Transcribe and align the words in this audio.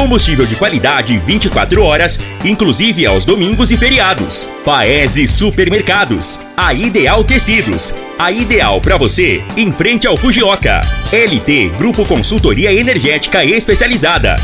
Combustível 0.00 0.46
de 0.46 0.56
qualidade 0.56 1.18
24 1.18 1.82
horas, 1.82 2.18
inclusive 2.42 3.04
aos 3.04 3.26
domingos 3.26 3.70
e 3.70 3.76
feriados. 3.76 4.48
Paese 4.64 5.28
Supermercados. 5.28 6.40
A 6.56 6.72
Ideal 6.72 7.22
Tecidos. 7.22 7.94
A 8.18 8.32
ideal 8.32 8.80
para 8.80 8.96
você, 8.96 9.42
em 9.58 9.70
frente 9.70 10.06
ao 10.06 10.16
Fujioka. 10.16 10.80
LT 11.12 11.72
Grupo 11.76 12.06
Consultoria 12.06 12.72
Energética 12.72 13.44
Especializada. 13.44 14.36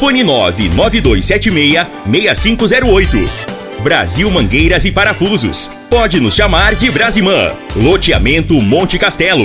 Fone 0.00 0.24
99276 0.24 1.86
6508. 2.10 3.82
Brasil 3.82 4.30
Mangueiras 4.30 4.86
e 4.86 4.92
Parafusos. 4.92 5.70
Pode 5.90 6.20
nos 6.20 6.34
chamar 6.34 6.74
de 6.74 6.90
Brasimã. 6.90 7.52
Loteamento 7.76 8.54
Monte 8.62 8.96
Castelo. 8.96 9.44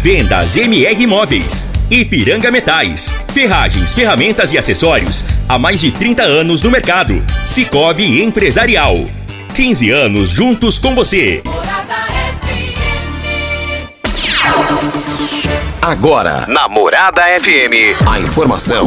Vendas 0.00 0.56
MR 0.56 1.02
Imóveis. 1.02 1.66
Ipiranga 1.90 2.52
Metais. 2.52 3.12
Ferragens, 3.32 3.94
ferramentas 3.94 4.52
e 4.52 4.58
acessórios. 4.58 5.24
Há 5.48 5.58
mais 5.58 5.80
de 5.80 5.90
30 5.90 6.22
anos 6.22 6.62
no 6.62 6.70
mercado. 6.70 7.24
Cicobi 7.44 8.22
Empresarial. 8.22 9.04
15 9.54 9.90
anos 9.90 10.30
juntos 10.30 10.78
com 10.78 10.94
você. 10.94 11.42
Agora, 15.82 16.46
na 16.46 16.68
Morada 16.68 17.22
FM, 17.40 18.00
a 18.06 18.20
informação 18.20 18.86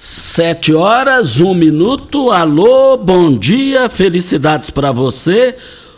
Sete 0.00 0.72
horas, 0.72 1.40
um 1.40 1.52
minuto. 1.52 2.30
Alô, 2.30 2.96
bom 2.96 3.36
dia, 3.36 3.88
felicidades 3.88 4.70
para 4.70 4.92
você. 4.92 5.56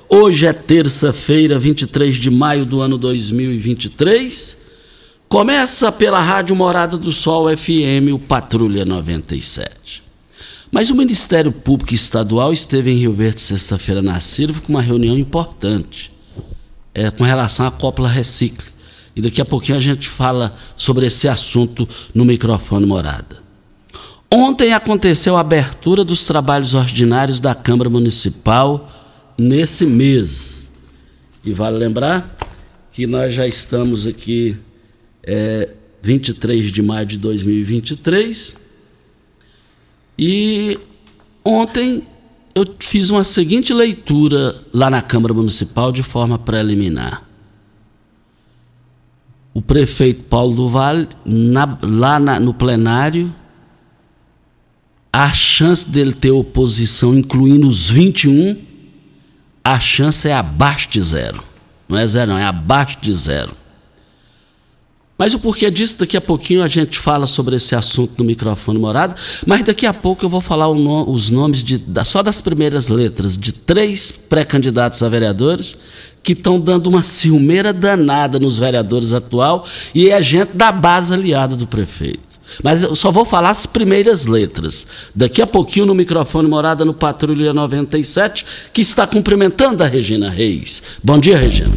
Hoje 0.08 0.46
é 0.46 0.54
terça-feira, 0.54 1.58
23 1.58 2.16
de 2.16 2.30
maio 2.30 2.64
do 2.64 2.80
ano 2.80 2.96
2023. 2.96 4.56
Começa 5.28 5.92
pela 5.92 6.18
Rádio 6.22 6.56
Morada 6.56 6.96
do 6.96 7.12
Sol 7.12 7.54
FM, 7.54 8.14
o 8.14 8.18
Patrulha 8.18 8.86
97. 8.86 10.02
Mas 10.72 10.88
o 10.88 10.94
Ministério 10.94 11.52
Público 11.52 11.94
Estadual 11.94 12.54
esteve 12.54 12.90
em 12.90 12.96
Rio 12.96 13.12
Verde 13.12 13.42
sexta-feira 13.42 14.00
na 14.00 14.18
Silva 14.18 14.62
com 14.62 14.72
uma 14.72 14.80
reunião 14.80 15.18
importante 15.18 16.10
é, 16.94 17.10
com 17.10 17.22
relação 17.22 17.66
à 17.66 17.70
Copla 17.70 18.08
Recicle. 18.08 18.64
E 19.14 19.20
daqui 19.20 19.42
a 19.42 19.44
pouquinho 19.44 19.76
a 19.76 19.82
gente 19.82 20.08
fala 20.08 20.56
sobre 20.74 21.04
esse 21.04 21.28
assunto 21.28 21.86
no 22.14 22.24
microfone 22.24 22.86
Morada. 22.86 23.39
Ontem 24.32 24.72
aconteceu 24.72 25.36
a 25.36 25.40
abertura 25.40 26.04
dos 26.04 26.24
trabalhos 26.24 26.72
ordinários 26.72 27.40
da 27.40 27.52
Câmara 27.52 27.90
Municipal 27.90 28.88
nesse 29.36 29.84
mês. 29.84 30.70
E 31.44 31.52
vale 31.52 31.76
lembrar 31.76 32.36
que 32.92 33.08
nós 33.08 33.34
já 33.34 33.44
estamos 33.46 34.06
aqui 34.06 34.56
é, 35.22 35.70
23 36.00 36.70
de 36.70 36.80
maio 36.80 37.06
de 37.06 37.18
2023 37.18 38.54
e 40.18 40.78
ontem 41.44 42.06
eu 42.54 42.66
fiz 42.78 43.10
uma 43.10 43.24
seguinte 43.24 43.72
leitura 43.72 44.62
lá 44.72 44.90
na 44.90 45.02
Câmara 45.02 45.34
Municipal 45.34 45.90
de 45.90 46.02
forma 46.02 46.38
preliminar. 46.38 47.24
O 49.52 49.60
prefeito 49.60 50.22
Paulo 50.24 50.54
do 50.54 50.68
Vale, 50.68 51.08
na, 51.24 51.78
lá 51.82 52.20
na, 52.20 52.38
no 52.38 52.54
plenário, 52.54 53.34
a 55.12 55.32
chance 55.32 55.88
dele 55.88 56.12
ter 56.12 56.30
oposição, 56.30 57.16
incluindo 57.16 57.68
os 57.68 57.90
21, 57.90 58.56
a 59.64 59.78
chance 59.80 60.28
é 60.28 60.32
abaixo 60.32 60.88
de 60.90 61.00
zero. 61.00 61.42
Não 61.88 61.98
é 61.98 62.06
zero, 62.06 62.30
não, 62.30 62.38
é 62.38 62.44
abaixo 62.44 62.98
de 63.00 63.12
zero. 63.12 63.60
Mas 65.18 65.34
o 65.34 65.38
porquê 65.38 65.70
disso, 65.70 65.98
daqui 65.98 66.16
a 66.16 66.20
pouquinho 66.20 66.62
a 66.62 66.66
gente 66.66 66.98
fala 66.98 67.26
sobre 67.26 67.56
esse 67.56 67.74
assunto 67.74 68.12
no 68.16 68.24
microfone 68.24 68.78
morado, 68.78 69.14
mas 69.46 69.62
daqui 69.62 69.84
a 69.84 69.92
pouco 69.92 70.24
eu 70.24 70.30
vou 70.30 70.40
falar 70.40 70.72
no, 70.72 71.10
os 71.10 71.28
nomes 71.28 71.62
de, 71.62 71.76
da, 71.76 72.04
só 72.04 72.22
das 72.22 72.40
primeiras 72.40 72.88
letras 72.88 73.36
de 73.36 73.52
três 73.52 74.10
pré-candidatos 74.10 75.02
a 75.02 75.10
vereadores 75.10 75.76
que 76.22 76.32
estão 76.32 76.58
dando 76.58 76.86
uma 76.86 77.02
ciumeira 77.02 77.70
danada 77.70 78.38
nos 78.38 78.56
vereadores 78.58 79.12
atual 79.12 79.66
e 79.94 80.08
é 80.08 80.22
gente 80.22 80.56
da 80.56 80.72
base 80.72 81.12
aliada 81.12 81.54
do 81.54 81.66
prefeito. 81.66 82.29
Mas 82.62 82.82
eu 82.82 82.94
só 82.94 83.10
vou 83.10 83.24
falar 83.24 83.50
as 83.50 83.66
primeiras 83.66 84.26
letras. 84.26 84.86
Daqui 85.14 85.40
a 85.40 85.46
pouquinho 85.46 85.86
no 85.86 85.94
microfone 85.94 86.48
Morada 86.48 86.84
no 86.84 86.94
Patrulha 86.94 87.52
97, 87.52 88.44
que 88.72 88.80
está 88.80 89.06
cumprimentando 89.06 89.82
a 89.82 89.86
Regina 89.86 90.30
Reis. 90.30 90.82
Bom 91.02 91.18
dia, 91.18 91.38
Regina. 91.38 91.72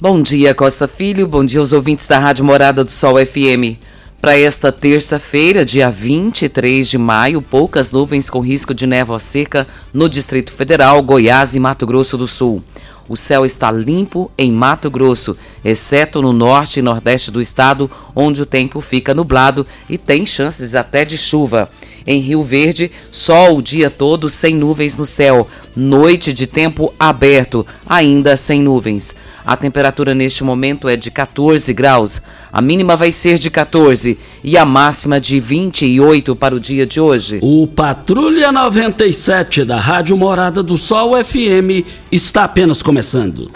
Bom 0.00 0.20
dia, 0.20 0.54
Costa 0.54 0.88
Filho. 0.88 1.28
Bom 1.28 1.44
dia 1.44 1.60
aos 1.60 1.72
ouvintes 1.72 2.06
da 2.06 2.18
Rádio 2.18 2.44
Morada 2.44 2.82
do 2.82 2.90
Sol 2.90 3.14
FM. 3.24 3.78
Para 4.20 4.38
esta 4.38 4.70
terça-feira, 4.70 5.64
dia 5.64 5.90
23 5.90 6.88
de 6.88 6.96
maio, 6.96 7.42
poucas 7.42 7.90
nuvens 7.90 8.30
com 8.30 8.38
risco 8.38 8.72
de 8.72 8.86
névoa 8.86 9.18
seca 9.18 9.66
no 9.92 10.08
Distrito 10.08 10.52
Federal, 10.52 11.02
Goiás 11.02 11.56
e 11.56 11.60
Mato 11.60 11.84
Grosso 11.84 12.16
do 12.16 12.28
Sul. 12.28 12.62
O 13.08 13.16
céu 13.16 13.44
está 13.44 13.70
limpo 13.70 14.30
em 14.38 14.52
Mato 14.52 14.90
Grosso, 14.90 15.36
exceto 15.64 16.22
no 16.22 16.32
norte 16.32 16.78
e 16.78 16.82
nordeste 16.82 17.30
do 17.30 17.40
estado, 17.40 17.90
onde 18.14 18.42
o 18.42 18.46
tempo 18.46 18.80
fica 18.80 19.12
nublado 19.12 19.66
e 19.88 19.98
tem 19.98 20.24
chances 20.24 20.74
até 20.74 21.04
de 21.04 21.18
chuva. 21.18 21.68
Em 22.06 22.20
Rio 22.20 22.42
Verde, 22.42 22.90
sol 23.10 23.58
o 23.58 23.62
dia 23.62 23.90
todo 23.90 24.28
sem 24.28 24.54
nuvens 24.54 24.96
no 24.96 25.06
céu. 25.06 25.46
Noite 25.74 26.32
de 26.32 26.46
tempo 26.46 26.92
aberto, 26.98 27.66
ainda 27.86 28.36
sem 28.36 28.60
nuvens. 28.60 29.14
A 29.44 29.56
temperatura 29.56 30.14
neste 30.14 30.44
momento 30.44 30.88
é 30.88 30.96
de 30.96 31.10
14 31.10 31.72
graus. 31.72 32.22
A 32.52 32.62
mínima 32.62 32.96
vai 32.96 33.10
ser 33.10 33.38
de 33.38 33.50
14 33.50 34.18
e 34.44 34.56
a 34.56 34.64
máxima 34.64 35.20
de 35.20 35.40
28 35.40 36.36
para 36.36 36.54
o 36.54 36.60
dia 36.60 36.86
de 36.86 37.00
hoje. 37.00 37.40
O 37.42 37.66
Patrulha 37.66 38.52
97 38.52 39.64
da 39.64 39.78
Rádio 39.78 40.16
Morada 40.16 40.62
do 40.62 40.78
Sol 40.78 41.12
FM 41.22 41.84
está 42.10 42.44
apenas 42.44 42.82
começando. 42.82 43.50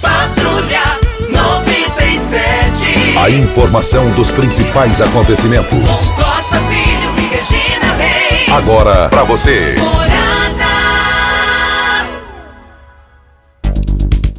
Patrulha 0.00 0.98
97. 1.30 3.18
A 3.18 3.30
informação 3.30 4.10
dos 4.12 4.32
principais 4.32 5.00
acontecimentos. 5.00 6.10
Costa 6.10 6.58
Filho 6.68 7.14
e 7.18 7.26
Regina 7.34 7.94
Reis. 7.94 8.52
Agora 8.52 9.08
para 9.08 9.24
você. 9.24 9.74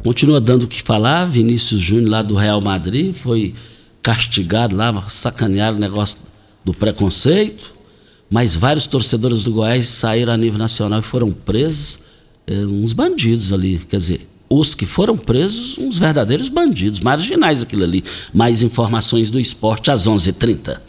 Continua 0.02 0.40
dando 0.40 0.64
o 0.64 0.68
que 0.68 0.82
falar. 0.82 1.26
Vinícius 1.26 1.80
Júnior, 1.80 2.10
lá 2.10 2.22
do 2.22 2.34
Real 2.34 2.60
Madrid, 2.60 3.14
foi 3.14 3.54
castigado 4.02 4.76
lá, 4.76 5.04
sacanearam 5.08 5.76
o 5.76 5.80
negócio 5.80 6.18
do 6.64 6.72
preconceito. 6.72 7.72
Mas 8.30 8.54
vários 8.54 8.86
torcedores 8.86 9.42
do 9.42 9.52
Goiás 9.52 9.88
saíram 9.88 10.32
a 10.32 10.36
nível 10.36 10.58
nacional 10.58 11.00
e 11.00 11.02
foram 11.02 11.32
presos. 11.32 11.98
é, 12.46 12.54
uns 12.64 12.92
bandidos 12.92 13.52
ali. 13.52 13.78
Quer 13.88 13.96
dizer, 13.96 14.28
os 14.48 14.74
que 14.74 14.86
foram 14.86 15.16
presos, 15.16 15.76
uns 15.78 15.98
verdadeiros 15.98 16.48
bandidos, 16.48 17.00
marginais 17.00 17.62
aquilo 17.62 17.84
ali. 17.84 18.02
Mais 18.32 18.62
informações 18.62 19.30
do 19.30 19.38
esporte 19.38 19.90
às 19.90 20.06
11h30. 20.06 20.80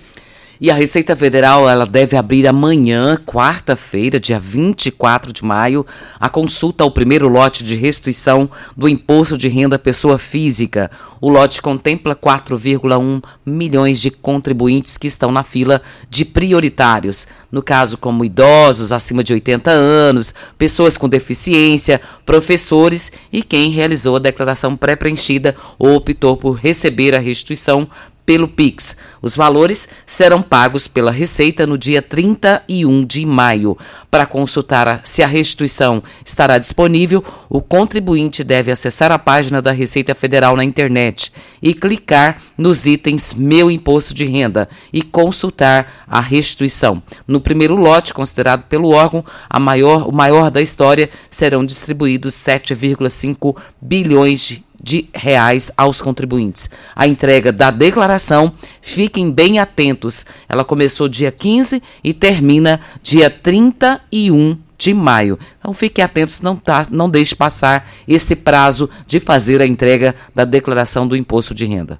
E 0.62 0.70
a 0.70 0.74
Receita 0.74 1.16
Federal 1.16 1.70
ela 1.70 1.86
deve 1.86 2.18
abrir 2.18 2.46
amanhã, 2.46 3.18
quarta-feira, 3.26 4.20
dia 4.20 4.38
24 4.38 5.32
de 5.32 5.42
maio, 5.42 5.86
a 6.20 6.28
consulta 6.28 6.84
ao 6.84 6.92
primeiro 6.92 7.30
lote 7.30 7.64
de 7.64 7.78
restituição 7.78 8.50
do 8.76 8.90
imposto 8.90 9.38
de 9.38 9.48
renda 9.48 9.80
pessoa 9.80 10.18
física. 10.18 10.92
O 11.22 11.30
lote 11.30 11.62
contempla 11.62 12.14
4,1 12.14 13.24
milhões 13.46 14.02
de 14.02 14.12
contribuintes 14.12 14.98
que 14.98 15.08
estão 15.08 15.32
na 15.32 15.44
fila 15.44 15.82
de 16.10 16.26
prioritários, 16.26 17.26
no 17.50 17.64
caso 17.64 17.98
como 17.98 18.26
idosos 18.26 18.92
acima 18.92 19.24
de 19.24 19.32
80 19.32 19.72
anos, 19.72 20.34
pessoas 20.58 20.98
com 20.98 21.08
deficiência, 21.08 22.02
professores 22.26 23.14
e 23.32 23.42
quem 23.42 23.72
realizou 23.72 24.18
a 24.18 24.20
declaração 24.20 24.76
pré-preenchida 24.76 25.56
ou 25.78 25.96
optou 25.96 26.36
por 26.36 26.52
receber 26.56 27.16
a 27.16 27.20
restituição 27.20 27.88
pelo 28.30 28.48
Pix. 28.48 28.96
Os 29.24 29.36
valores 29.36 29.90
serão 30.06 30.40
pagos 30.40 30.88
pela 30.88 31.10
Receita 31.10 31.66
no 31.66 31.80
dia 31.80 32.00
31 32.00 33.04
de 33.04 33.26
maio. 33.26 33.76
Para 34.12 34.28
consultar 34.28 35.02
se 35.04 35.24
a 35.24 35.28
restituição 35.28 36.04
estará 36.24 36.60
disponível, 36.60 37.24
o 37.50 37.60
contribuinte 37.60 38.44
deve 38.44 38.72
acessar 38.72 39.12
a 39.12 39.18
página 39.18 39.64
da 39.64 39.72
Receita 39.72 40.14
Federal 40.14 40.56
na 40.56 40.64
internet 40.64 41.34
e 41.60 41.74
clicar 41.74 42.38
nos 42.56 42.86
itens 42.86 43.34
Meu 43.34 43.72
Imposto 43.72 44.14
de 44.14 44.26
Renda 44.26 44.70
e 44.94 45.02
consultar 45.02 46.06
a 46.08 46.22
restituição. 46.22 47.02
No 47.28 47.42
primeiro 47.42 47.75
lote, 47.75 48.14
considerado 48.14 48.68
pelo 48.68 48.90
órgão 48.90 49.25
a 49.50 49.60
maior, 49.60 50.08
o 50.08 50.12
maior 50.12 50.52
da 50.52 50.62
história, 50.62 51.10
serão 51.32 51.66
distribuídos 51.66 52.36
7,5 52.36 53.58
bilhões 53.82 54.42
de 54.42 54.69
de 54.81 55.10
reais 55.14 55.72
aos 55.76 56.02
contribuintes. 56.02 56.70
A 56.96 57.08
entrega 57.08 57.52
da 57.52 57.72
declaração, 57.72 58.54
fiquem 58.81 59.31
bem 59.31 59.60
atentos. 59.60 60.26
Ela 60.48 60.64
começou 60.64 61.08
dia 61.08 61.31
15 61.31 61.81
e 62.04 62.14
termina 62.14 62.80
dia 63.04 63.30
31 63.30 64.58
de 64.78 64.94
maio. 64.94 65.38
Então 65.60 65.74
fiquem 65.74 66.04
atentos, 66.04 66.40
não, 66.42 66.56
tá, 66.56 66.88
não 66.90 67.10
deixe 67.10 67.36
passar 67.36 67.92
esse 68.08 68.36
prazo 68.36 68.90
de 69.06 69.20
fazer 69.20 69.62
a 69.62 69.68
entrega 69.68 70.16
da 70.34 70.46
declaração 70.46 71.08
do 71.08 71.18
imposto 71.18 71.54
de 71.54 71.66
renda. 71.66 72.00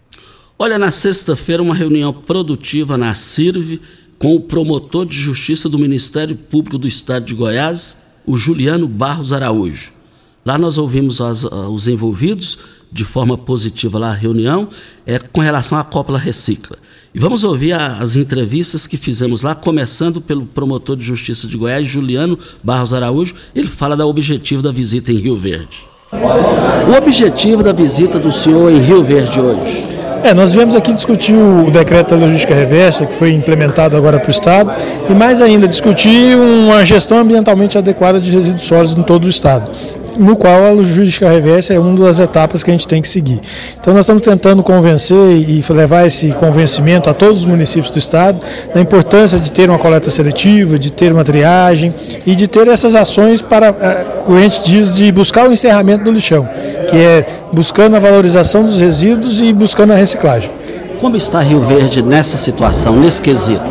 Olha, 0.58 0.78
na 0.78 0.92
sexta-feira, 0.92 1.62
uma 1.62 1.76
reunião 1.76 2.14
produtiva 2.14 2.98
na 2.98 3.14
CIRV 3.14 3.80
com 4.18 4.36
o 4.36 4.42
promotor 4.42 5.06
de 5.06 5.18
justiça 5.18 5.70
do 5.70 5.80
Ministério 5.80 6.36
Público 6.36 6.78
do 6.78 6.88
Estado 6.88 7.26
de 7.26 7.34
Goiás, 7.34 7.98
o 8.26 8.36
Juliano 8.36 8.88
Barros 8.88 9.32
Araújo. 9.32 9.99
Lá 10.46 10.58
nós 10.58 10.78
ouvimos 10.78 11.22
as, 11.22 11.46
ah, 11.46 11.70
os 11.70 11.88
envolvidos 11.88 12.58
de 12.92 13.04
forma 13.04 13.38
positiva 13.38 14.00
lá 14.00 14.10
a 14.10 14.14
reunião 14.14 14.68
é 15.06 15.20
com 15.20 15.42
relação 15.42 15.78
à 15.78 15.84
Copla 15.84 16.18
Recicla. 16.18 16.78
E 17.14 17.20
vamos 17.20 17.44
ouvir 17.44 17.74
a, 17.74 17.98
as 17.98 18.16
entrevistas 18.16 18.88
que 18.88 18.98
fizemos 18.98 19.42
lá, 19.42 19.56
começando 19.56 20.22
pelo 20.22 20.46
promotor 20.46 20.96
de 20.96 21.04
justiça 21.04 21.48
de 21.48 21.58
Goiás, 21.58 21.88
Juliano 21.88 22.38
Barros 22.64 22.94
Araújo. 22.94 23.36
Ele 23.56 23.68
fala 23.68 23.96
do 23.96 24.08
objetivo 24.08 24.62
da 24.62 24.72
visita 24.72 25.12
em 25.12 25.16
Rio 25.16 25.38
Verde. 25.38 25.86
O 26.12 26.98
objetivo 26.98 27.62
da 27.62 27.72
visita 27.72 28.18
do 28.18 28.32
senhor 28.32 28.72
em 28.72 28.80
Rio 28.80 29.04
Verde 29.04 29.40
hoje? 29.40 29.84
É, 30.24 30.34
nós 30.34 30.54
viemos 30.54 30.76
aqui 30.76 30.92
discutir 30.92 31.34
o 31.34 31.72
decreto 31.72 32.10
da 32.10 32.26
logística 32.26 32.54
reversa, 32.54 33.06
que 33.06 33.16
foi 33.16 33.32
implementado 33.32 33.96
agora 33.96 34.20
para 34.20 34.28
o 34.28 34.32
Estado, 34.32 34.72
e 35.10 35.14
mais 35.14 35.42
ainda 35.42 35.68
discutir 35.68 36.36
uma 36.36 36.84
gestão 36.84 37.20
ambientalmente 37.20 37.78
adequada 37.78 38.20
de 38.20 38.30
resíduos 38.30 38.64
sólidos 38.64 38.98
em 38.98 39.04
todo 39.04 39.26
o 39.26 39.30
Estado 39.30 39.72
no 40.20 40.36
qual 40.36 40.66
a 40.66 40.70
logística 40.70 41.30
reversa 41.30 41.74
é 41.74 41.80
uma 41.80 41.98
das 41.98 42.20
etapas 42.20 42.62
que 42.62 42.70
a 42.70 42.74
gente 42.74 42.88
tem 42.88 43.02
que 43.02 43.08
seguir. 43.08 43.40
Então 43.80 43.94
nós 43.94 44.04
estamos 44.04 44.22
tentando 44.22 44.62
convencer 44.62 45.18
e 45.18 45.64
levar 45.70 46.06
esse 46.06 46.32
convencimento 46.34 47.10
a 47.10 47.14
todos 47.14 47.40
os 47.40 47.46
municípios 47.46 47.90
do 47.90 47.98
estado 47.98 48.40
da 48.74 48.82
importância 48.82 49.40
de 49.40 49.52
ter 49.52 49.70
uma 49.70 49.80
coleta 49.80 50.12
seletiva, 50.12 50.78
de 50.78 50.92
ter 50.92 51.12
uma 51.12 51.24
triagem 51.24 51.94
e 52.26 52.36
de 52.36 52.48
ter 52.48 52.68
essas 52.68 52.96
ações 52.96 53.42
para, 53.42 53.68
eh, 53.68 54.06
como 54.26 54.38
a 54.38 54.42
gente 54.42 54.64
diz, 54.64 54.96
de 54.96 55.12
buscar 55.12 55.48
o 55.48 55.54
encerramento 55.54 56.04
do 56.04 56.12
lixão, 56.12 56.48
que 56.90 56.98
é 56.98 57.26
buscando 57.54 57.96
a 57.96 58.00
valorização 58.00 58.64
dos 58.64 58.80
resíduos 58.80 59.42
e 59.42 59.54
buscando 59.54 59.94
a 59.94 59.96
reciclagem. 59.96 60.52
Como 61.00 61.16
está 61.16 61.40
Rio 61.40 61.62
Verde 61.62 62.02
nessa 62.02 62.36
situação, 62.36 62.96
nesse 62.96 63.22
quesito? 63.22 63.64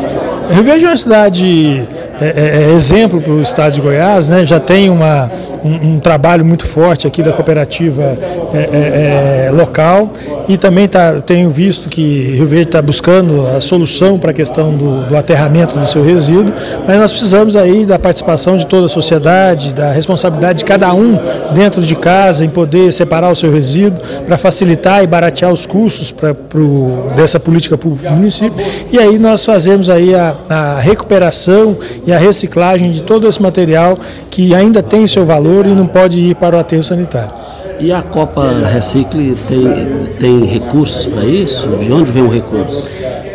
Rio 0.51 0.63
Verde 0.63 0.85
é 0.85 0.87
uma 0.87 0.97
cidade 0.97 1.87
é, 2.19 2.67
é 2.69 2.73
exemplo 2.73 3.21
para 3.21 3.31
o 3.31 3.41
estado 3.41 3.73
de 3.73 3.81
Goiás, 3.81 4.27
né? 4.27 4.45
já 4.45 4.59
tem 4.59 4.89
uma, 4.89 5.31
um, 5.63 5.95
um, 5.95 5.99
trabalho 5.99 6.45
muito 6.45 6.65
forte 6.65 7.07
aqui 7.07 7.21
da 7.21 7.31
cooperativa 7.31 8.17
é, 8.53 8.57
é, 8.57 9.45
é 9.47 9.51
local. 9.51 10.13
E 10.47 10.57
também 10.57 10.87
tá, 10.87 11.21
tenho 11.21 11.49
visto 11.49 11.89
que 11.89 12.33
Rio 12.35 12.47
Verde 12.47 12.69
está 12.69 12.81
buscando 12.81 13.45
a 13.55 13.61
solução 13.61 14.17
para 14.17 14.31
a 14.31 14.33
questão 14.33 14.71
do, 14.75 15.05
do, 15.05 15.17
aterramento 15.17 15.77
do 15.77 15.85
seu 15.85 16.03
resíduo, 16.03 16.53
mas 16.87 16.99
nós 16.99 17.11
precisamos 17.11 17.55
aí 17.55 17.85
da 17.85 17.99
participação 17.99 18.57
de 18.57 18.65
toda 18.65 18.85
a 18.85 18.89
sociedade, 18.89 19.73
da 19.73 19.91
responsabilidade 19.91 20.59
de 20.59 20.65
cada 20.65 20.93
um 20.93 21.19
dentro 21.53 21.81
de 21.81 21.95
casa 21.95 22.43
em 22.43 22.49
poder 22.49 22.91
separar 22.91 23.29
o 23.31 23.35
seu 23.35 23.51
resíduo 23.51 23.99
para 24.25 24.37
facilitar 24.37 25.03
e 25.03 25.07
baratear 25.07 25.51
os 25.51 25.65
custos 25.65 26.11
pra, 26.11 26.33
pro, 26.33 27.11
dessa 27.15 27.39
política 27.39 27.77
pública 27.77 28.09
do 28.09 28.15
município. 28.15 28.65
E 28.91 28.97
aí 28.97 29.19
nós 29.19 29.45
fazemos 29.45 29.89
aí 29.89 30.15
a, 30.15 30.35
a 30.49 30.79
recuperação 30.79 31.77
e 32.05 32.11
a 32.11 32.17
reciclagem 32.17 32.91
de 32.91 33.03
todo 33.03 33.27
esse 33.27 33.41
material 33.41 33.99
que 34.29 34.55
ainda 34.55 34.81
tem 34.81 35.05
seu 35.05 35.25
valor 35.25 35.48
e 35.49 35.75
não 35.75 35.87
pode 35.87 36.19
ir 36.19 36.35
para 36.35 36.55
o 36.55 36.59
aterro 36.59 36.83
sanitário. 36.83 37.31
E 37.79 37.91
a 37.91 38.01
Copa 38.01 38.51
Recicle 38.67 39.35
tem, 39.47 40.05
tem 40.19 40.45
recursos 40.45 41.07
para 41.07 41.25
isso? 41.25 41.67
De 41.77 41.91
onde 41.91 42.11
vem 42.11 42.23
o 42.23 42.29
recurso? 42.29 42.87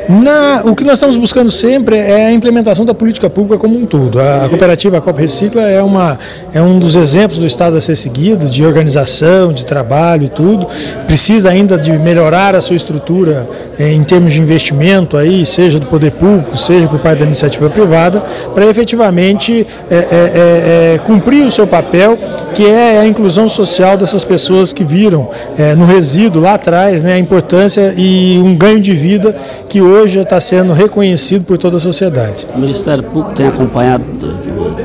Na, 0.09 0.63
o 0.65 0.77
que 0.77 0.85
nós 0.85 0.95
estamos 0.95 1.17
buscando 1.17 1.51
sempre 1.51 1.97
é 1.97 2.27
a 2.27 2.33
implementação 2.33 2.85
da 2.85 2.93
política 2.93 3.31
pública 3.31 3.57
como 3.57 3.79
um 3.79 3.87
todo. 3.87 4.21
A, 4.21 4.45
a 4.45 4.49
cooperativa 4.49 5.01
Copa 5.01 5.21
Recicla 5.21 5.63
é, 5.63 5.83
uma, 5.83 6.19
é 6.53 6.61
um 6.61 6.79
dos 6.79 6.95
exemplos 6.95 7.39
do 7.39 7.47
Estado 7.47 7.77
a 7.77 7.81
ser 7.81 7.97
seguido, 7.97 8.47
de 8.51 8.67
organização, 8.67 9.53
de 9.53 9.65
trabalho 9.65 10.25
e 10.25 10.29
tudo. 10.29 10.67
Precisa 11.07 11.51
ainda 11.51 11.79
de 11.79 11.93
melhorar 11.93 12.55
a 12.55 12.61
sua 12.61 12.77
estrutura 12.77 13.49
eh, 13.79 13.93
em 13.93 14.05
termos 14.05 14.33
de 14.33 14.41
investimento, 14.41 15.17
aí, 15.17 15.45
seja 15.47 15.79
do 15.79 15.87
poder 15.87 16.13
público, 16.13 16.57
seja 16.57 16.87
por 16.87 16.99
parte 16.99 17.21
da 17.21 17.25
iniciativa 17.25 17.71
privada, 17.71 18.23
para 18.55 18.67
efetivamente 18.67 19.67
é, 19.91 20.95
é, 20.95 21.01
cumprir 21.05 21.47
o 21.47 21.51
seu 21.51 21.67
papel, 21.67 22.19
que 22.55 22.67
é 22.67 22.99
a 22.99 23.07
inclusão 23.07 23.49
social 23.49 23.97
dessas 23.97 24.23
pessoas 24.23 24.73
que 24.73 24.85
viram 24.85 25.29
no 25.77 25.85
resíduo 25.85 26.41
lá 26.41 26.55
atrás 26.55 27.03
né, 27.03 27.15
a 27.15 27.19
importância 27.19 27.93
e 27.97 28.39
um 28.39 28.55
ganho 28.55 28.81
de 28.81 28.93
vida 28.93 29.35
que 29.69 29.81
hoje 29.81 29.94
hoje 29.95 30.19
está 30.19 30.41
sendo 30.41 30.73
reconhecido 30.73 31.45
por 31.45 31.57
toda 31.57 31.77
a 31.77 31.81
sociedade. 31.81 32.47
O 32.55 32.59
Ministério 32.59 33.03
Público 33.05 33.35
tem 33.35 33.47
acompanhado 33.47 34.05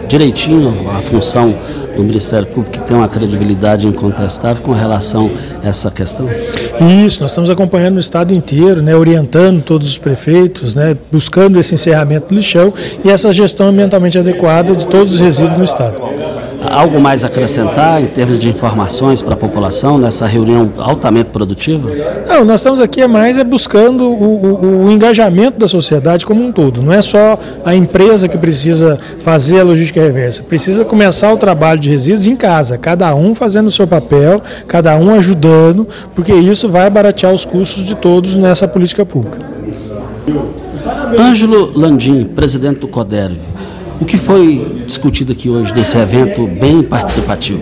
direitinho 0.08 0.89
a 0.89 1.01
função 1.01 1.56
do 1.96 2.04
Ministério 2.04 2.48
Público, 2.48 2.72
que 2.72 2.88
tem 2.88 2.96
uma 2.96 3.08
credibilidade 3.08 3.88
incontestável 3.88 4.63
com 4.63 4.72
relação 4.72 5.30
a 5.63 5.68
essa 5.68 5.92
questão? 5.92 6.28
Isso, 7.06 7.22
nós 7.22 7.32
estamos 7.32 7.50
acompanhando 7.50 7.98
o 7.98 8.00
Estado 8.00 8.34
inteiro, 8.34 8.82
né, 8.82 8.96
orientando 8.96 9.62
todos 9.62 9.88
os 9.88 9.98
prefeitos, 9.98 10.74
né, 10.74 10.96
buscando 11.12 11.60
esse 11.60 11.74
encerramento 11.74 12.30
do 12.30 12.36
lixão 12.36 12.74
e 13.04 13.10
essa 13.10 13.34
gestão 13.34 13.68
ambientalmente 13.68 14.18
adequada 14.18 14.75
de 14.75 14.88
todos 14.88 15.13
os 15.13 15.20
resíduos 15.20 15.58
no 15.58 15.63
Estado. 15.63 16.09
Algo 16.70 17.00
mais 17.00 17.24
a 17.24 17.28
acrescentar 17.28 18.02
em 18.02 18.06
termos 18.08 18.38
de 18.38 18.48
informações 18.48 19.22
para 19.22 19.34
a 19.34 19.38
população 19.38 19.98
nessa 19.98 20.28
reunião 20.28 20.72
altamente 20.78 21.32
produtiva? 21.32 21.90
Não, 22.28 22.46
nós 22.46 22.60
estamos 22.60 22.80
aqui 22.80 23.02
é 23.02 23.08
mais 23.08 23.38
é 23.38 23.44
buscando 23.44 24.04
o, 24.04 24.46
o, 24.46 24.86
o, 24.86 24.92
engajamento 24.92 25.58
da 25.58 25.68
sociedade 25.68 26.26
como 26.26 26.44
um 26.44 26.52
todo. 26.52 26.82
Não 26.82 26.94
é 26.94 27.02
só 27.02 27.40
a 27.66 27.76
empresa 27.76 28.28
que 28.28 28.38
precisa 28.38 29.00
fazer 29.20 29.60
a 29.60 29.64
logística 29.64 30.00
reversa. 30.00 30.44
Precisa 30.44 30.86
começar 30.86 31.34
o 31.34 31.38
trabalho 31.38 31.80
de 31.80 31.90
resíduos 31.90 32.28
em 32.28 32.36
casa, 32.36 32.78
cada 32.78 33.14
um 33.16 33.34
fazendo 33.34 33.68
o 33.68 33.72
seu 33.72 33.88
papel, 33.88 34.42
cada 34.68 34.96
um 34.98 35.14
ajudando, 35.16 35.88
porque 36.14 36.34
isso 36.34 36.70
vai 36.70 36.90
baratear 36.90 37.34
os 37.34 37.46
custos 37.46 37.84
de 37.84 37.96
todos 37.96 38.36
nessa 38.36 38.68
política 38.68 39.06
pública. 39.06 39.40
Ângelo 41.18 41.72
Landim, 41.76 42.26
presidente 42.26 42.80
do 42.80 42.88
CODERV. 42.88 43.59
O 44.01 44.06
que 44.06 44.18
foi 44.18 44.84
discutido 44.86 45.34
aqui 45.34 45.50
hoje 45.50 45.74
nesse 45.74 45.98
evento 45.98 46.48
bem 46.48 46.82
participativo? 46.82 47.62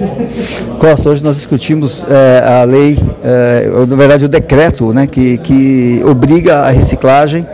Costa, 0.77 1.09
hoje 1.09 1.23
nós 1.23 1.35
discutimos 1.35 2.05
é, 2.07 2.61
a 2.61 2.63
lei, 2.63 2.97
é, 3.23 3.67
na 3.87 3.95
verdade 3.95 4.25
o 4.25 4.27
decreto, 4.27 4.93
né, 4.93 5.07
que, 5.07 5.39
que 5.39 6.01
obriga 6.05 6.59
a 6.59 6.69
reciclagem 6.69 7.45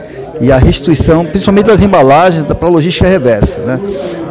e 0.42 0.52
a 0.52 0.58
restituição, 0.58 1.24
principalmente 1.24 1.68
das 1.68 1.82
embalagens 1.82 2.44
para 2.44 2.68
a 2.68 2.72
logística 2.72 3.08
reversa. 3.08 3.62
Né? 3.62 3.80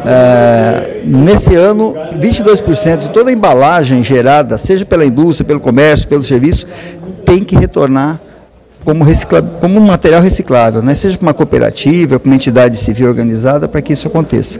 É, 0.05 1.01
nesse 1.03 1.55
ano, 1.55 1.95
22% 2.19 2.97
de 2.97 3.11
toda 3.11 3.31
a 3.31 3.33
embalagem 3.33 4.03
gerada, 4.03 4.59
seja 4.59 4.85
pela 4.85 5.03
indústria, 5.03 5.47
pelo 5.47 5.59
comércio, 5.59 6.07
pelo 6.07 6.21
serviço, 6.21 6.67
tem 7.25 7.43
que 7.43 7.55
retornar 7.55 8.21
como, 8.83 9.03
recicla, 9.03 9.41
como 9.41 9.79
um 9.79 9.85
material 9.85 10.21
reciclável, 10.21 10.81
né? 10.81 10.93
seja 10.93 11.17
para 11.17 11.27
uma 11.27 11.33
cooperativa, 11.33 12.19
para 12.19 12.27
uma 12.27 12.35
entidade 12.35 12.77
civil 12.77 13.07
organizada, 13.07 13.67
para 13.67 13.81
que 13.81 13.93
isso 13.93 14.07
aconteça. 14.07 14.59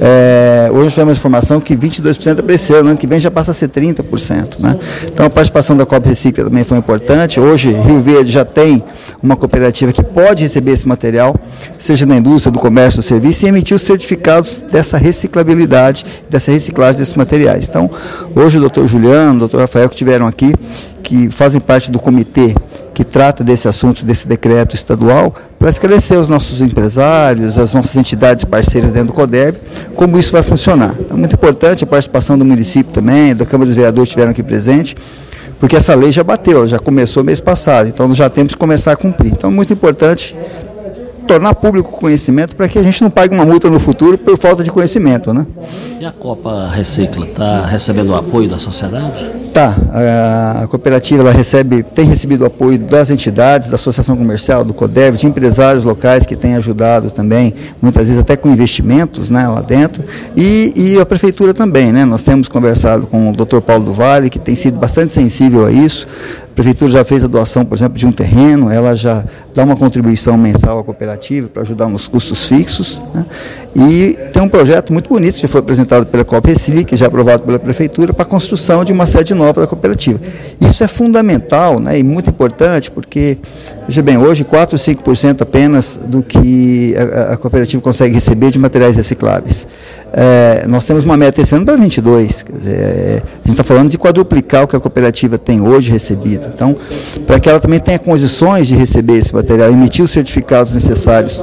É, 0.00 0.70
hoje 0.72 0.90
tivemos 0.90 1.14
informação 1.14 1.60
que 1.60 1.76
22% 1.76 2.38
é 2.38 2.42
para 2.42 2.54
esse 2.54 2.72
ano, 2.72 2.96
que 2.96 3.06
vem 3.06 3.20
já 3.20 3.30
passa 3.30 3.50
a 3.50 3.54
ser 3.54 3.68
30%. 3.68 4.58
Né? 4.58 4.76
Então 5.06 5.26
a 5.26 5.30
participação 5.30 5.76
da 5.76 5.84
COP 5.84 6.08
Recicla 6.08 6.44
também 6.44 6.64
foi 6.64 6.78
importante. 6.78 7.38
Hoje 7.38 7.72
Rio 7.72 8.00
Verde 8.00 8.32
já 8.32 8.44
tem 8.44 8.82
uma 9.22 9.36
cooperativa 9.36 9.92
que 9.92 10.02
pode 10.02 10.42
receber 10.42 10.72
esse 10.72 10.86
material, 10.86 11.34
seja 11.78 12.06
na 12.06 12.16
indústria, 12.16 12.50
do 12.50 12.58
comércio, 12.58 13.00
do 13.00 13.04
serviço, 13.04 13.44
e 13.44 13.48
emitir 13.48 13.76
os 13.76 13.82
certificados 13.82 14.64
dessa 14.70 14.96
reciclabilidade, 14.96 16.04
dessa 16.30 16.50
reciclagem 16.50 16.98
desses 16.98 17.14
materiais. 17.14 17.68
Então, 17.68 17.90
hoje 18.34 18.58
o 18.58 18.60
doutor 18.60 18.86
Juliano, 18.86 19.34
o 19.34 19.38
doutor 19.40 19.60
Rafael 19.60 19.88
que 19.88 19.94
estiveram 19.94 20.26
aqui, 20.26 20.52
que 21.02 21.30
fazem 21.30 21.60
parte 21.60 21.90
do 21.90 21.98
comitê 21.98 22.54
que 22.94 23.04
trata 23.04 23.44
desse 23.44 23.68
assunto, 23.68 24.04
desse 24.04 24.26
decreto 24.26 24.74
estadual, 24.74 25.32
para 25.56 25.70
esclarecer 25.70 26.18
os 26.18 26.28
nossos 26.28 26.60
empresários, 26.60 27.56
as 27.56 27.72
nossas 27.72 27.94
entidades 27.96 28.44
parceiras 28.44 28.90
dentro 28.90 29.08
do 29.08 29.12
CODEB, 29.12 29.56
como 29.94 30.18
isso 30.18 30.32
vai 30.32 30.42
funcionar. 30.42 30.94
É 31.08 31.14
muito 31.14 31.34
importante 31.34 31.84
a 31.84 31.86
participação 31.86 32.36
do 32.36 32.44
município 32.44 32.92
também, 32.92 33.36
da 33.36 33.46
Câmara 33.46 33.66
dos 33.66 33.76
Vereadores 33.76 34.08
estiveram 34.08 34.32
aqui 34.32 34.42
presentes, 34.42 34.96
porque 35.60 35.76
essa 35.76 35.94
lei 35.94 36.10
já 36.10 36.24
bateu, 36.24 36.66
já 36.66 36.78
começou 36.78 37.22
mês 37.22 37.40
passado, 37.40 37.88
então 37.88 38.08
nós 38.08 38.16
já 38.16 38.28
temos 38.28 38.54
que 38.54 38.58
começar 38.58 38.92
a 38.92 38.96
cumprir. 38.96 39.32
Então 39.32 39.50
é 39.50 39.52
muito 39.52 39.72
importante 39.72 40.36
tornar 41.28 41.54
público 41.54 41.90
o 41.90 42.00
conhecimento 42.00 42.56
para 42.56 42.66
que 42.68 42.78
a 42.78 42.82
gente 42.82 43.02
não 43.02 43.10
pague 43.10 43.34
uma 43.34 43.44
multa 43.44 43.68
no 43.68 43.78
futuro 43.78 44.16
por 44.16 44.38
falta 44.38 44.64
de 44.64 44.70
conhecimento, 44.70 45.34
né? 45.34 45.46
E 46.00 46.06
a 46.06 46.10
Copa 46.10 46.68
Recicla 46.68 47.26
está 47.26 47.66
recebendo 47.66 48.10
o 48.10 48.16
apoio 48.16 48.48
da 48.48 48.58
sociedade? 48.58 49.30
Tá, 49.52 49.76
a, 50.62 50.66
cooperativa 50.68 51.22
ela 51.22 51.32
recebe, 51.32 51.82
tem 51.82 52.06
recebido 52.06 52.46
apoio 52.46 52.78
das 52.78 53.10
entidades, 53.10 53.68
da 53.68 53.74
Associação 53.74 54.16
Comercial, 54.16 54.64
do 54.64 54.72
CODEV, 54.72 55.18
de 55.18 55.26
empresários 55.26 55.84
locais 55.84 56.24
que 56.24 56.36
têm 56.36 56.54
ajudado 56.54 57.10
também, 57.10 57.54
muitas 57.80 58.04
vezes 58.04 58.20
até 58.20 58.36
com 58.36 58.48
investimentos 58.48 59.30
né, 59.30 59.46
lá 59.48 59.60
dentro, 59.60 60.04
e, 60.36 60.72
e 60.76 61.00
a 61.00 61.04
Prefeitura 61.04 61.52
também. 61.52 61.92
Né? 61.92 62.04
Nós 62.04 62.22
temos 62.22 62.48
conversado 62.48 63.06
com 63.06 63.30
o 63.30 63.32
Dr. 63.32 63.60
Paulo 63.60 63.84
do 63.84 63.92
Vale, 63.92 64.30
que 64.30 64.38
tem 64.38 64.54
sido 64.54 64.78
bastante 64.78 65.12
sensível 65.12 65.66
a 65.66 65.72
isso, 65.72 66.06
prefeitura 66.58 66.90
já 66.90 67.04
fez 67.04 67.22
a 67.22 67.28
doação, 67.28 67.64
por 67.64 67.76
exemplo, 67.76 67.96
de 67.96 68.04
um 68.04 68.10
terreno, 68.10 68.68
ela 68.68 68.92
já 68.96 69.24
dá 69.54 69.62
uma 69.62 69.76
contribuição 69.76 70.36
mensal 70.36 70.80
à 70.80 70.82
cooperativa 70.82 71.48
para 71.48 71.62
ajudar 71.62 71.86
nos 71.86 72.08
custos 72.08 72.48
fixos. 72.48 73.00
Né? 73.14 73.26
E 73.76 74.18
tem 74.32 74.42
um 74.42 74.48
projeto 74.48 74.92
muito 74.92 75.08
bonito 75.08 75.38
que 75.38 75.46
foi 75.46 75.60
apresentado 75.60 76.04
pela 76.06 76.24
Copa 76.24 76.48
Recicli, 76.48 76.84
que 76.84 76.96
já 76.96 77.06
é 77.06 77.08
aprovado 77.08 77.44
pela 77.44 77.60
prefeitura, 77.60 78.12
para 78.12 78.24
a 78.24 78.26
construção 78.26 78.84
de 78.84 78.92
uma 78.92 79.06
sede 79.06 79.34
nova 79.34 79.60
da 79.60 79.68
cooperativa. 79.68 80.20
Isso 80.60 80.82
é 80.82 80.88
fundamental 80.88 81.78
né, 81.78 81.96
e 81.96 82.02
muito 82.02 82.28
importante, 82.28 82.90
porque, 82.90 83.38
veja 83.88 84.02
bem, 84.02 84.18
hoje 84.18 84.44
4 84.44 84.76
ou 84.76 84.78
5% 84.78 85.40
apenas 85.40 85.98
do 86.06 86.22
que 86.22 86.94
a, 86.94 87.32
a, 87.32 87.36
cooperativa 87.38 87.82
consegue 87.82 88.14
receber 88.14 88.50
de 88.50 88.58
materiais 88.58 88.96
recicláveis. 88.96 89.66
É, 90.12 90.66
nós 90.68 90.86
temos 90.86 91.06
uma 91.06 91.16
meta 91.16 91.40
esse 91.40 91.54
ano 91.54 91.64
para 91.64 91.74
22, 91.76 92.42
quer 92.42 92.52
dizer, 92.52 92.76
é, 92.76 93.22
a 93.22 93.36
gente 93.38 93.50
está 93.50 93.64
falando 93.64 93.88
de 93.88 93.96
quadruplicar 93.96 94.64
o 94.64 94.68
que 94.68 94.76
a 94.76 94.80
cooperativa 94.80 95.38
tem 95.38 95.62
hoje 95.62 95.90
recebido. 95.90 96.50
Então, 96.54 96.76
para 97.26 97.40
que 97.40 97.48
ela 97.48 97.58
também 97.58 97.80
tenha 97.80 97.98
condições 97.98 98.68
de 98.68 98.74
receber 98.74 99.14
esse 99.14 99.34
material, 99.34 99.70
emitir 99.70 100.04
os 100.04 100.10
certificados 100.10 100.74
necessários 100.74 101.42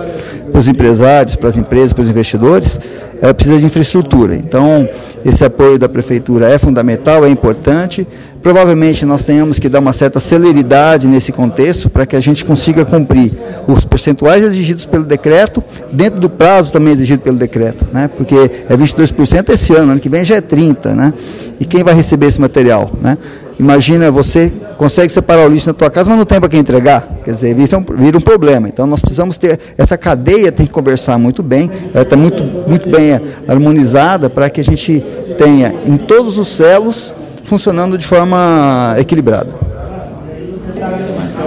para 0.51 0.59
os 0.59 0.67
empresários, 0.67 1.35
para 1.35 1.49
as 1.49 1.57
empresas, 1.57 1.93
para 1.93 2.03
os 2.03 2.09
investidores, 2.09 2.79
ela 3.19 3.33
precisa 3.33 3.57
de 3.57 3.65
infraestrutura. 3.65 4.35
Então, 4.35 4.87
esse 5.25 5.43
apoio 5.43 5.79
da 5.79 5.89
prefeitura 5.89 6.47
é 6.49 6.57
fundamental, 6.59 7.25
é 7.25 7.29
importante. 7.29 8.07
Provavelmente 8.45 9.07
nós 9.07 9.23
tenhamos 9.23 9.57
que 9.57 9.67
dar 9.67 9.79
uma 9.79 9.91
certa 9.91 10.19
celeridade 10.19 11.07
nesse 11.07 11.31
contexto 11.31 11.89
para 11.89 12.05
que 12.05 12.15
a 12.15 12.21
gente 12.21 12.45
consiga 12.45 12.85
cumprir 12.85 13.31
os 13.67 13.85
percentuais 13.85 14.43
exigidos 14.43 14.85
pelo 14.85 15.03
decreto, 15.03 15.63
dentro 15.91 16.19
do 16.19 16.29
prazo 16.29 16.71
também 16.71 16.93
exigido 16.93 17.23
pelo 17.23 17.39
decreto, 17.39 17.87
né? 17.91 18.07
Porque 18.15 18.35
é 18.35 18.77
22% 18.77 19.49
esse 19.49 19.73
ano, 19.73 19.93
ano 19.93 19.99
que 19.99 20.09
vem 20.09 20.23
já 20.23 20.35
é 20.35 20.41
30, 20.41 20.93
né? 20.93 21.11
E 21.59 21.65
quem 21.65 21.83
vai 21.83 21.95
receber 21.95 22.27
esse 22.27 22.39
material, 22.39 22.91
né? 23.01 23.17
Imagina 23.59 24.11
você 24.11 24.53
consegue 24.77 25.11
separar 25.11 25.47
o 25.47 25.49
lixo 25.49 25.69
na 25.69 25.73
tua 25.73 25.89
casa, 25.89 26.07
mas 26.11 26.19
não 26.19 26.25
tem 26.25 26.39
para 26.39 26.47
quem 26.47 26.59
entregar. 26.59 27.21
Quer 27.23 27.31
dizer, 27.31 27.55
vira 27.55 27.79
um, 27.79 27.85
vira 27.95 28.15
um 28.15 28.21
problema. 28.21 28.67
Então 28.67 28.85
nós 28.85 29.01
precisamos 29.01 29.39
ter 29.39 29.59
essa 29.75 29.97
cadeia 29.97 30.51
tem 30.51 30.67
que 30.67 30.71
conversar 30.71 31.17
muito 31.17 31.41
bem, 31.41 31.71
ela 31.91 32.03
está 32.03 32.15
muito, 32.15 32.43
muito 32.43 32.87
bem 32.91 33.19
harmonizada 33.47 34.29
para 34.29 34.51
que 34.51 34.61
a 34.61 34.63
gente 34.63 35.03
tenha 35.35 35.73
em 35.87 35.97
todos 35.97 36.37
os 36.37 36.49
celos 36.49 37.11
funcionando 37.45 37.97
de 37.97 38.05
forma 38.05 38.95
equilibrada. 38.97 39.49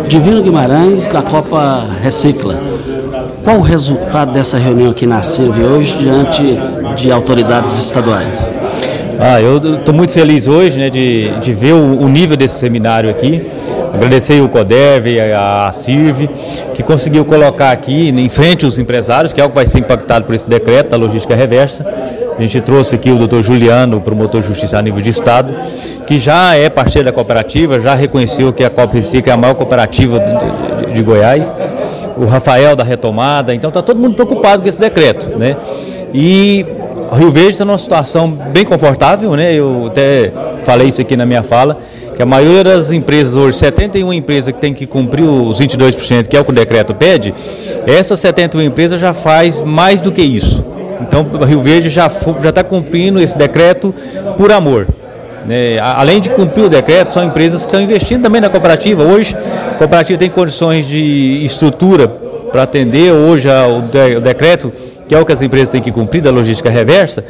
Divino 0.08 0.42
Guimarães, 0.42 1.08
da 1.08 1.20
Copa 1.20 1.86
Recicla. 2.02 2.58
Qual 3.44 3.58
o 3.58 3.62
resultado 3.62 4.32
dessa 4.32 4.56
reunião 4.56 4.90
aqui 4.90 5.06
na 5.06 5.22
Silvia 5.22 5.66
hoje 5.66 5.96
diante 5.98 6.58
de 6.96 7.10
autoridades 7.12 7.78
estaduais? 7.78 8.38
Ah, 9.20 9.40
eu 9.40 9.56
estou 9.78 9.92
muito 9.92 10.12
feliz 10.12 10.46
hoje 10.46 10.78
né, 10.78 10.88
de, 10.88 11.30
de 11.40 11.52
ver 11.52 11.72
o, 11.72 12.02
o 12.02 12.08
nível 12.08 12.36
desse 12.36 12.56
seminário 12.60 13.10
aqui. 13.10 13.44
Agradecer 13.92 14.40
o 14.40 14.48
CODEV, 14.48 15.18
a, 15.32 15.66
a 15.66 15.72
CIRV, 15.72 16.28
que 16.72 16.84
conseguiu 16.84 17.24
colocar 17.24 17.72
aqui 17.72 18.10
em 18.10 18.28
frente 18.28 18.64
os 18.64 18.78
empresários, 18.78 19.32
que 19.32 19.40
é 19.40 19.44
o 19.44 19.48
que 19.48 19.56
vai 19.56 19.66
ser 19.66 19.80
impactado 19.80 20.24
por 20.24 20.36
esse 20.36 20.46
decreto 20.46 20.90
da 20.90 20.96
logística 20.96 21.34
reversa. 21.34 21.84
A 22.38 22.40
gente 22.40 22.60
trouxe 22.60 22.94
aqui 22.94 23.10
o 23.10 23.16
doutor 23.16 23.42
Juliano, 23.42 24.00
promotor 24.00 24.40
de 24.40 24.46
justiça 24.46 24.78
a 24.78 24.82
nível 24.82 25.02
de 25.02 25.10
Estado, 25.10 25.52
que 26.06 26.16
já 26.16 26.54
é 26.54 26.68
parceiro 26.68 27.06
da 27.06 27.12
cooperativa, 27.12 27.80
já 27.80 27.96
reconheceu 27.96 28.52
que 28.52 28.62
a 28.62 28.70
Copa 28.70 28.94
Recife 28.94 29.28
é 29.28 29.32
a 29.32 29.36
maior 29.36 29.54
cooperativa 29.54 30.20
de, 30.20 30.86
de, 30.86 30.92
de 30.92 31.02
Goiás. 31.02 31.52
O 32.16 32.24
Rafael 32.26 32.76
da 32.76 32.84
Retomada, 32.84 33.52
então 33.52 33.68
está 33.68 33.82
todo 33.82 33.98
mundo 33.98 34.14
preocupado 34.14 34.62
com 34.62 34.68
esse 34.68 34.78
decreto. 34.78 35.36
Né? 35.36 35.56
E 36.14 36.64
Rio 37.16 37.30
Verde 37.30 37.50
está 37.50 37.64
numa 37.64 37.78
situação 37.78 38.30
bem 38.30 38.64
confortável, 38.64 39.34
né? 39.34 39.54
Eu 39.54 39.86
até 39.86 40.32
falei 40.64 40.88
isso 40.88 41.00
aqui 41.00 41.16
na 41.16 41.24
minha 41.24 41.42
fala, 41.42 41.78
que 42.14 42.22
a 42.22 42.26
maioria 42.26 42.64
das 42.64 42.92
empresas 42.92 43.36
hoje, 43.36 43.56
71 43.58 44.12
empresas 44.12 44.52
que 44.52 44.60
tem 44.60 44.74
que 44.74 44.86
cumprir 44.86 45.24
os 45.24 45.60
22%, 45.60 46.26
que 46.26 46.36
é 46.36 46.40
o 46.40 46.44
que 46.44 46.50
o 46.50 46.54
decreto 46.54 46.94
pede, 46.94 47.32
essas 47.86 48.20
71 48.20 48.62
empresas 48.62 49.00
já 49.00 49.12
faz 49.14 49.62
mais 49.62 50.00
do 50.00 50.12
que 50.12 50.22
isso. 50.22 50.64
Então, 51.00 51.26
Rio 51.46 51.60
Verde 51.60 51.88
já 51.88 52.08
está 52.08 52.64
cumprindo 52.64 53.20
esse 53.20 53.38
decreto 53.38 53.94
por 54.36 54.50
amor. 54.50 54.88
Né? 55.46 55.78
Além 55.78 56.20
de 56.20 56.28
cumprir 56.30 56.64
o 56.64 56.68
decreto, 56.68 57.08
são 57.08 57.24
empresas 57.24 57.62
que 57.62 57.68
estão 57.68 57.80
investindo 57.80 58.22
também 58.22 58.40
na 58.40 58.50
cooperativa. 58.50 59.04
Hoje, 59.04 59.36
a 59.70 59.74
cooperativa 59.76 60.18
tem 60.18 60.28
condições 60.28 60.86
de 60.86 61.44
estrutura 61.44 62.08
para 62.08 62.64
atender 62.64 63.12
hoje 63.12 63.48
o 63.48 64.20
decreto 64.20 64.72
que 65.08 65.14
é 65.14 65.20
o 65.20 65.24
que 65.24 65.32
as 65.32 65.42
empresas 65.42 65.70
têm 65.70 65.80
que 65.80 65.90
cumprir 65.90 66.22
da 66.22 66.30
logística 66.30 66.70
reversa, 66.70 67.24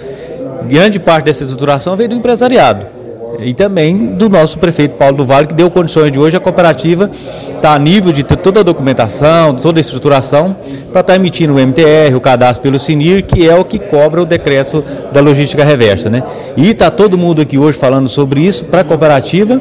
grande 0.68 0.98
parte 0.98 1.26
dessa 1.26 1.44
estruturação 1.44 1.96
veio 1.96 2.10
do 2.10 2.16
empresariado. 2.16 2.98
E 3.40 3.54
também 3.54 4.14
do 4.14 4.28
nosso 4.28 4.58
prefeito 4.58 4.96
Paulo 4.96 5.18
do 5.18 5.24
Vale, 5.24 5.46
que 5.46 5.54
deu 5.54 5.70
condições 5.70 6.10
de 6.10 6.18
hoje 6.18 6.36
a 6.36 6.40
cooperativa 6.40 7.08
estar 7.48 7.60
tá 7.60 7.74
a 7.74 7.78
nível 7.78 8.10
de 8.10 8.24
ter 8.24 8.36
toda 8.36 8.60
a 8.60 8.62
documentação, 8.64 9.54
toda 9.54 9.78
a 9.78 9.80
estruturação, 9.80 10.56
para 10.90 11.00
estar 11.00 11.02
tá 11.04 11.16
emitindo 11.16 11.54
o 11.54 11.58
MTR, 11.58 12.16
o 12.16 12.20
cadastro 12.20 12.62
pelo 12.62 12.78
SINIR, 12.78 13.24
que 13.24 13.48
é 13.48 13.54
o 13.54 13.64
que 13.64 13.78
cobra 13.78 14.22
o 14.22 14.26
decreto 14.26 14.82
da 15.12 15.20
logística 15.20 15.62
reversa. 15.62 16.10
Né? 16.10 16.22
E 16.56 16.70
está 16.70 16.90
todo 16.90 17.16
mundo 17.16 17.40
aqui 17.40 17.56
hoje 17.56 17.78
falando 17.78 18.08
sobre 18.08 18.40
isso, 18.40 18.64
para 18.64 18.80
a 18.80 18.84
cooperativa 18.84 19.60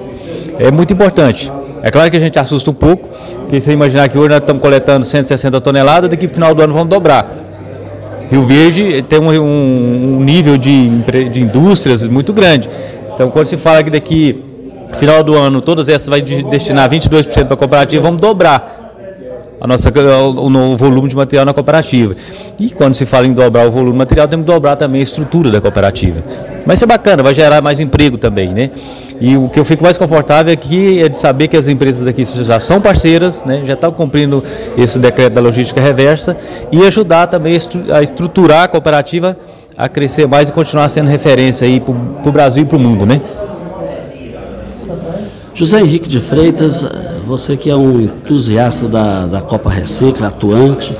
é 0.58 0.72
muito 0.72 0.92
importante. 0.94 1.52
É 1.84 1.92
claro 1.92 2.10
que 2.10 2.18
a 2.18 2.20
gente 2.20 2.40
assusta 2.40 2.72
um 2.72 2.74
pouco, 2.74 3.08
porque 3.42 3.62
você 3.62 3.72
imaginar 3.72 4.10
que 4.10 4.18
hoje 4.18 4.30
nós 4.30 4.40
estamos 4.40 4.62
coletando 4.62 5.06
160 5.06 5.62
toneladas, 5.62 6.10
daqui 6.10 6.26
no 6.26 6.34
final 6.34 6.56
do 6.56 6.62
ano 6.62 6.74
vamos 6.74 6.90
dobrar. 6.90 7.37
Rio 8.30 8.44
Verde 8.44 9.04
tem 9.04 9.20
um, 9.20 10.18
um 10.18 10.24
nível 10.24 10.58
de, 10.58 10.90
de 11.30 11.42
indústrias 11.42 12.08
muito 12.08 12.34
grande. 12.34 12.70
Então, 13.14 13.30
quando 13.32 13.46
se 13.46 13.58
fala 13.58 13.84
que 13.84 13.90
daqui 13.90 14.44
final 14.96 15.24
do 15.24 15.36
ano 15.36 15.62
todas 15.62 15.90
essas 15.90 16.08
vai 16.08 16.22
destinar 16.22 16.90
22% 16.90 17.46
para 17.46 17.54
a 17.54 17.58
cooperativa, 17.58 18.02
vamos 18.04 18.22
dobrar 18.22 18.88
a 19.60 19.68
nossa, 19.68 19.92
o, 19.92 20.74
o, 20.74 20.78
volume 20.78 21.10
de 21.10 21.16
material 21.16 21.46
na 21.46 21.54
cooperativa. 21.54 22.16
E 22.60 22.70
quando 22.70 22.96
se 22.96 23.06
fala 23.06 23.26
em 23.26 23.34
dobrar 23.34 23.68
o 23.68 23.72
volume 23.72 23.94
de 23.94 23.98
material, 23.98 24.28
temos 24.28 24.46
que 24.46 24.52
dobrar 24.52 24.76
também 24.76 25.02
a 25.02 25.04
estrutura 25.04 25.50
da 25.50 25.60
cooperativa. 25.60 26.24
Mas 26.68 26.80
isso 26.80 26.84
é 26.84 26.88
bacana, 26.88 27.24
vai 27.24 27.34
gerar 27.34 27.62
mais 27.62 27.80
emprego 27.80 28.18
também, 28.18 28.50
né? 28.50 28.72
E 29.22 29.38
o 29.38 29.48
que 29.48 29.58
eu 29.58 29.64
fico 29.64 29.84
mais 29.84 29.98
confortável 29.98 30.52
aqui 30.54 31.02
é 31.02 31.08
de 31.08 31.18
saber 31.18 31.48
que 31.48 31.56
as 31.56 31.70
empresas 31.70 32.04
daqui 32.04 32.26
já 32.26 32.60
são 32.60 32.82
parceiras, 32.82 33.42
né? 33.46 33.64
já 33.66 33.74
estão 33.74 33.92
cumprindo 33.92 34.44
esse 34.78 35.00
decreto 35.00 35.34
da 35.34 35.42
logística 35.42 35.82
reversa 35.82 36.38
e 36.72 36.86
ajudar 36.86 37.26
também 37.28 37.58
a 37.92 38.04
estruturar 38.04 38.64
a 38.64 38.68
cooperativa 38.68 39.36
a 39.78 39.88
crescer 39.88 40.28
mais 40.28 40.50
e 40.50 40.52
continuar 40.52 40.90
sendo 40.90 41.08
referência 41.08 41.66
aí 41.66 41.80
para 41.80 42.30
o 42.30 42.32
Brasil 42.32 42.64
e 42.64 42.66
para 42.66 42.78
o 42.78 42.80
mundo, 42.80 43.06
né? 43.06 43.22
José 45.56 45.80
Henrique 45.80 46.10
de 46.10 46.20
Freitas, 46.20 46.86
você 47.26 47.58
que 47.58 47.70
é 47.70 47.76
um 47.76 48.02
entusiasta 48.02 48.88
da, 48.88 49.26
da 49.26 49.42
Copa 49.42 49.70
Recicla, 49.70 50.28
atuante, 50.28 50.96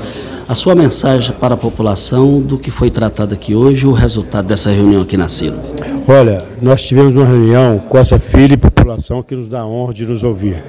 a 0.48 0.54
sua 0.54 0.74
mensagem 0.74 1.36
para 1.38 1.54
a 1.54 1.58
população 1.58 2.40
do 2.40 2.56
que 2.56 2.70
foi 2.70 2.90
tratado 2.90 3.34
aqui 3.34 3.54
hoje 3.54 3.86
o 3.86 3.92
resultado 3.92 4.48
dessa 4.48 4.70
reunião 4.70 5.02
aqui 5.02 5.14
na 5.14 5.28
Ciro. 5.28 5.58
Olha, 6.08 6.42
nós 6.62 6.82
tivemos 6.82 7.14
uma 7.14 7.26
reunião 7.26 7.78
com 7.78 7.98
essa 7.98 8.18
filha 8.18 8.54
e 8.54 8.56
população 8.56 9.22
que 9.22 9.36
nos 9.36 9.46
dá 9.46 9.60
a 9.60 9.66
honra 9.66 9.92
de 9.92 10.06
nos 10.06 10.24
ouvir. 10.24 10.64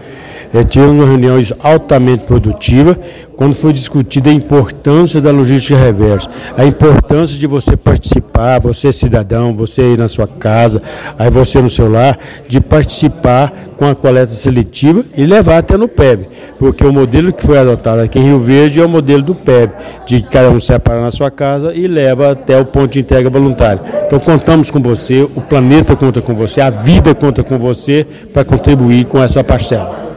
É, 0.54 0.64
tivemos 0.64 1.08
reuniões 1.08 1.54
altamente 1.62 2.24
produtivas, 2.24 2.98
quando 3.40 3.56
foi 3.56 3.72
discutida 3.72 4.30
a 4.30 4.34
importância 4.34 5.22
da 5.22 5.32
logística 5.32 5.78
reversa, 5.78 6.28
a 6.58 6.66
importância 6.66 7.40
de 7.40 7.48
você 7.48 7.78
participar, 7.78 8.60
você 8.60 8.92
cidadão, 8.92 9.54
você 9.54 9.82
aí 9.82 9.98
na 9.98 10.10
sua 10.10 10.28
casa, 10.28 10.82
aí 11.18 11.30
você 11.30 11.62
no 11.62 11.70
seu 11.70 11.90
lar, 11.90 12.20
de 12.50 12.60
participar 12.60 13.54
com 13.78 13.86
a 13.86 13.96
coleta 13.96 14.34
seletiva 14.34 15.06
e 15.16 15.26
levar 15.26 15.60
até 15.60 15.78
no 15.78 15.88
PEB, 15.88 16.28
porque 16.58 16.84
o 16.84 16.92
modelo 16.92 17.32
que 17.32 17.46
foi 17.46 17.58
adotado 17.58 18.02
aqui 18.02 18.20
em 18.20 18.24
Rio 18.24 18.42
Verde 18.42 18.82
é 18.82 18.86
o 18.86 18.90
modelo 18.90 19.24
do 19.24 19.34
PEB, 19.34 19.72
de 20.06 20.22
cada 20.24 20.50
um 20.50 20.60
separa 20.60 21.02
na 21.02 21.12
sua 21.12 21.32
casa 21.32 21.74
e 21.74 21.88
leva 21.88 22.34
até 22.34 22.60
o 22.60 22.66
ponto 22.66 22.92
de 22.92 23.00
entrega 23.00 23.30
voluntário. 23.30 23.80
Então 24.06 24.20
contamos 24.20 24.70
com 24.70 24.82
você, 24.82 25.22
o 25.22 25.40
planeta 25.40 25.96
conta 25.96 26.22
com 26.22 26.36
você, 26.36 26.60
a 26.60 26.70
vida 26.70 27.16
conta 27.16 27.42
com 27.42 27.58
você 27.58 28.06
para 28.34 28.44
contribuir 28.44 29.06
com 29.06 29.24
essa 29.24 29.42
parcela. 29.42 30.09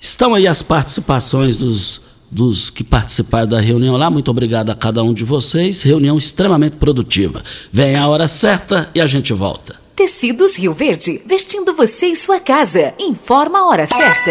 Estão 0.00 0.34
aí 0.34 0.46
as 0.46 0.62
participações 0.62 1.56
dos 1.56 2.08
dos 2.30 2.70
que 2.70 2.84
participaram 2.84 3.46
da 3.46 3.60
reunião 3.60 3.96
lá. 3.96 4.10
Muito 4.10 4.30
obrigado 4.30 4.70
a 4.70 4.74
cada 4.74 5.02
um 5.02 5.12
de 5.12 5.24
vocês. 5.24 5.82
Reunião 5.82 6.18
extremamente 6.18 6.76
produtiva. 6.76 7.42
Vem 7.72 7.96
a 7.96 8.06
hora 8.06 8.28
certa 8.28 8.90
e 8.94 9.00
a 9.00 9.06
gente 9.06 9.32
volta. 9.32 9.80
Tecidos 9.96 10.56
Rio 10.56 10.72
Verde, 10.72 11.20
vestindo 11.26 11.74
você 11.74 12.06
e 12.08 12.16
sua 12.16 12.38
casa. 12.38 12.94
Informa 12.98 13.60
a 13.60 13.66
hora 13.66 13.86
certa. 13.86 14.30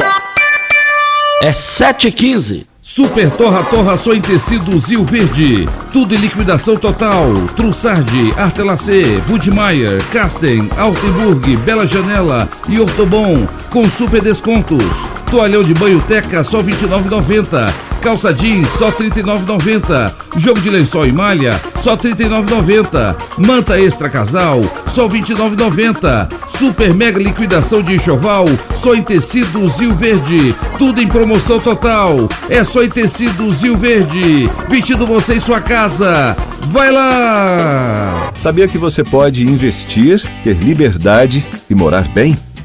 É 1.42 1.52
7h15. 1.52 2.66
Super 2.90 3.30
Torra 3.32 3.66
Torra 3.66 3.98
só 3.98 4.14
em 4.14 4.22
tecidos 4.22 4.88
Rio 4.88 5.04
Verde. 5.04 5.68
Tudo 5.92 6.16
em 6.16 6.18
liquidação 6.20 6.78
total. 6.78 7.34
Trussardi, 7.54 8.34
Artelacê, 8.38 9.04
Budmeier, 9.28 10.02
Casten, 10.06 10.70
Altenburg, 10.78 11.58
Bela 11.58 11.86
Janela 11.86 12.48
e 12.70 12.80
Ortobon 12.80 13.46
com 13.70 13.90
super 13.90 14.22
descontos. 14.22 15.06
Toalhão 15.30 15.64
de 15.64 15.74
banho 15.74 16.02
Teca 16.02 16.46
só 16.46 16.62
R$ 16.62 16.72
29,90. 16.72 17.97
Calça 18.08 18.34
jeans 18.34 18.70
só 18.70 18.88
R$ 18.88 19.10
39,90. 19.10 20.14
Jogo 20.38 20.62
de 20.62 20.70
lençol 20.70 21.06
e 21.06 21.12
malha 21.12 21.60
só 21.76 21.96
R$ 21.96 22.14
39,90. 22.14 23.18
Manta 23.46 23.78
extra 23.78 24.08
casal 24.08 24.62
só 24.86 25.10
R$ 25.10 25.20
29,90. 25.20 26.30
Super 26.48 26.94
mega 26.94 27.22
liquidação 27.22 27.82
de 27.82 27.96
enxoval 27.96 28.46
só 28.74 28.96
em 28.96 29.04
tecidos 29.04 29.82
Rio 29.82 29.94
Verde. 29.94 30.56
Tudo 30.80 31.02
em 31.02 31.08
promoção 31.10 31.60
total. 31.60 32.30
É 32.50 32.64
só 32.64 32.82
em 32.82 32.90
tecidos 32.90 33.62
Rio 33.62 33.76
Verde. 33.76 34.50
Vestindo 34.70 35.06
você 35.06 35.34
em 35.34 35.42
sua 35.42 35.60
casa. 35.60 36.34
Vai 36.68 36.90
lá! 36.90 38.32
Sabia 38.38 38.70
que 38.70 38.78
você 38.78 39.04
pode 39.04 39.46
investir, 39.46 40.24
ter 40.46 40.54
liberdade 40.54 41.46
e 41.70 41.76
morar 41.76 42.08
bem? 42.14 42.40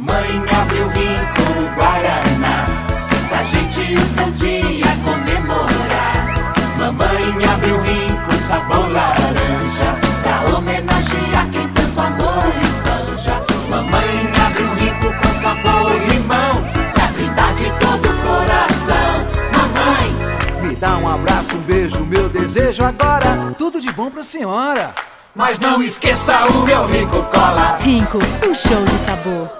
Mamãe 0.00 0.42
abriu 0.58 0.88
rico 0.88 1.74
Guaraná. 1.76 2.64
Pra 3.28 3.42
gente 3.42 3.80
um 3.80 4.30
dia 4.30 4.96
comemorar. 5.04 6.54
Mamãe 6.78 7.44
abriu 7.44 7.78
rico 7.82 8.32
sabor 8.40 8.90
laranja. 8.90 9.94
Pra 10.22 10.56
homenagear 10.56 11.50
quem 11.50 11.68
tanto 11.68 12.00
amor 12.00 12.44
espanja 12.62 13.42
Mamãe 13.68 14.32
abriu 14.46 14.74
rico 14.76 15.12
com 15.18 15.34
sabor 15.34 15.92
limão. 16.08 16.52
Pra 16.94 17.06
brindar 17.08 17.54
de 17.56 17.70
todo 17.78 18.08
o 18.08 18.22
coração. 18.22 19.26
Mamãe! 19.54 20.66
Me 20.66 20.76
dá 20.76 20.96
um 20.96 21.08
abraço, 21.08 21.56
um 21.56 21.60
beijo, 21.60 22.00
meu 22.06 22.26
desejo 22.30 22.82
agora. 22.86 23.54
Tudo 23.58 23.78
de 23.78 23.92
bom 23.92 24.10
pra 24.10 24.22
senhora. 24.22 24.94
Mas 25.34 25.60
não 25.60 25.82
esqueça 25.82 26.46
o 26.46 26.64
meu 26.64 26.86
rico 26.86 27.22
cola. 27.24 27.76
Rico, 27.78 28.18
um 28.48 28.54
show 28.54 28.82
de 28.84 28.98
sabor 29.04 29.59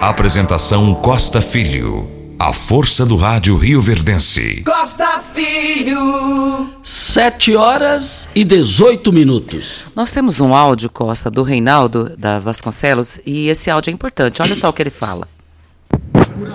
Apresentação 0.00 0.94
Costa 0.94 1.42
Filho. 1.42 2.08
A 2.38 2.54
força 2.54 3.04
do 3.04 3.16
rádio 3.16 3.54
Rio 3.58 3.82
Verdense. 3.82 4.62
Costa 4.64 5.20
Filho. 5.34 6.70
7 6.82 7.54
horas 7.54 8.30
e 8.34 8.42
18 8.42 9.12
minutos. 9.12 9.84
Nós 9.94 10.10
temos 10.10 10.40
um 10.40 10.54
áudio, 10.54 10.88
Costa, 10.88 11.30
do 11.30 11.42
Reinaldo 11.42 12.16
da 12.16 12.38
Vasconcelos, 12.38 13.20
e 13.26 13.48
esse 13.48 13.70
áudio 13.70 13.90
é 13.90 13.92
importante. 13.92 14.40
Olha 14.40 14.56
só 14.56 14.70
o 14.70 14.72
que 14.72 14.82
ele 14.82 14.88
fala. 14.88 15.28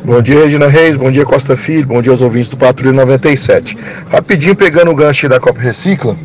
Bom 0.04 0.20
dia, 0.24 0.40
Regina 0.40 0.66
Reis. 0.66 0.98
Bom 0.98 1.12
dia, 1.12 1.24
Costa 1.24 1.56
Filho. 1.56 1.86
Bom 1.86 2.02
dia 2.02 2.14
aos 2.14 2.24
ouvintes 2.24 2.50
do 2.50 2.58
Patrulha 2.58 2.94
97. 2.94 3.78
Rapidinho, 4.10 4.56
pegando 4.56 4.90
o 4.90 4.96
gancho 4.96 5.30
da 5.30 5.40
Copa 5.40 5.62
Recicla, 5.62 6.18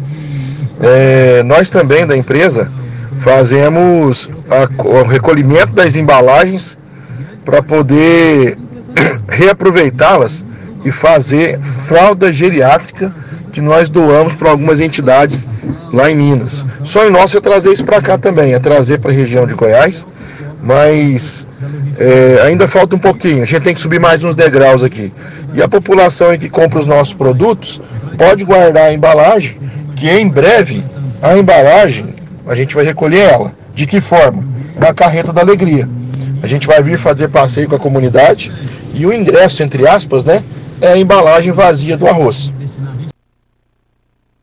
é, 0.80 1.42
nós 1.42 1.68
também 1.68 2.06
da 2.06 2.16
empresa 2.16 2.72
fazemos 3.18 4.30
a, 4.48 4.82
o 4.82 5.02
recolhimento 5.02 5.74
das 5.74 5.96
embalagens 5.96 6.78
para 7.44 7.62
poder 7.62 8.58
reaproveitá-las 9.28 10.44
e 10.84 10.90
fazer 10.90 11.60
fralda 11.60 12.32
geriátrica 12.32 13.12
que 13.50 13.60
nós 13.60 13.88
doamos 13.88 14.34
para 14.34 14.50
algumas 14.50 14.80
entidades 14.80 15.46
lá 15.92 16.10
em 16.10 16.16
Minas. 16.16 16.64
Sonho 16.84 17.10
nosso 17.10 17.36
é 17.36 17.40
trazer 17.40 17.72
isso 17.72 17.84
para 17.84 18.00
cá 18.00 18.16
também, 18.16 18.54
é 18.54 18.58
trazer 18.58 18.98
para 18.98 19.10
a 19.10 19.14
região 19.14 19.46
de 19.46 19.54
Goiás, 19.54 20.06
mas 20.62 21.46
é, 21.98 22.42
ainda 22.44 22.68
falta 22.68 22.94
um 22.94 22.98
pouquinho, 22.98 23.42
a 23.42 23.46
gente 23.46 23.62
tem 23.62 23.74
que 23.74 23.80
subir 23.80 23.98
mais 23.98 24.22
uns 24.22 24.34
degraus 24.34 24.82
aqui. 24.82 25.12
E 25.52 25.62
a 25.62 25.68
população 25.68 26.36
que 26.38 26.48
compra 26.48 26.78
os 26.78 26.86
nossos 26.86 27.12
produtos 27.12 27.80
pode 28.16 28.44
guardar 28.44 28.84
a 28.84 28.92
embalagem, 28.92 29.58
que 29.96 30.08
em 30.08 30.28
breve 30.28 30.84
a 31.20 31.36
embalagem 31.36 32.14
a 32.46 32.54
gente 32.54 32.74
vai 32.74 32.84
recolher 32.84 33.20
ela. 33.20 33.52
De 33.74 33.86
que 33.86 34.00
forma? 34.00 34.44
Na 34.78 34.92
carreta 34.92 35.32
da 35.32 35.40
alegria. 35.40 35.88
A 36.42 36.46
gente 36.46 36.66
vai 36.66 36.82
vir 36.82 36.98
fazer 36.98 37.28
passeio 37.28 37.68
com 37.68 37.76
a 37.76 37.78
comunidade 37.78 38.50
e 38.94 39.06
o 39.06 39.12
ingresso, 39.12 39.62
entre 39.62 39.86
aspas, 39.86 40.24
né, 40.24 40.42
é 40.80 40.88
a 40.92 40.96
embalagem 40.96 41.52
vazia 41.52 41.96
do 41.96 42.06
arroz. 42.06 42.52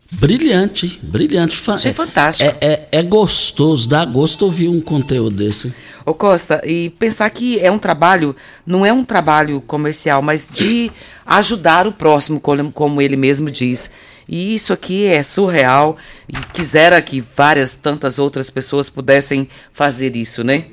Brilhante, 0.10 1.00
brilhante. 1.04 1.62
Achei 1.70 1.94
fantástico. 1.94 2.50
É, 2.62 2.68
é, 2.68 2.88
é, 2.92 3.04
gostoso, 3.04 3.90
dá 3.90 4.06
gosto 4.06 4.46
ouvir 4.46 4.68
um 4.70 4.80
conteúdo 4.80 5.36
desse. 5.36 5.74
Ô 6.06 6.14
Costa, 6.14 6.62
e 6.66 6.90
pensar 6.92 7.30
que 7.30 7.60
é 7.60 7.70
um 7.70 7.78
trabalho, 7.78 8.36
não 8.66 8.86
é 8.86 8.94
um 8.94 9.04
trabalho 9.04 9.60
comercial, 9.62 10.22
mas 10.22 10.50
de 10.50 10.90
ajudar 11.26 11.86
o 11.86 11.92
próximo, 11.92 12.42
como 12.74 13.02
ele 13.02 13.18
mesmo 13.18 13.52
diz. 13.52 13.92
E 14.28 14.56
isso 14.56 14.72
aqui 14.74 15.06
é 15.06 15.22
surreal. 15.22 15.98
E 16.28 16.34
quisera 16.54 17.02
que 17.02 17.24
várias, 17.36 17.76
tantas 17.76 18.18
outras 18.18 18.50
pessoas 18.50 18.90
pudessem 18.90 19.48
fazer 19.74 20.16
isso, 20.16 20.44
né? 20.44 20.66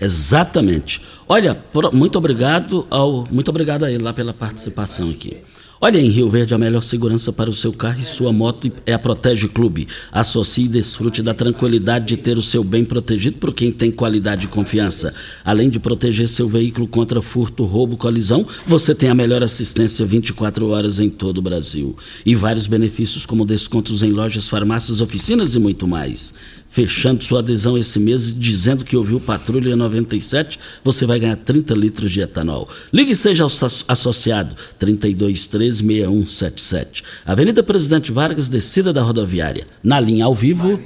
Exatamente. 0.00 1.00
Olha, 1.28 1.56
muito 1.92 2.16
obrigado 2.16 2.86
ao, 2.90 3.24
muito 3.30 3.48
obrigado 3.48 3.84
a 3.84 3.90
ele 3.90 4.02
lá 4.02 4.12
pela 4.12 4.32
participação 4.32 5.10
aqui. 5.10 5.36
Olha, 5.80 6.00
em 6.00 6.08
Rio 6.08 6.28
Verde, 6.28 6.52
a 6.52 6.58
melhor 6.58 6.82
segurança 6.82 7.32
para 7.32 7.48
o 7.48 7.54
seu 7.54 7.72
carro 7.72 8.00
e 8.00 8.04
sua 8.04 8.32
moto 8.32 8.68
é 8.84 8.92
a 8.92 8.98
Protege 8.98 9.46
Clube. 9.46 9.86
Associe 10.10 10.64
e 10.64 10.68
desfrute 10.68 11.22
da 11.22 11.32
tranquilidade 11.32 12.06
de 12.06 12.16
ter 12.16 12.36
o 12.36 12.42
seu 12.42 12.64
bem 12.64 12.84
protegido 12.84 13.38
por 13.38 13.54
quem 13.54 13.70
tem 13.70 13.88
qualidade 13.88 14.46
e 14.46 14.48
confiança. 14.48 15.14
Além 15.44 15.70
de 15.70 15.78
proteger 15.78 16.28
seu 16.28 16.48
veículo 16.48 16.88
contra 16.88 17.22
furto, 17.22 17.64
roubo, 17.64 17.96
colisão, 17.96 18.44
você 18.66 18.92
tem 18.92 19.08
a 19.08 19.14
melhor 19.14 19.40
assistência 19.40 20.04
24 20.04 20.68
horas 20.68 20.98
em 20.98 21.08
todo 21.08 21.38
o 21.38 21.42
Brasil. 21.42 21.96
E 22.26 22.34
vários 22.34 22.66
benefícios 22.66 23.24
como 23.24 23.46
descontos 23.46 24.02
em 24.02 24.10
lojas, 24.10 24.48
farmácias, 24.48 25.00
oficinas 25.00 25.54
e 25.54 25.60
muito 25.60 25.86
mais 25.86 26.34
fechando 26.78 27.24
sua 27.24 27.40
adesão 27.40 27.76
esse 27.76 27.98
mês 27.98 28.32
dizendo 28.32 28.84
que 28.84 28.96
ouviu 28.96 29.18
Patrulha 29.18 29.74
97, 29.74 30.60
você 30.84 31.04
vai 31.04 31.18
ganhar 31.18 31.34
30 31.34 31.74
litros 31.74 32.08
de 32.08 32.20
etanol. 32.20 32.68
Ligue 32.92 33.10
e 33.10 33.16
seja 33.16 33.44
associado 33.44 34.54
32136177. 34.78 37.02
Avenida 37.26 37.64
Presidente 37.64 38.12
Vargas, 38.12 38.48
descida 38.48 38.92
da 38.92 39.02
rodoviária. 39.02 39.66
Na 39.82 39.98
linha 39.98 40.24
ao 40.24 40.36
vivo, 40.36 40.80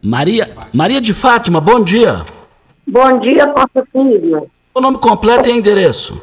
Maria, 0.00 0.50
Maria 0.72 0.98
de 0.98 1.12
Fátima, 1.12 1.60
bom 1.60 1.84
dia. 1.84 2.24
Bom 2.86 3.20
dia, 3.20 3.44
nosso 3.44 3.86
filho. 3.92 4.50
O 4.74 4.80
nome 4.80 4.96
completo 4.96 5.50
e 5.50 5.52
endereço? 5.52 6.22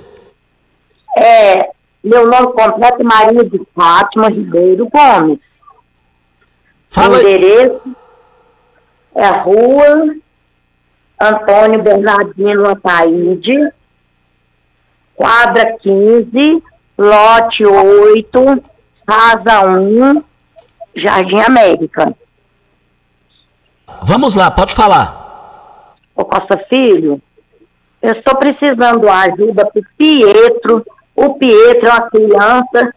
É, 1.15 1.69
meu 2.03 2.27
nome 2.27 2.53
completo 2.53 3.01
é 3.01 3.03
Maria 3.03 3.47
de 3.47 3.61
Fátima 3.75 4.29
Ribeiro 4.29 4.89
Gomes. 4.89 5.37
Fala 6.89 7.21
endereço 7.21 7.95
é 9.15 9.25
a 9.25 9.41
rua 9.41 10.15
Antônio 11.19 11.81
Bernardino 11.81 12.69
Ataíde, 12.69 13.71
quadra 15.15 15.77
15, 15.79 16.61
lote 16.97 17.65
8, 17.65 18.63
casa 19.05 19.61
1, 19.65 20.23
Jardim 20.93 21.39
América. 21.39 22.13
Vamos 24.03 24.35
lá, 24.35 24.51
pode 24.51 24.73
falar. 24.73 25.95
Ô 26.13 26.25
Costa 26.25 26.57
Filho, 26.69 27.21
eu 28.01 28.11
estou 28.11 28.35
precisando 28.35 29.01
de 29.01 29.07
ajuda 29.07 29.65
para 29.65 29.79
o 29.79 29.85
Pietro. 29.97 30.85
O 31.15 31.35
Pietro 31.35 31.87
é 31.87 31.91
uma 31.91 32.09
criança 32.09 32.93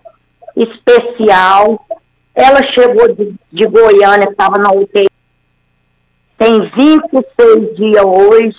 especial. 0.57 1.87
Ela 2.35 2.65
chegou 2.65 3.15
de, 3.15 3.35
de 3.53 3.67
Goiânia, 3.67 4.29
estava 4.29 4.59
na 4.59 4.73
UTI 4.73 5.09
tem 6.39 6.71
26 6.71 7.77
dias 7.77 8.05
hoje, 8.05 8.57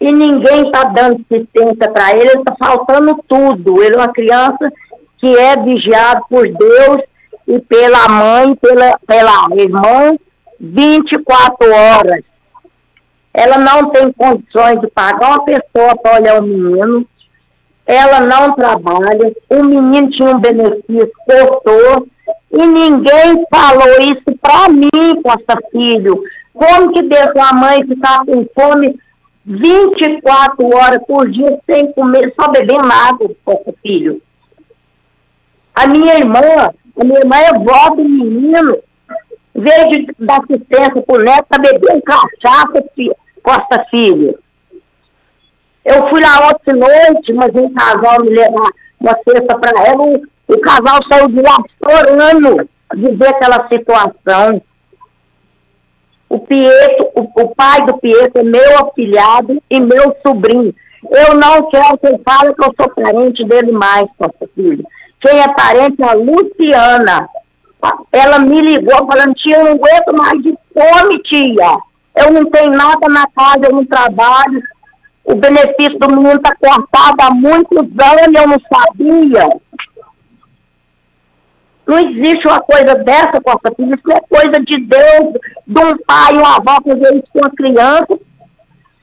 e 0.00 0.12
ninguém 0.12 0.66
está 0.66 0.84
dando 0.84 1.24
assistência 1.28 1.90
para 1.90 2.16
ele, 2.16 2.38
está 2.38 2.54
faltando 2.56 3.18
tudo. 3.26 3.82
Ele 3.82 3.96
é 3.96 3.98
uma 3.98 4.12
criança 4.12 4.72
que 5.18 5.36
é 5.36 5.56
vigiado 5.56 6.22
por 6.30 6.46
Deus 6.46 7.02
e 7.48 7.58
pela 7.58 8.08
mãe, 8.08 8.54
pela, 8.54 8.96
pela 9.06 9.48
irmã, 9.56 10.16
24 10.60 11.72
horas. 11.72 12.22
Ela 13.34 13.58
não 13.58 13.90
tem 13.90 14.12
condições 14.12 14.80
de 14.80 14.86
pagar 14.88 15.30
uma 15.30 15.44
pessoa 15.44 15.96
para 16.00 16.20
olhar 16.20 16.40
o 16.40 16.46
menino, 16.46 17.06
ela 17.86 18.20
não 18.20 18.52
trabalha, 18.54 19.34
o 19.48 19.64
menino 19.64 20.10
tinha 20.10 20.36
um 20.36 20.38
benefício, 20.38 21.10
cortou, 21.26 22.06
e 22.52 22.66
ninguém 22.66 23.44
falou 23.50 24.00
isso 24.00 24.36
para 24.40 24.68
mim, 24.68 25.22
Costa 25.22 25.58
Filho. 25.72 26.22
Como 26.58 26.92
que 26.92 27.02
deixa 27.02 27.40
a 27.40 27.52
mãe 27.52 27.86
ficar 27.86 28.24
com 28.26 28.44
fome 28.52 28.98
24 29.44 30.76
horas 30.76 31.00
por 31.06 31.30
dia 31.30 31.56
sem 31.64 31.92
comer, 31.92 32.34
só 32.34 32.48
bebendo 32.48 32.90
água, 32.92 33.30
pouco 33.44 33.72
filho? 33.80 34.20
A 35.72 35.86
minha 35.86 36.18
irmã, 36.18 36.40
a 36.40 37.04
minha 37.04 37.20
irmã 37.20 37.36
é 37.36 37.52
vó 37.52 37.94
do 37.94 38.02
menino, 38.02 38.76
de 39.54 40.06
dar 40.18 40.40
assistência 40.40 41.00
pro 41.00 41.22
neto, 41.22 41.46
tá 41.48 41.58
bebendo 41.58 42.02
cachaça, 42.02 42.84
filho, 42.92 43.14
Costa 43.40 43.86
Filho. 43.88 44.36
Eu 45.84 46.08
fui 46.08 46.20
lá 46.20 46.48
ontem 46.48 46.74
noite, 46.74 47.32
mas 47.34 47.54
um 47.54 47.72
casal 47.72 48.20
me 48.24 48.30
levar 48.30 48.68
uma 48.98 49.16
cesta 49.24 49.56
para 49.56 49.80
ela, 49.86 50.02
o, 50.02 50.22
o 50.48 50.60
casal 50.60 50.98
saiu 51.08 51.28
de 51.28 51.40
lá 51.40 51.56
chorando 51.80 52.68
de 52.96 53.14
ver 53.14 53.28
aquela 53.28 53.68
situação. 53.68 54.60
O 56.28 56.38
Pietro, 56.40 57.08
o, 57.14 57.42
o, 57.42 57.54
pai 57.54 57.84
do 57.86 57.96
Pietro 57.98 58.40
é 58.40 58.42
meu 58.42 58.78
afilhado 58.78 59.62
e 59.70 59.80
meu 59.80 60.14
sobrinho. 60.22 60.74
Eu 61.10 61.34
não 61.34 61.70
quero 61.70 61.96
que 61.98 62.06
ele 62.06 62.20
fale 62.24 62.54
que 62.54 62.62
eu 62.62 62.74
sou 62.78 62.88
parente 62.90 63.44
dele 63.44 63.72
mais, 63.72 64.06
nossa 64.18 64.48
filha. 64.54 64.84
Quem 65.20 65.40
é 65.40 65.48
parente 65.54 66.02
é 66.02 66.08
a 66.08 66.12
Luciana. 66.12 67.28
Ela 68.12 68.40
me 68.40 68.60
ligou 68.60 69.06
falando, 69.06 69.34
tia, 69.34 69.56
eu 69.56 69.64
não 69.64 69.72
aguento 69.72 70.16
mais 70.16 70.42
de 70.42 70.54
fome, 70.74 71.18
tia. 71.22 71.78
Eu 72.16 72.32
não 72.32 72.44
tenho 72.50 72.72
nada 72.72 73.08
na 73.08 73.26
casa, 73.28 73.66
eu 73.66 73.72
não 73.72 73.84
trabalho. 73.84 74.62
O 75.24 75.34
benefício 75.34 75.98
do 75.98 76.08
menino 76.08 76.36
está 76.36 76.54
cortado 76.56 77.16
há 77.20 77.30
muitos 77.30 77.78
anos, 77.78 78.40
eu 78.40 78.48
não 78.48 78.58
sabia. 78.72 79.48
Não 81.88 81.98
existe 81.98 82.46
uma 82.46 82.60
coisa 82.60 82.96
dessa, 82.96 83.40
Costa 83.40 83.72
Filho. 83.74 83.94
Isso 83.94 84.12
é 84.12 84.20
coisa 84.20 84.60
de 84.60 84.78
Deus, 84.78 85.32
de 85.66 85.80
um 85.80 85.96
pai 86.06 86.34
uma 86.34 86.56
avó 86.56 86.76
fazer 86.84 87.14
isso 87.14 87.28
com 87.32 87.46
a 87.46 87.50
criança. 87.50 88.18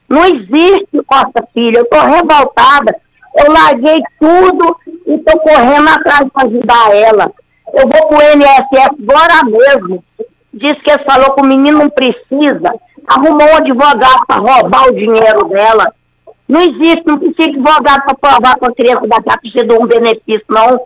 Não 0.08 0.24
existe, 0.24 1.02
Costa 1.04 1.44
Filho. 1.52 1.78
Eu 1.78 1.82
estou 1.82 2.00
revoltada. 2.00 2.94
Eu 3.34 3.52
larguei 3.52 4.00
tudo 4.20 4.76
e 5.04 5.14
estou 5.14 5.40
correndo 5.40 5.88
atrás 5.88 6.28
para 6.32 6.46
ajudar 6.46 6.94
ela. 6.94 7.32
Eu 7.74 7.88
vou 7.88 8.08
para 8.08 8.18
o 8.18 8.22
NSF 8.22 8.78
agora 8.78 9.44
mesmo. 9.44 10.04
Diz 10.54 10.80
que 10.80 10.90
ele 10.90 11.04
falou 11.04 11.32
que 11.32 11.42
o 11.42 11.44
menino 11.46 11.78
não 11.78 11.90
precisa. 11.90 12.72
Arrumou 13.08 13.48
um 13.48 13.56
advogado 13.56 14.26
para 14.28 14.36
roubar 14.36 14.86
o 14.86 14.94
dinheiro 14.94 15.48
dela. 15.48 15.92
Não 16.48 16.60
existe, 16.60 17.02
não 17.04 17.18
precisa 17.18 17.50
de 17.50 17.58
advogado 17.58 18.04
para 18.04 18.14
provar 18.14 18.56
que 18.56 18.64
a 18.64 18.74
criança 18.74 19.08
da 19.08 19.38
precisa 19.38 19.64
de 19.64 19.74
um 19.74 19.86
benefício, 19.86 20.44
não 20.48 20.80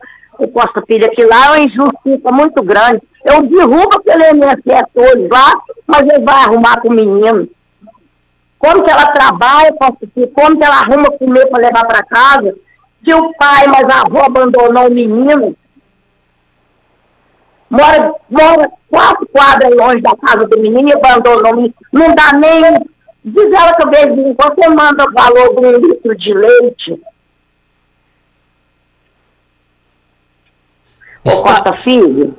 o 0.45 0.49
Costa 0.49 0.83
Filho, 0.87 1.11
que 1.11 1.25
lá 1.25 1.47
é 1.47 1.51
uma 1.51 1.61
injustiça 1.61 2.33
muito 2.33 2.63
grande. 2.63 3.03
Eu 3.25 3.43
derrubo 3.43 3.97
aquele 3.97 4.31
MSS 4.31 4.87
hoje 4.95 5.29
lá, 5.29 5.55
mas 5.87 6.01
ele 6.03 6.25
vai 6.25 6.45
arrumar 6.45 6.81
com 6.81 6.89
o 6.89 6.93
menino. 6.93 7.49
Como 8.59 8.83
que 8.83 8.91
ela 8.91 9.07
trabalha, 9.13 9.73
Costa 9.75 10.07
Filho, 10.15 10.29
como 10.29 10.57
que 10.57 10.65
ela 10.65 10.77
arruma 10.77 11.11
comer 11.13 11.47
para 11.49 11.63
levar 11.63 11.87
para 11.87 12.03
casa, 12.05 12.55
se 13.05 13.15
o 13.15 13.33
pai, 13.35 13.67
mas 13.67 13.89
a 13.89 14.03
avó 14.03 14.25
abandonou 14.25 14.89
o 14.89 14.91
menino. 14.91 15.57
Mora, 17.69 18.15
mora 18.29 18.71
quatro 18.91 19.27
quadras 19.29 19.75
longe 19.77 20.01
da 20.01 20.17
casa 20.17 20.47
do 20.47 20.59
menino 20.59 20.89
e 20.89 20.93
abandonou 20.93 21.53
o 21.53 21.57
menino. 21.57 21.75
Não 21.93 22.15
dá 22.15 22.33
nem. 22.33 22.85
Diz 23.23 23.53
ela 23.53 23.75
que 23.75 23.83
eu 23.83 23.91
vejo, 23.91 24.37
você 24.37 24.69
manda 24.71 25.05
o 25.05 25.13
valor 25.13 25.61
de 25.61 25.67
um 25.67 25.73
litro 25.73 26.17
de 26.17 26.33
leite 26.33 27.01
Está... 31.25 31.39
Ô 31.39 31.55
Costa 31.55 31.73
Filho, 31.83 32.35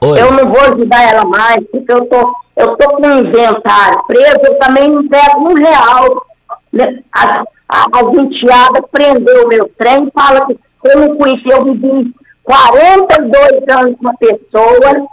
Oi. 0.00 0.20
eu 0.20 0.32
não 0.32 0.48
vou 0.50 0.60
ajudar 0.60 1.10
ela 1.10 1.24
mais, 1.24 1.64
porque 1.70 1.92
eu 1.92 2.06
tô, 2.06 2.34
eu 2.56 2.76
tô 2.76 2.88
com 2.90 3.06
um 3.06 3.18
inventário 3.20 4.02
preso, 4.06 4.40
eu 4.44 4.58
também 4.58 4.88
não 4.88 5.06
pego 5.08 5.50
um 5.50 5.54
real. 5.54 6.26
Né? 6.72 7.02
A, 7.12 7.44
a, 7.68 7.86
a 7.92 8.82
prendeu 8.90 9.44
o 9.44 9.48
meu 9.48 9.70
trem, 9.78 10.10
fala 10.14 10.46
que 10.46 10.58
eu 10.84 11.00
não 11.00 11.16
conhecia, 11.16 11.54
eu 11.54 11.64
vivi 11.64 12.12
42 12.44 13.68
anos 13.68 13.96
com 14.00 14.08
a 14.08 14.14
pessoa 14.14 15.08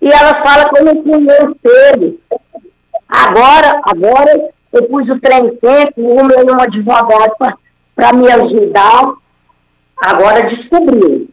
e 0.00 0.08
ela 0.08 0.42
fala 0.42 0.68
que 0.68 0.78
eu 0.78 0.84
não 0.84 1.02
conheço 1.02 1.56
ele. 1.64 2.20
Agora, 3.08 3.80
agora 3.84 4.50
eu 4.72 4.82
pus 4.88 5.08
o 5.08 5.20
trem 5.20 5.56
sempre, 5.60 6.02
um 6.02 6.24
meu 6.24 6.46
um 6.46 6.60
advogado 6.60 7.32
para 7.94 8.12
me 8.12 8.30
ajudar. 8.30 9.14
Agora 9.96 10.48
descobriu. 10.48 11.28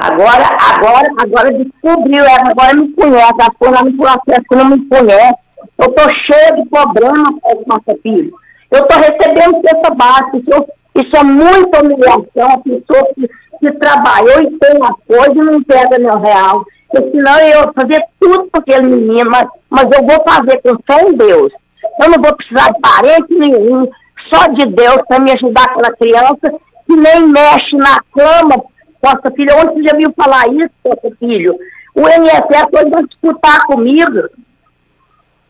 Agora, 0.00 0.56
agora, 0.72 1.08
agora 1.18 1.52
descobriu, 1.52 2.24
ela 2.24 2.50
agora 2.50 2.74
me 2.74 2.88
conhece, 2.92 3.34
a 3.42 3.84
no 3.84 3.96
processo 3.96 4.44
não 4.50 4.64
me 4.64 4.86
conhece. 4.86 5.38
Eu 5.78 5.88
estou 5.88 6.14
cheio 6.14 6.56
de 6.56 6.68
problemas 6.70 7.34
com 7.42 7.64
nossa 7.66 8.00
filha. 8.02 8.30
Eu 8.70 8.82
estou 8.82 8.98
recebendo 8.98 9.60
cesta 9.60 9.94
básica, 9.94 10.38
isso, 10.38 10.66
isso 10.94 11.16
é 11.16 11.22
muita 11.22 11.82
humilhação, 11.82 12.48
a 12.50 12.58
pessoa 12.58 13.08
que, 13.14 13.28
que 13.60 13.72
trabalhou 13.72 14.42
e 14.42 14.50
tem 14.58 14.78
a 14.82 14.94
coisa 15.06 15.32
e 15.32 15.44
não 15.44 15.62
pega 15.62 15.98
meu 15.98 16.18
real. 16.18 16.64
Porque 16.88 17.10
senão 17.10 17.38
eu 17.38 17.48
ia 17.48 17.72
fazer 17.72 18.04
tudo 18.18 18.48
para 18.50 18.60
aquele 18.60 18.86
menino, 18.86 19.30
mas, 19.30 19.46
mas 19.68 19.84
eu 19.84 20.06
vou 20.06 20.24
fazer 20.26 20.62
com 20.62 20.76
fé 20.86 21.08
em 21.08 21.12
Deus. 21.12 21.52
Eu 22.00 22.10
não 22.10 22.22
vou 22.22 22.34
precisar 22.36 22.70
de 22.70 22.80
parente 22.80 23.34
nenhum, 23.34 23.86
só 24.32 24.46
de 24.46 24.66
Deus 24.66 24.98
para 25.06 25.20
me 25.20 25.32
ajudar 25.32 25.64
aquela 25.64 25.92
criança 25.92 26.58
que 26.86 26.96
nem 26.96 27.28
mexe 27.28 27.76
na 27.76 28.00
cama. 28.14 28.64
Nossa 29.02 29.30
filha, 29.30 29.56
onde 29.56 29.74
você 29.74 29.82
já 29.88 29.96
viu 29.96 30.12
falar 30.16 30.46
isso, 30.48 30.70
nosso 30.84 31.16
filho? 31.18 31.58
O 31.94 32.00
INSS 32.00 32.68
foi 32.70 33.06
disputar 33.06 33.64
comigo. 33.64 34.28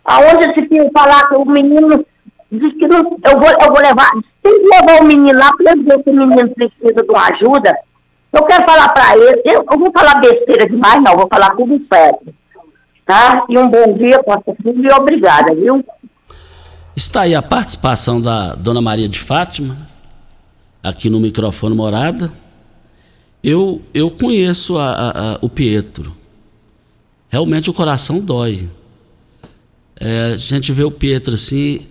Aonde 0.05 0.51
esse 0.51 0.69
filho 0.69 0.91
falar 0.93 1.29
que 1.29 1.35
o 1.35 1.45
menino 1.45 2.05
diz 2.51 2.73
que 2.75 2.87
não, 2.87 2.99
eu, 2.99 3.41
vou, 3.41 3.51
eu 3.51 3.69
vou 3.69 3.81
levar, 3.81 4.11
tem 4.43 4.61
que 4.61 4.69
levar 4.69 5.03
o 5.03 5.05
menino 5.05 5.39
lá 5.39 5.53
para 5.53 5.75
ver 5.75 6.03
se 6.03 6.11
o 6.11 6.15
menino 6.15 6.49
precisa 6.51 7.03
de 7.03 7.11
uma 7.11 7.29
ajuda. 7.29 7.77
Eu 8.33 8.45
quero 8.45 8.65
falar 8.65 8.89
para 8.91 9.17
ele, 9.17 9.43
eu, 9.45 9.65
eu 9.71 9.79
vou 9.79 9.93
falar 9.93 10.21
besteira 10.21 10.69
demais, 10.69 11.03
não, 11.03 11.17
vou 11.17 11.29
falar 11.29 11.51
tudo 11.51 11.81
certo. 11.93 12.35
Tá? 13.05 13.45
E 13.49 13.59
um 13.59 13.69
bom 13.69 13.93
dia, 13.95 14.23
Costa 14.23 14.55
Filho, 14.63 14.85
e 14.85 14.93
obrigada, 14.93 15.53
viu? 15.55 15.85
Está 16.95 17.23
aí 17.23 17.35
a 17.35 17.43
participação 17.43 18.21
da 18.21 18.55
Dona 18.55 18.81
Maria 18.81 19.09
de 19.09 19.19
Fátima, 19.19 19.77
aqui 20.83 21.11
no 21.11 21.19
microfone 21.19 21.75
Morada. 21.75 22.33
Eu, 23.43 23.83
eu 23.95 24.11
conheço 24.11 24.77
a, 24.77 24.91
a, 24.91 25.33
a, 25.33 25.39
o 25.41 25.49
Pietro. 25.49 26.17
Realmente 27.29 27.71
o 27.71 27.75
coração 27.75 28.21
dói. 28.21 28.69
É, 29.97 30.33
a 30.35 30.37
gente 30.37 30.73
vê 30.73 30.83
o 30.83 30.91
Pietro 30.91 31.35
assim, 31.35 31.87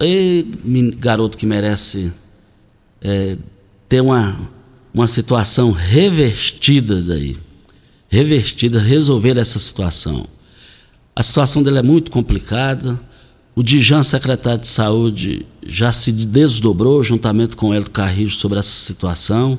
e 0.00 0.46
garoto 0.98 1.36
que 1.36 1.46
merece 1.46 2.12
é, 3.00 3.36
ter 3.88 4.00
uma, 4.00 4.36
uma 4.92 5.06
situação 5.06 5.70
revertida 5.70 7.02
daí. 7.02 7.36
Revertida, 8.08 8.80
resolver 8.80 9.36
essa 9.36 9.58
situação. 9.58 10.26
A 11.14 11.22
situação 11.22 11.62
dele 11.62 11.78
é 11.78 11.82
muito 11.82 12.10
complicada. 12.10 12.98
O 13.54 13.62
Dijan, 13.62 14.02
secretário 14.02 14.60
de 14.60 14.68
Saúde, 14.68 15.46
já 15.64 15.92
se 15.92 16.10
desdobrou 16.10 17.04
juntamente 17.04 17.56
com 17.56 17.68
o 17.68 17.74
Hélio 17.74 17.90
Carrijo 17.90 18.36
sobre 18.36 18.58
essa 18.58 18.72
situação. 18.72 19.58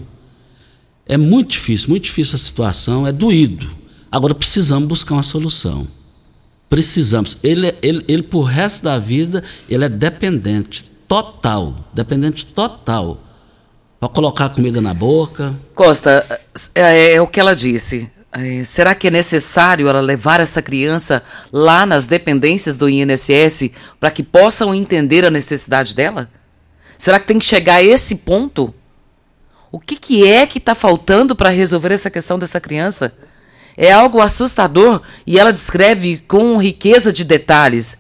É 1.05 1.17
muito 1.17 1.51
difícil, 1.51 1.89
muito 1.89 2.03
difícil 2.03 2.35
a 2.35 2.39
situação, 2.39 3.07
é 3.07 3.11
doído. 3.11 3.67
Agora 4.11 4.35
precisamos 4.35 4.87
buscar 4.87 5.15
uma 5.15 5.23
solução. 5.23 5.87
Precisamos. 6.69 7.37
Ele, 7.43 7.73
ele, 7.81 8.03
ele 8.07 8.23
por 8.23 8.43
resto 8.43 8.83
da 8.83 8.97
vida, 8.97 9.43
ele 9.69 9.85
é 9.85 9.89
dependente 9.89 10.85
total, 11.07 11.75
dependente 11.93 12.45
total. 12.45 13.21
Para 13.99 14.09
colocar 14.09 14.49
comida 14.49 14.81
na 14.81 14.93
boca. 14.93 15.53
Costa, 15.75 16.25
é, 16.73 17.13
é 17.13 17.21
o 17.21 17.27
que 17.27 17.39
ela 17.39 17.55
disse. 17.55 18.09
É, 18.31 18.63
será 18.63 18.95
que 18.95 19.07
é 19.07 19.11
necessário 19.11 19.89
ela 19.89 19.99
levar 19.99 20.39
essa 20.39 20.61
criança 20.61 21.21
lá 21.51 21.85
nas 21.85 22.05
dependências 22.05 22.77
do 22.77 22.87
INSS 22.87 23.71
para 23.99 24.09
que 24.09 24.23
possam 24.23 24.73
entender 24.73 25.25
a 25.25 25.29
necessidade 25.29 25.93
dela? 25.93 26.29
Será 26.97 27.19
que 27.19 27.27
tem 27.27 27.37
que 27.37 27.45
chegar 27.45 27.75
a 27.75 27.83
esse 27.83 28.15
ponto? 28.15 28.73
O 29.71 29.79
que, 29.79 29.95
que 29.95 30.27
é 30.27 30.45
que 30.45 30.57
está 30.57 30.75
faltando 30.75 31.35
para 31.35 31.49
resolver 31.49 31.93
essa 31.93 32.09
questão 32.09 32.37
dessa 32.37 32.59
criança? 32.59 33.13
É 33.77 33.91
algo 33.91 34.21
assustador 34.21 35.01
e 35.25 35.39
ela 35.39 35.53
descreve 35.53 36.17
com 36.27 36.57
riqueza 36.57 37.13
de 37.13 37.23
detalhes. 37.23 37.97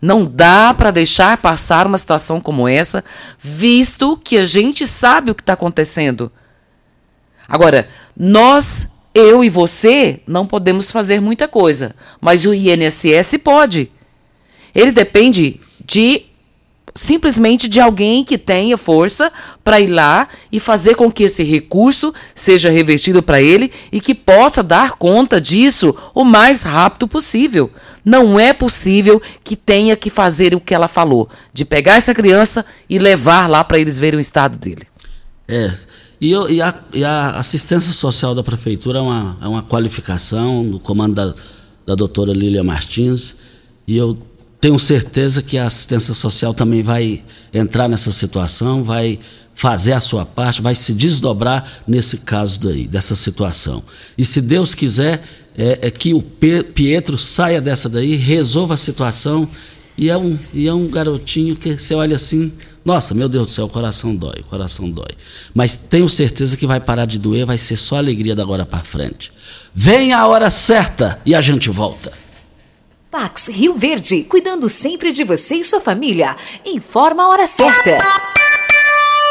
Não 0.00 0.24
dá 0.24 0.74
para 0.74 0.90
deixar 0.90 1.36
passar 1.36 1.86
uma 1.86 1.96
situação 1.96 2.40
como 2.40 2.66
essa, 2.66 3.04
visto 3.38 4.16
que 4.16 4.36
a 4.36 4.44
gente 4.44 4.84
sabe 4.84 5.30
o 5.30 5.34
que 5.34 5.42
está 5.42 5.52
acontecendo. 5.52 6.32
Agora, 7.46 7.88
nós, 8.16 8.92
eu 9.14 9.44
e 9.44 9.48
você, 9.48 10.20
não 10.26 10.44
podemos 10.44 10.90
fazer 10.90 11.20
muita 11.20 11.46
coisa, 11.46 11.94
mas 12.20 12.44
o 12.44 12.52
INSS 12.52 13.38
pode. 13.44 13.92
Ele 14.74 14.90
depende 14.90 15.60
de 15.84 16.31
simplesmente 16.94 17.68
de 17.68 17.80
alguém 17.80 18.24
que 18.24 18.36
tenha 18.36 18.76
força 18.76 19.32
para 19.64 19.80
ir 19.80 19.88
lá 19.88 20.28
e 20.50 20.60
fazer 20.60 20.94
com 20.94 21.10
que 21.10 21.24
esse 21.24 21.42
recurso 21.42 22.12
seja 22.34 22.70
revertido 22.70 23.22
para 23.22 23.40
ele 23.40 23.72
e 23.90 24.00
que 24.00 24.14
possa 24.14 24.62
dar 24.62 24.92
conta 24.92 25.40
disso 25.40 25.94
o 26.14 26.24
mais 26.24 26.62
rápido 26.62 27.08
possível. 27.08 27.70
Não 28.04 28.38
é 28.38 28.52
possível 28.52 29.22
que 29.42 29.56
tenha 29.56 29.96
que 29.96 30.10
fazer 30.10 30.54
o 30.54 30.60
que 30.60 30.74
ela 30.74 30.88
falou, 30.88 31.28
de 31.52 31.64
pegar 31.64 31.94
essa 31.94 32.14
criança 32.14 32.64
e 32.88 32.98
levar 32.98 33.48
lá 33.48 33.62
para 33.62 33.78
eles 33.78 33.98
verem 33.98 34.18
o 34.18 34.20
estado 34.20 34.58
dele. 34.58 34.86
É. 35.48 35.72
E, 36.20 36.30
eu, 36.30 36.48
e, 36.48 36.62
a, 36.62 36.74
e, 36.92 37.04
a, 37.04 37.30
assistência 37.30 37.92
social 37.92 38.34
da 38.34 38.44
prefeitura 38.44 39.00
é 39.00 39.02
uma, 39.02 39.36
é 39.40 39.48
uma 39.48 39.62
qualificação 39.62 40.62
no 40.62 40.78
comando 40.78 41.14
da, 41.14 41.34
da 41.84 41.94
doutora 41.94 42.32
Lília 42.32 42.62
Martins. 42.62 43.34
E 43.86 43.96
eu 43.96 44.16
tenho 44.62 44.78
certeza 44.78 45.42
que 45.42 45.58
a 45.58 45.66
assistência 45.66 46.14
social 46.14 46.54
também 46.54 46.84
vai 46.84 47.20
entrar 47.52 47.88
nessa 47.88 48.12
situação, 48.12 48.84
vai 48.84 49.18
fazer 49.56 49.92
a 49.92 49.98
sua 49.98 50.24
parte, 50.24 50.62
vai 50.62 50.76
se 50.76 50.92
desdobrar 50.92 51.82
nesse 51.84 52.18
caso 52.18 52.60
daí, 52.60 52.86
dessa 52.86 53.16
situação. 53.16 53.82
E 54.16 54.24
se 54.24 54.40
Deus 54.40 54.72
quiser, 54.72 55.20
é, 55.58 55.80
é 55.82 55.90
que 55.90 56.14
o 56.14 56.22
Pietro 56.22 57.18
saia 57.18 57.60
dessa 57.60 57.88
daí, 57.88 58.14
resolva 58.14 58.74
a 58.74 58.76
situação. 58.76 59.48
E 59.98 60.08
é, 60.08 60.16
um, 60.16 60.38
e 60.54 60.68
é 60.68 60.72
um 60.72 60.86
garotinho 60.86 61.56
que 61.56 61.76
você 61.76 61.92
olha 61.92 62.14
assim, 62.14 62.52
nossa, 62.84 63.14
meu 63.14 63.28
Deus 63.28 63.48
do 63.48 63.52
céu, 63.52 63.64
o 63.64 63.68
coração 63.68 64.14
dói, 64.14 64.42
o 64.42 64.44
coração 64.44 64.88
dói. 64.88 65.10
Mas 65.52 65.74
tenho 65.74 66.08
certeza 66.08 66.56
que 66.56 66.68
vai 66.68 66.78
parar 66.78 67.06
de 67.06 67.18
doer, 67.18 67.44
vai 67.44 67.58
ser 67.58 67.76
só 67.76 67.96
alegria 67.96 68.36
da 68.36 68.44
agora 68.44 68.64
para 68.64 68.84
frente. 68.84 69.32
Vem 69.74 70.12
a 70.12 70.24
hora 70.24 70.50
certa 70.50 71.20
e 71.26 71.34
a 71.34 71.40
gente 71.40 71.68
volta. 71.68 72.21
Pax 73.12 73.48
Rio 73.48 73.74
Verde, 73.74 74.24
cuidando 74.24 74.70
sempre 74.70 75.12
de 75.12 75.22
você 75.22 75.56
e 75.56 75.64
sua 75.64 75.82
família. 75.82 76.34
Informa 76.64 77.24
a 77.24 77.28
hora 77.28 77.46
certa. 77.46 78.31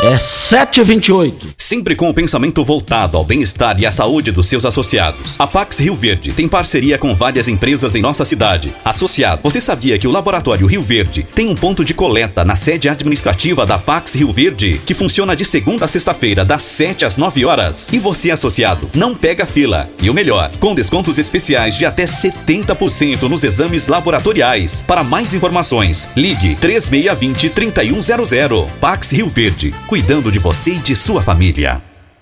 É 0.04 0.18
728. 0.18 1.50
Sempre 1.56 1.96
com 1.96 2.10
o 2.10 2.14
pensamento 2.14 2.66
voltado 2.66 3.18
ao 3.18 3.24
bem-estar 3.24 3.80
e 3.80 3.86
à 3.86 3.92
saúde 3.92 4.32
dos 4.32 4.48
seus 4.48 4.66
associados. 4.66 5.40
A 5.40 5.46
Pax 5.46 5.78
Rio 5.80 5.94
Verde 5.94 6.34
tem 6.34 6.48
parceria 6.48 6.98
com 6.98 7.14
várias 7.14 7.48
empresas 7.48 7.94
em 7.94 8.02
nossa 8.02 8.26
cidade. 8.26 8.74
Associado, 8.84 9.42
você 9.44 9.62
sabia 9.62 10.00
que 10.00 10.08
o 10.08 10.12
Laboratório 10.12 10.66
Rio 10.66 10.82
Verde 10.82 11.28
tem 11.36 11.50
um 11.50 11.54
ponto 11.54 11.86
de 11.86 11.94
coleta 11.94 12.44
na 12.44 12.56
sede 12.56 12.90
administrativa 12.90 13.64
da 13.64 13.78
Pax 13.78 14.16
Rio 14.16 14.32
Verde, 14.32 14.82
que 14.88 14.96
funciona 14.96 15.36
de 15.36 15.46
segunda 15.46 15.86
a 15.86 15.88
sexta-feira, 15.88 16.44
das 16.44 16.64
7 16.64 17.06
às 17.06 17.16
9 17.16 17.46
horas. 17.46 17.88
E 17.94 18.00
você, 18.00 18.32
associado, 18.32 18.90
não 18.96 19.14
pega 19.14 19.46
fila. 19.46 19.88
E 20.02 20.10
o 20.10 20.16
melhor, 20.16 20.50
com 20.60 20.74
descontos 20.74 21.20
especiais 21.20 21.76
de 21.76 21.86
até 21.86 22.06
70% 22.06 23.22
nos 23.30 23.44
exames 23.44 23.88
laboratoriais. 23.88 24.82
Para 24.82 25.04
mais 25.04 25.32
informações, 25.36 26.10
ligue 26.16 26.56
3620 26.56 27.50
3100. 27.52 28.66
Pax 28.80 29.12
Rio 29.12 29.28
Verde 29.28 29.72
cuidando 29.92 30.32
de 30.32 30.40
você 30.40 30.76
e 30.76 30.78
de 30.78 30.96
sua 30.96 31.22
família. 31.22 31.82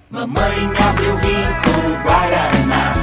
Mamãe 0.10 0.72
abriu 0.90 1.16
rico 1.18 2.02
Guaraná, 2.02 2.94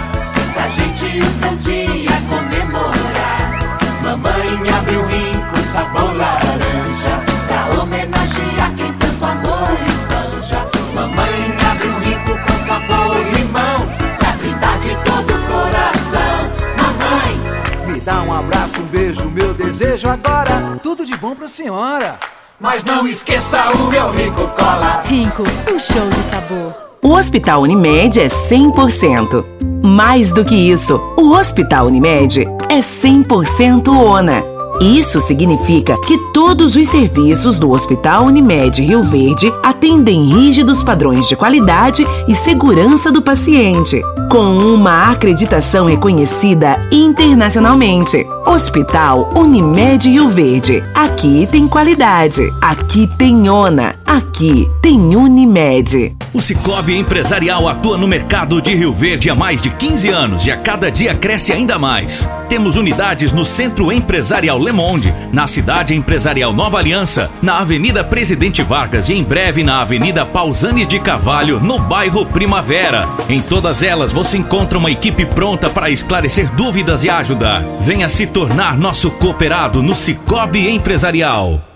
pra 0.55 0.67
gente 0.67 1.05
o 1.05 1.41
teu 1.41 1.57
dia 1.59 2.11
comemorar. 2.29 4.03
Mamãe 4.03 4.69
abriu 4.77 5.07
rico 5.07 5.57
sabor 5.71 6.17
laranja, 6.17 7.23
pra 7.47 7.81
homenagear 7.81 8.75
quem 8.75 8.93
tanto 8.95 9.25
amor 9.25 9.69
espanja. 9.87 10.67
Mamãe 10.97 11.57
abriu 11.71 11.99
rico 12.01 12.33
com 12.45 12.59
sabor 12.67 13.25
limão, 13.37 13.77
pra 14.19 14.33
brindar 14.33 14.81
de 14.81 14.97
todo 15.05 15.33
o 15.33 15.47
coração. 15.47 16.51
Mamãe, 16.77 17.93
me 17.93 18.01
dá 18.01 18.21
um 18.21 18.33
abraço, 18.33 18.81
um 18.81 18.87
beijo, 18.87 19.31
meu 19.31 19.55
desejo 19.55 20.09
agora. 20.09 20.77
Tudo 20.83 21.07
de 21.07 21.17
bom 21.17 21.37
pra 21.37 21.47
senhora. 21.47 22.19
Mas 22.59 22.87
não 22.87 23.07
esqueça 23.07 23.69
o 23.69 23.91
meu 23.91 24.11
Rico 24.11 24.49
Cola. 24.49 25.03
Rico, 25.05 25.43
um 25.71 25.79
show 25.79 26.09
de 26.09 26.23
sabor. 26.23 26.75
O 27.03 27.11
Hospital 27.11 27.63
Unimed 27.63 28.19
é 28.19 28.29
100%. 28.29 29.45
Mais 29.85 30.31
do 30.31 30.43
que 30.43 30.55
isso, 30.55 30.99
o 31.19 31.33
Hospital 31.33 31.87
Unimed 31.87 32.47
é 32.71 32.81
100% 32.81 33.89
ONA 33.89 34.56
Isso 34.81 35.21
significa 35.21 35.99
que 36.03 36.19
todos 36.33 36.77
os 36.77 36.89
serviços 36.89 37.59
do 37.59 37.71
Hospital 37.71 38.27
Unimed 38.27 38.83
Rio 38.83 39.03
Verde 39.03 39.53
atendem 39.63 40.25
rígidos 40.25 40.83
padrões 40.83 41.27
de 41.27 41.35
qualidade 41.35 42.07
e 42.29 42.35
segurança 42.35 43.11
do 43.11 43.23
paciente, 43.23 44.03
com 44.31 44.59
uma 44.59 45.11
acreditação 45.11 45.87
reconhecida 45.87 46.77
internacionalmente. 46.93 48.27
Hospital 48.47 49.31
Unimed 49.35 50.09
Rio 50.09 50.29
Verde. 50.29 50.83
Aqui 50.95 51.49
tem 51.51 51.67
qualidade. 51.67 52.41
Aqui 52.61 53.09
tem 53.19 53.49
ONA. 53.49 53.97
Aqui 54.07 54.71
tem 54.81 55.17
Unimed. 55.17 56.17
O 56.33 56.41
Cicobi 56.41 56.97
Empresarial 56.97 57.67
atua 57.67 57.97
no 57.97 58.07
mercado 58.07 58.61
de 58.61 58.75
Rio 58.75 58.93
Verde 58.93 59.31
há 59.31 59.35
mais 59.35 59.61
de 59.61 59.71
15 59.71 60.09
anos 60.11 60.47
e 60.47 60.51
a 60.51 60.57
cada 60.57 60.91
dia 60.91 61.15
cresce 61.15 61.53
ainda 61.53 61.79
mais. 61.79 62.29
Temos 62.49 62.77
unidades 62.77 63.33
no 63.33 63.45
Centro 63.45 63.91
Empresarial 63.91 64.59
Le 64.67 64.73
Monde, 64.73 65.15
na 65.33 65.47
Cidade 65.47 65.95
Empresarial 65.95 66.53
Nova 66.53 66.79
Aliança, 66.79 67.31
na 67.41 67.61
Avenida 67.61 68.03
Presidente 68.03 68.63
Vargas 68.63 69.09
e 69.09 69.15
em 69.15 69.23
breve 69.23 69.63
na 69.63 69.81
Avenida 69.81 70.27
Pausanes 70.27 70.89
de 70.89 70.99
Carvalho, 70.99 71.61
no 71.61 71.79
bairro 71.79 72.27
Primavera. 72.27 73.07
Em 73.31 73.41
todas 73.41 73.85
elas 73.85 74.11
você 74.11 74.37
encontra 74.37 74.77
uma 74.77 74.91
equipe 74.91 75.25
pronta 75.25 75.71
para 75.71 75.89
esclarecer 75.89 76.51
dúvidas 76.57 77.05
e 77.05 77.09
ajudar. 77.09 77.63
Venha 77.79 78.09
se 78.09 78.27
tornar 78.27 78.77
nosso 78.77 79.09
cooperado 79.13 79.85
no 79.85 79.95
Cicobi 79.95 80.69
Empresarial. 80.69 81.76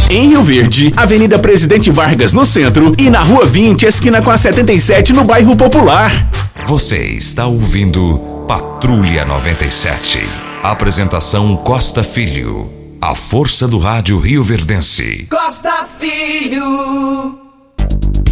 Em 0.11 0.27
Rio 0.27 0.43
Verde, 0.43 0.91
Avenida 0.97 1.39
Presidente 1.39 1.89
Vargas 1.89 2.33
no 2.33 2.45
centro 2.45 2.93
e 2.99 3.09
na 3.09 3.21
Rua 3.21 3.45
20, 3.45 3.85
esquina 3.85 4.21
com 4.21 4.29
a 4.29 4.37
77 4.37 5.13
no 5.13 5.23
bairro 5.23 5.55
Popular. 5.55 6.29
Você 6.67 6.97
está 6.97 7.47
ouvindo 7.47 8.19
Patrulha 8.45 9.23
97. 9.23 10.19
Apresentação 10.61 11.55
Costa 11.55 12.03
Filho. 12.03 12.69
A 12.99 13.15
força 13.15 13.65
do 13.69 13.77
rádio 13.77 14.19
Rio 14.19 14.43
Verdense. 14.43 15.27
Costa 15.29 15.87
Filho. 15.97 17.39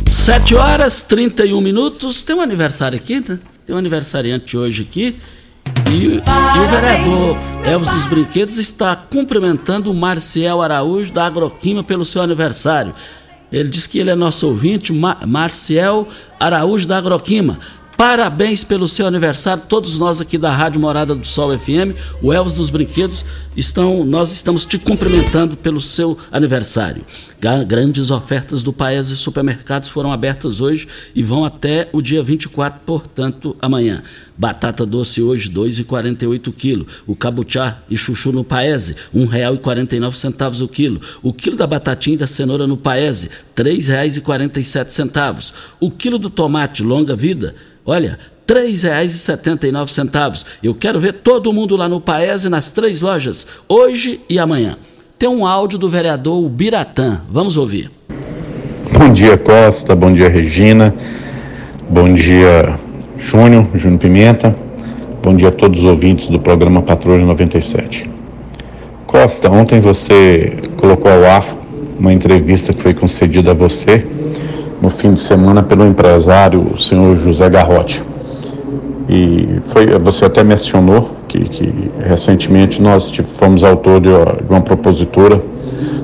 7 0.05 0.55
horas 0.55 1.01
31 1.01 1.61
minutos. 1.61 2.23
Tem 2.23 2.35
um 2.35 2.41
aniversário 2.41 2.97
aqui, 2.97 3.21
né? 3.21 3.39
Tem 3.65 3.73
um 3.73 3.79
aniversariante 3.79 4.57
hoje 4.57 4.81
aqui. 4.81 5.15
E, 5.91 6.05
e 6.05 6.59
o 6.59 6.69
vereador 6.69 7.37
Elvis 7.63 7.89
dos 7.89 8.07
Brinquedos 8.07 8.57
está 8.57 8.95
cumprimentando 8.95 9.91
o 9.91 9.93
Marcial 9.93 10.61
Araújo 10.61 11.11
da 11.11 11.25
Agroquima 11.25 11.83
pelo 11.83 12.05
seu 12.05 12.21
aniversário. 12.21 12.93
Ele 13.51 13.69
diz 13.69 13.87
que 13.87 13.99
ele 13.99 14.09
é 14.09 14.15
nosso 14.15 14.47
ouvinte, 14.47 14.93
Mar 14.93 15.25
Marcial 15.25 16.07
Araújo 16.39 16.87
da 16.87 16.97
Agroquima. 16.97 17.59
Parabéns 17.97 18.63
pelo 18.63 18.87
seu 18.87 19.05
aniversário, 19.05 19.63
todos 19.67 19.99
nós 19.99 20.21
aqui 20.21 20.37
da 20.37 20.55
Rádio 20.55 20.79
Morada 20.79 21.13
do 21.13 21.27
Sol 21.27 21.57
FM, 21.59 21.93
o 22.21 22.31
Elvis 22.31 22.53
dos 22.53 22.69
Brinquedos, 22.69 23.25
estão, 23.57 24.05
nós 24.05 24.31
estamos 24.31 24.65
te 24.65 24.79
cumprimentando 24.79 25.57
pelo 25.57 25.81
seu 25.81 26.17
aniversário. 26.31 27.03
Grandes 27.39 28.11
ofertas 28.11 28.61
do 28.61 28.73
Paes 28.73 29.07
e 29.07 29.15
Supermercados 29.15 29.87
foram 29.87 30.11
abertas 30.11 30.59
hoje 30.59 30.85
e 31.15 31.23
vão 31.23 31.45
até 31.45 31.87
o 31.93 32.01
dia 32.01 32.21
24, 32.21 32.81
portanto, 32.85 33.55
amanhã. 33.61 34.03
Batata 34.37 34.85
doce 34.85 35.21
hoje, 35.21 35.47
R$ 35.47 35.55
2,48 35.55 36.47
o 36.47 36.51
quilo. 36.51 36.85
O 37.07 37.15
cabuchá 37.15 37.81
e 37.89 37.95
chuchu 37.95 38.33
no 38.33 38.43
Paese, 38.43 38.93
R$ 39.13 39.21
1,49 39.21 40.61
o 40.61 40.67
quilo. 40.67 40.99
O 41.23 41.31
quilo 41.31 41.55
da 41.55 41.65
batatinha 41.65 42.15
e 42.15 42.17
da 42.17 42.27
cenoura 42.27 42.67
no 42.67 42.75
Paese, 42.75 43.29
R$ 43.55 43.63
3,47. 43.63 45.53
O 45.79 45.89
quilo 45.89 46.19
do 46.19 46.29
tomate 46.29 46.83
longa 46.83 47.15
vida, 47.15 47.55
olha, 47.85 48.19
R$ 48.45 48.53
3,79. 48.53 50.43
Eu 50.61 50.75
quero 50.75 50.99
ver 50.99 51.13
todo 51.13 51.53
mundo 51.53 51.77
lá 51.77 51.87
no 51.87 52.01
Paese, 52.01 52.49
nas 52.49 52.69
três 52.71 53.01
lojas, 53.01 53.47
hoje 53.69 54.19
e 54.27 54.37
amanhã. 54.37 54.77
Tem 55.19 55.27
um 55.27 55.45
áudio 55.45 55.77
do 55.77 55.89
vereador 55.89 56.47
Biratã. 56.47 57.19
Vamos 57.29 57.57
ouvir. 57.57 57.91
Bom 58.97 59.11
dia, 59.11 59.37
Costa. 59.37 59.93
Bom 59.93 60.13
dia, 60.13 60.29
Regina. 60.29 60.95
Bom 61.89 62.13
dia, 62.13 62.79
Júnior, 63.17 63.67
Júnior 63.75 63.99
Pimenta. 63.99 64.55
Bom 65.21 65.35
dia 65.35 65.49
a 65.49 65.51
todos 65.51 65.79
os 65.79 65.85
ouvintes 65.85 66.27
do 66.27 66.39
programa 66.39 66.81
Patrulha 66.81 67.25
97. 67.25 68.09
Costa, 69.05 69.51
ontem 69.51 69.81
você 69.81 70.53
colocou 70.77 71.11
ao 71.11 71.25
ar 71.25 71.57
uma 71.99 72.13
entrevista 72.13 72.71
que 72.71 72.81
foi 72.81 72.93
concedida 72.93 73.51
a 73.51 73.53
você 73.53 74.07
no 74.81 74.89
fim 74.89 75.13
de 75.13 75.19
semana 75.19 75.61
pelo 75.61 75.85
empresário, 75.85 76.61
o 76.61 76.79
senhor 76.79 77.17
José 77.17 77.49
Garrote. 77.49 78.01
E 79.09 79.59
foi, 79.65 79.87
você 79.97 80.25
até 80.25 80.43
mencionou 80.43 81.09
que, 81.27 81.39
que 81.39 81.91
recentemente 82.07 82.79
nós 82.79 83.11
fomos 83.37 83.63
autor 83.63 83.99
de, 83.99 84.09
uma 84.47 84.61
propositura 84.61 85.41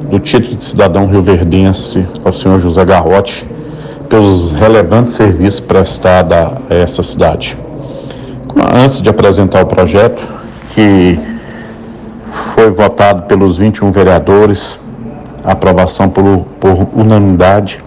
do 0.09 0.19
título 0.19 0.55
de 0.55 0.63
cidadão 0.63 1.05
rioverdense 1.05 2.03
ao 2.23 2.33
senhor 2.33 2.59
José 2.59 2.83
Garrote 2.83 3.47
pelos 4.09 4.51
relevantes 4.51 5.13
serviços 5.13 5.59
prestados 5.59 6.35
a 6.35 6.73
essa 6.73 7.03
cidade. 7.03 7.55
Antes 8.73 8.99
de 9.01 9.09
apresentar 9.09 9.61
o 9.61 9.67
projeto, 9.67 10.21
que 10.73 11.19
foi 12.55 12.71
votado 12.71 13.23
pelos 13.23 13.59
21 13.59 13.91
vereadores, 13.91 14.79
aprovação 15.43 16.09
por, 16.09 16.23
por 16.59 16.87
unanimidade, 16.95 17.83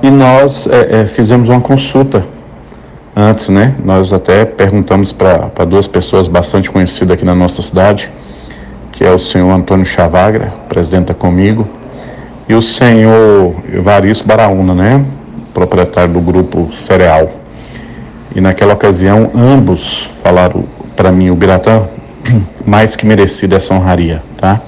e 0.00 0.10
nós 0.10 0.68
é, 0.68 1.00
é, 1.00 1.06
fizemos 1.06 1.48
uma 1.48 1.60
consulta 1.60 2.24
antes, 3.16 3.48
né? 3.48 3.74
Nós 3.84 4.12
até 4.12 4.44
perguntamos 4.44 5.12
para 5.12 5.64
duas 5.64 5.86
pessoas 5.86 6.26
bastante 6.26 6.70
conhecidas 6.70 7.14
aqui 7.14 7.24
na 7.24 7.34
nossa 7.34 7.62
cidade, 7.62 8.10
que 8.92 9.04
é 9.04 9.10
o 9.10 9.18
senhor 9.18 9.50
Antônio 9.50 9.84
Chavagra, 9.84 10.52
presidente 10.68 11.14
Comigo, 11.14 11.68
e 12.48 12.54
o 12.54 12.62
senhor 12.62 13.54
Evaristo 13.72 14.26
Baraúna, 14.26 14.74
né? 14.74 15.04
Proprietário 15.52 16.12
do 16.12 16.20
grupo 16.20 16.72
Cereal. 16.72 17.30
E 18.34 18.40
naquela 18.40 18.74
ocasião, 18.74 19.30
ambos 19.34 20.10
falaram 20.22 20.64
para 20.96 21.12
mim, 21.12 21.30
o 21.30 21.36
Biratã, 21.36 21.88
mais 22.66 22.96
que 22.96 23.06
merecido 23.06 23.54
essa 23.54 23.72
honraria, 23.72 24.22
tá? 24.36 24.60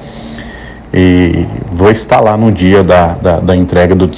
E 0.94 1.44
vou 1.70 1.90
estar 1.90 2.20
lá 2.20 2.36
no 2.36 2.51
dia 2.51 2.82
da, 2.82 3.09
da, 3.14 3.40
da 3.40 3.57
entrega 3.57 3.94
do, 3.94 4.09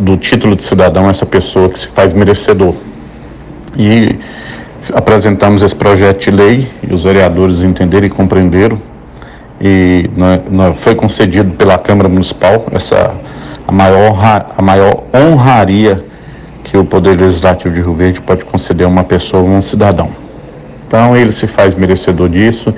do 0.00 0.16
título 0.16 0.56
de 0.56 0.64
cidadão 0.64 1.08
essa 1.08 1.26
pessoa 1.26 1.68
que 1.68 1.78
se 1.78 1.88
faz 1.88 2.12
merecedor 2.12 2.74
e 3.76 4.18
apresentamos 4.92 5.62
esse 5.62 5.74
projeto 5.74 6.24
de 6.24 6.30
lei 6.30 6.68
e 6.88 6.92
os 6.92 7.04
vereadores 7.04 7.62
entenderam 7.62 8.06
e 8.06 8.10
compreenderam 8.10 8.80
e 9.60 10.10
foi 10.76 10.94
concedido 10.94 11.52
pela 11.52 11.78
Câmara 11.78 12.08
Municipal 12.08 12.66
essa 12.72 13.14
a 13.66 13.72
maior, 13.72 14.52
a 14.56 14.62
maior 14.62 15.04
honraria 15.14 16.04
que 16.64 16.76
o 16.76 16.84
Poder 16.84 17.18
Legislativo 17.18 17.74
de 17.74 17.80
Rio 17.80 17.94
Verde 17.94 18.20
pode 18.20 18.44
conceder 18.44 18.86
a 18.86 18.90
uma 18.90 19.04
pessoa, 19.04 19.42
a 19.42 19.46
um 19.46 19.62
cidadão. 19.62 20.10
Então 20.86 21.16
ele 21.16 21.32
se 21.32 21.46
faz 21.46 21.74
merecedor 21.74 22.28
disso 22.28 22.74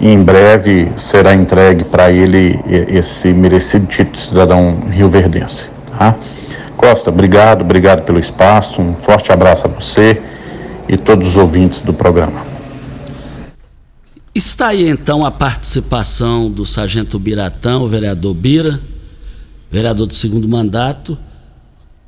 e 0.00 0.10
em 0.10 0.22
breve 0.22 0.90
será 0.96 1.34
entregue 1.34 1.84
para 1.84 2.10
ele 2.10 2.58
esse 2.88 3.28
merecido 3.32 3.86
título 3.86 4.16
de 4.16 4.20
cidadão 4.22 4.76
rioverdense. 4.90 5.66
Tá? 5.96 6.16
Costa, 6.76 7.10
obrigado, 7.10 7.60
obrigado 7.60 8.02
pelo 8.02 8.18
espaço, 8.18 8.82
um 8.82 8.94
forte 8.96 9.30
abraço 9.30 9.66
a 9.66 9.70
você 9.70 10.20
e 10.88 10.96
todos 10.96 11.28
os 11.28 11.36
ouvintes 11.36 11.82
do 11.82 11.92
programa. 11.92 12.44
Está 14.34 14.68
aí 14.68 14.88
então 14.88 15.24
a 15.24 15.30
participação 15.30 16.50
do 16.50 16.66
Sargento 16.66 17.18
Biratão, 17.18 17.82
o 17.82 17.88
vereador 17.88 18.34
Bira, 18.34 18.80
vereador 19.70 20.08
do 20.08 20.14
segundo 20.14 20.48
mandato, 20.48 21.16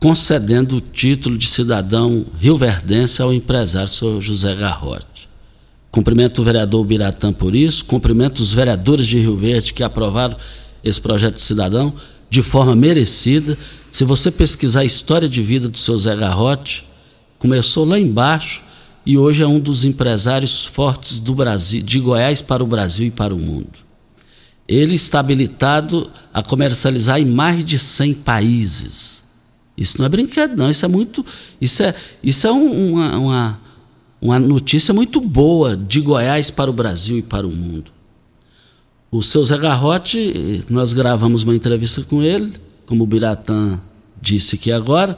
concedendo 0.01 0.77
o 0.77 0.81
título 0.81 1.39
de 1.39 1.47
cidadão 1.47 2.27
rioverdense 2.39 3.23
ao 3.23 3.33
empresário 3.33 3.89
Sr. 3.89 4.21
José 4.21 4.55
Garrote. 4.57 5.29
Cumprimento 5.91 6.43
o 6.43 6.45
vereador 6.45 6.85
Biratã 6.85 7.33
por 7.33 7.55
isso, 7.55 7.85
cumprimento 7.85 8.41
os 8.41 8.53
vereadores 8.53 9.07
de 9.07 9.19
Rio 9.19 9.37
Verde 9.37 9.73
que 9.73 9.85
aprovaram 9.85 10.37
esse 10.83 11.01
projeto 11.01 11.35
de 11.35 11.43
cidadão 11.43 11.95
de 12.29 12.43
forma 12.43 12.75
merecida. 12.75 13.57
Se 13.91 14.05
você 14.05 14.31
pesquisar 14.31 14.81
a 14.81 14.85
história 14.85 15.29
de 15.29 15.43
vida 15.43 15.69
do 15.69 15.79
seu 15.79 15.97
Zé 15.99 16.15
Garrote, 16.15 16.85
começou 17.39 17.85
lá 17.85 17.99
embaixo 17.99 18.66
e 19.07 19.17
hoje 19.17 19.41
é 19.41 19.47
um 19.47 19.61
dos 19.61 19.85
empresários 19.85 20.67
fortes 20.67 21.21
do 21.21 21.33
Brasil, 21.33 21.81
de 21.81 22.01
Goiás 22.01 22.43
para 22.43 22.65
o 22.65 22.67
Brasil 22.67 23.07
e 23.07 23.11
para 23.11 23.33
o 23.33 23.39
mundo. 23.39 23.87
Ele 24.67 24.97
está 24.97 25.21
habilitado 25.21 26.11
a 26.35 26.43
comercializar 26.43 27.21
em 27.21 27.25
mais 27.25 27.65
de 27.65 27.79
100 27.79 28.15
países. 28.15 29.23
Isso 29.79 29.99
não 29.99 30.07
é 30.07 30.09
brinquedo, 30.09 30.57
não. 30.57 30.69
Isso 30.69 30.85
é 30.85 30.89
muito. 30.89 31.25
Isso 31.61 31.85
é, 31.85 31.95
isso 32.21 32.49
é 32.49 32.53
um, 32.53 32.95
uma, 32.95 33.17
uma, 33.17 33.61
uma 34.21 34.39
notícia 34.41 34.93
muito 34.93 35.21
boa 35.21 35.77
de 35.77 36.01
Goiás 36.01 36.51
para 36.51 36.69
o 36.69 36.75
Brasil 36.75 37.17
e 37.17 37.23
para 37.23 37.47
o 37.47 37.53
mundo. 37.53 37.93
O 39.09 39.23
seu 39.23 39.45
Zé 39.45 39.57
Garrote, 39.57 40.65
nós 40.69 40.93
gravamos 40.93 41.45
uma 41.45 41.55
entrevista 41.55 42.03
com 42.03 42.23
ele, 42.25 42.53
como 42.87 43.05
o 43.05 43.07
Biratã 43.07 43.81
disse 44.21 44.57
aqui 44.57 44.73
agora, 44.73 45.17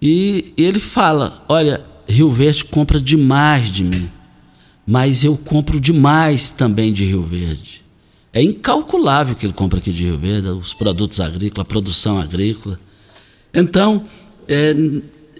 e 0.00 0.54
ele 0.56 0.78
fala: 0.78 1.44
Olha, 1.48 1.89
Rio 2.10 2.30
Verde 2.30 2.64
compra 2.64 3.00
demais 3.00 3.68
de 3.70 3.84
mim, 3.84 4.10
mas 4.86 5.24
eu 5.24 5.36
compro 5.36 5.80
demais 5.80 6.50
também 6.50 6.92
de 6.92 7.04
Rio 7.04 7.22
Verde. 7.22 7.82
É 8.32 8.42
incalculável 8.42 9.34
o 9.34 9.36
que 9.36 9.46
ele 9.46 9.52
compra 9.52 9.78
aqui 9.78 9.92
de 9.92 10.04
Rio 10.04 10.18
Verde, 10.18 10.48
os 10.48 10.74
produtos 10.74 11.20
agrícolas, 11.20 11.62
a 11.62 11.64
produção 11.64 12.20
agrícola. 12.20 12.78
Então, 13.52 14.04
é, 14.46 14.74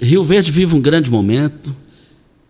Rio 0.00 0.24
Verde 0.24 0.50
vive 0.50 0.74
um 0.74 0.80
grande 0.80 1.10
momento 1.10 1.74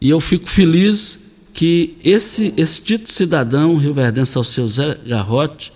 e 0.00 0.08
eu 0.08 0.20
fico 0.20 0.48
feliz 0.48 1.18
que 1.52 1.96
esse, 2.02 2.54
esse 2.56 2.80
título 2.80 3.08
cidadão 3.08 3.76
rio-verdense 3.76 4.36
ao 4.38 4.44
seu 4.44 4.66
Zé 4.68 4.96
Garrote 5.06 5.72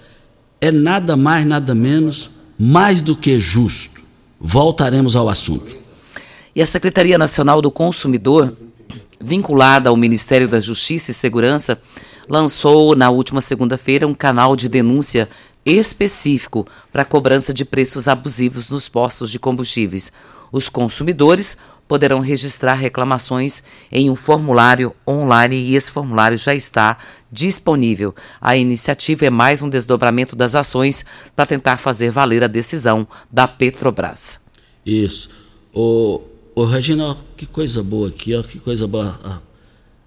é 0.61 0.70
nada 0.70 1.16
mais, 1.16 1.47
nada 1.47 1.74
menos, 1.74 2.30
mais 2.59 3.03
do 3.03 3.14
que 3.14 3.38
justo. 3.38 4.01
Voltaremos 4.40 5.16
ao 5.16 5.28
assunto. 5.28 5.84
E 6.55 6.63
a 6.63 6.67
Secretaria 6.67 7.19
Nacional 7.19 7.61
do 7.61 7.69
Consumidor, 7.69 8.57
vinculada 9.21 9.89
ao 9.89 9.97
Ministério 9.97 10.47
da 10.47 10.61
Justiça 10.61 11.11
e 11.11 11.15
Segurança, 11.15 11.81
lançou 12.29 12.95
na 12.95 13.11
última 13.11 13.41
segunda-feira 13.41 14.07
um 14.07 14.15
canal 14.15 14.55
de 14.55 14.69
denúncia 14.69 15.29
específico 15.67 16.65
para 16.93 17.05
cobrança 17.05 17.53
de 17.53 17.65
preços 17.65 18.07
abusivos 18.07 18.71
nos 18.71 18.89
postos 18.89 19.33
de 19.33 19.39
combustíveis. 19.41 20.13
Os 20.53 20.69
consumidores 20.69 21.57
poderão 21.89 22.21
registrar 22.21 22.75
reclamações 22.75 23.65
em 23.91 24.09
um 24.09 24.15
formulário 24.15 24.95
online 25.07 25.57
e 25.57 25.75
esse 25.75 25.91
formulário 25.91 26.39
já 26.39 26.55
está 26.55 26.99
disponível. 27.33 28.15
A 28.41 28.57
iniciativa 28.57 29.27
é 29.27 29.31
mais 29.31 29.61
um 29.61 29.69
desdobramento 29.69 30.37
das 30.37 30.55
ações 30.55 31.05
para 31.35 31.47
tentar 31.47 31.79
fazer 31.79 32.11
valer 32.11 32.45
a 32.45 32.47
decisão 32.49 33.09
da 33.31 33.49
Petrobras. 33.49 34.41
Isso. 34.87 35.29
O, 35.75 36.23
o 36.55 36.65
Regina, 36.65 37.17
que 37.37 37.47
coisa 37.47 37.83
boa 37.83 38.09
aqui, 38.09 38.35
ó, 38.35 38.43
que 38.43 38.59
coisa 38.59 38.87
boa. 38.87 39.43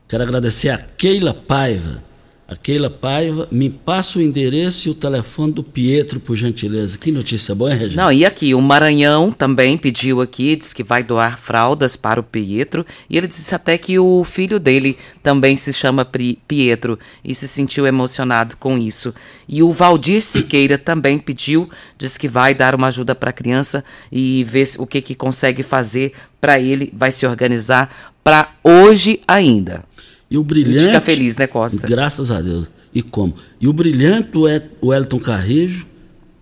Quero 0.07 0.23
agradecer 0.23 0.69
a 0.69 0.77
Keila 0.77 1.33
Paiva 1.33 2.06
a 2.47 2.55
Keila 2.55 2.89
Paiva, 2.89 3.45
me 3.51 3.69
passa 3.69 4.19
o 4.19 4.21
endereço 4.21 4.87
e 4.87 4.91
o 4.91 4.95
telefone 4.95 5.51
do 5.51 5.61
Pietro, 5.61 6.17
por 6.17 6.37
gentileza. 6.37 6.97
Que 6.97 7.11
notícia 7.11 7.53
boa, 7.53 7.73
hein, 7.73 7.77
Regina? 7.77 8.03
Não, 8.03 8.11
e 8.11 8.25
aqui, 8.25 8.55
o 8.55 8.61
Maranhão 8.61 9.33
também 9.33 9.77
pediu 9.77 10.21
aqui, 10.21 10.55
diz 10.55 10.71
que 10.71 10.81
vai 10.81 11.03
doar 11.03 11.37
fraldas 11.37 11.97
para 11.97 12.21
o 12.21 12.23
Pietro. 12.23 12.85
E 13.09 13.17
ele 13.17 13.27
disse 13.27 13.53
até 13.53 13.77
que 13.77 13.99
o 13.99 14.23
filho 14.23 14.61
dele 14.61 14.97
também 15.21 15.57
se 15.57 15.73
chama 15.73 16.07
Pietro 16.47 16.97
e 17.21 17.35
se 17.35 17.49
sentiu 17.49 17.85
emocionado 17.85 18.55
com 18.55 18.77
isso. 18.77 19.13
E 19.45 19.61
o 19.61 19.73
Valdir 19.73 20.23
Siqueira 20.23 20.77
também 20.77 21.19
pediu, 21.19 21.69
diz 21.97 22.17
que 22.17 22.29
vai 22.29 22.55
dar 22.55 22.75
uma 22.75 22.87
ajuda 22.87 23.13
para 23.13 23.31
a 23.31 23.33
criança 23.33 23.83
e 24.09 24.45
ver 24.45 24.67
o 24.79 24.87
que, 24.87 25.01
que 25.01 25.15
consegue 25.15 25.63
fazer 25.63 26.13
para 26.39 26.59
ele, 26.59 26.93
vai 26.95 27.11
se 27.11 27.25
organizar 27.25 28.13
para 28.23 28.51
hoje 28.63 29.19
ainda. 29.27 29.83
E 30.29 30.37
o 30.37 30.43
brilhante. 30.43 30.87
Fica 30.87 31.01
feliz, 31.01 31.37
né, 31.37 31.47
Costa? 31.47 31.87
Graças 31.87 32.31
a 32.31 32.41
Deus. 32.41 32.67
E 32.93 33.01
como? 33.01 33.35
E 33.59 33.67
o 33.67 33.73
brilhante 33.73 34.31
do 34.31 34.43
Wellington 34.83 35.19
Carrijo, 35.19 35.85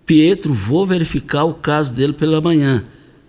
Pietro, 0.04 0.52
vou 0.52 0.86
verificar 0.86 1.44
o 1.44 1.54
caso 1.54 1.92
dele 1.92 2.12
pela 2.12 2.40
manhã 2.40 2.84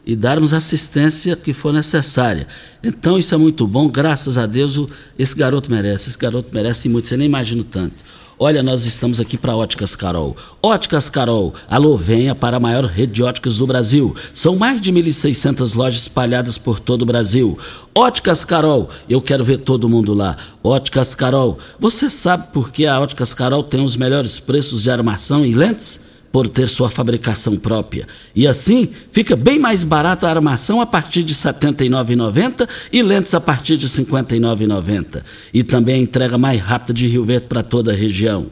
e 0.06 0.16
darmos 0.16 0.54
assistência 0.54 1.36
que 1.36 1.52
for 1.52 1.74
necessária. 1.74 2.48
Então 2.82 3.18
isso 3.18 3.36
é 3.36 3.38
muito 3.38 3.68
bom, 3.68 3.90
graças 3.90 4.38
a 4.38 4.46
Deus, 4.46 4.80
esse 5.20 5.36
garoto 5.36 5.70
merece, 5.70 6.10
esse 6.10 6.18
garoto 6.18 6.50
merece 6.54 6.88
muito, 6.88 7.10
você 7.10 7.18
nem 7.18 7.26
imagina 7.26 7.62
tanto. 7.70 7.96
Olha, 8.40 8.62
nós 8.62 8.86
estamos 8.86 9.20
aqui 9.20 9.36
para 9.36 9.56
Óticas 9.56 9.96
Carol. 9.96 10.38
Óticas 10.62 11.10
Carol, 11.10 11.56
alô, 11.68 11.98
venha 11.98 12.36
para 12.36 12.58
a 12.58 12.60
maior 12.60 12.86
rede 12.86 13.14
de 13.14 13.24
óticas 13.24 13.58
do 13.58 13.66
Brasil. 13.66 14.16
São 14.32 14.56
mais 14.56 14.80
de 14.80 14.94
1.600 14.94 15.76
lojas 15.76 16.02
espalhadas 16.02 16.56
por 16.56 16.80
todo 16.80 17.02
o 17.02 17.06
Brasil. 17.06 17.58
Óticas 17.96 18.46
Carol, 18.46 18.92
eu 19.10 19.20
quero 19.24 19.44
ver 19.44 19.58
todo 19.58 19.90
mundo 19.90 20.14
lá. 20.14 20.38
Óticas 20.64 21.16
Carol, 21.16 21.58
você 21.80 22.12
sabe 22.12 22.54
por 22.54 22.72
que 22.72 22.86
a 22.86 23.00
Óticas 23.00 23.34
Carol 23.34 23.64
tem 23.64 23.84
os 23.84 23.98
melhores 23.98 24.40
preços 24.40 24.84
de 24.84 24.92
armação 24.92 25.44
e 25.44 25.56
lentes? 25.56 26.07
Por 26.32 26.48
ter 26.48 26.68
sua 26.68 26.90
fabricação 26.90 27.56
própria. 27.58 28.08
E 28.36 28.48
assim, 28.48 28.90
fica 29.12 29.36
bem 29.36 29.58
mais 29.58 29.84
barata 29.84 30.28
a 30.28 30.30
armação 30.30 30.82
a 30.82 30.86
partir 30.86 31.24
de 31.24 31.34
R$ 31.34 31.40
79,90 31.40 32.68
e 32.92 33.02
lentes 33.02 33.34
a 33.34 33.42
partir 33.42 33.78
de 33.78 33.88
R$ 33.88 34.06
59,90. 34.06 35.24
E 35.54 35.64
também 35.64 35.96
a 35.96 36.00
entrega 36.00 36.38
mais 36.38 36.62
rápida 36.62 36.94
de 36.94 37.08
Rio 37.08 37.24
Verde 37.24 37.48
para 37.48 37.64
toda 37.64 37.92
a 37.92 37.96
região. 37.96 38.50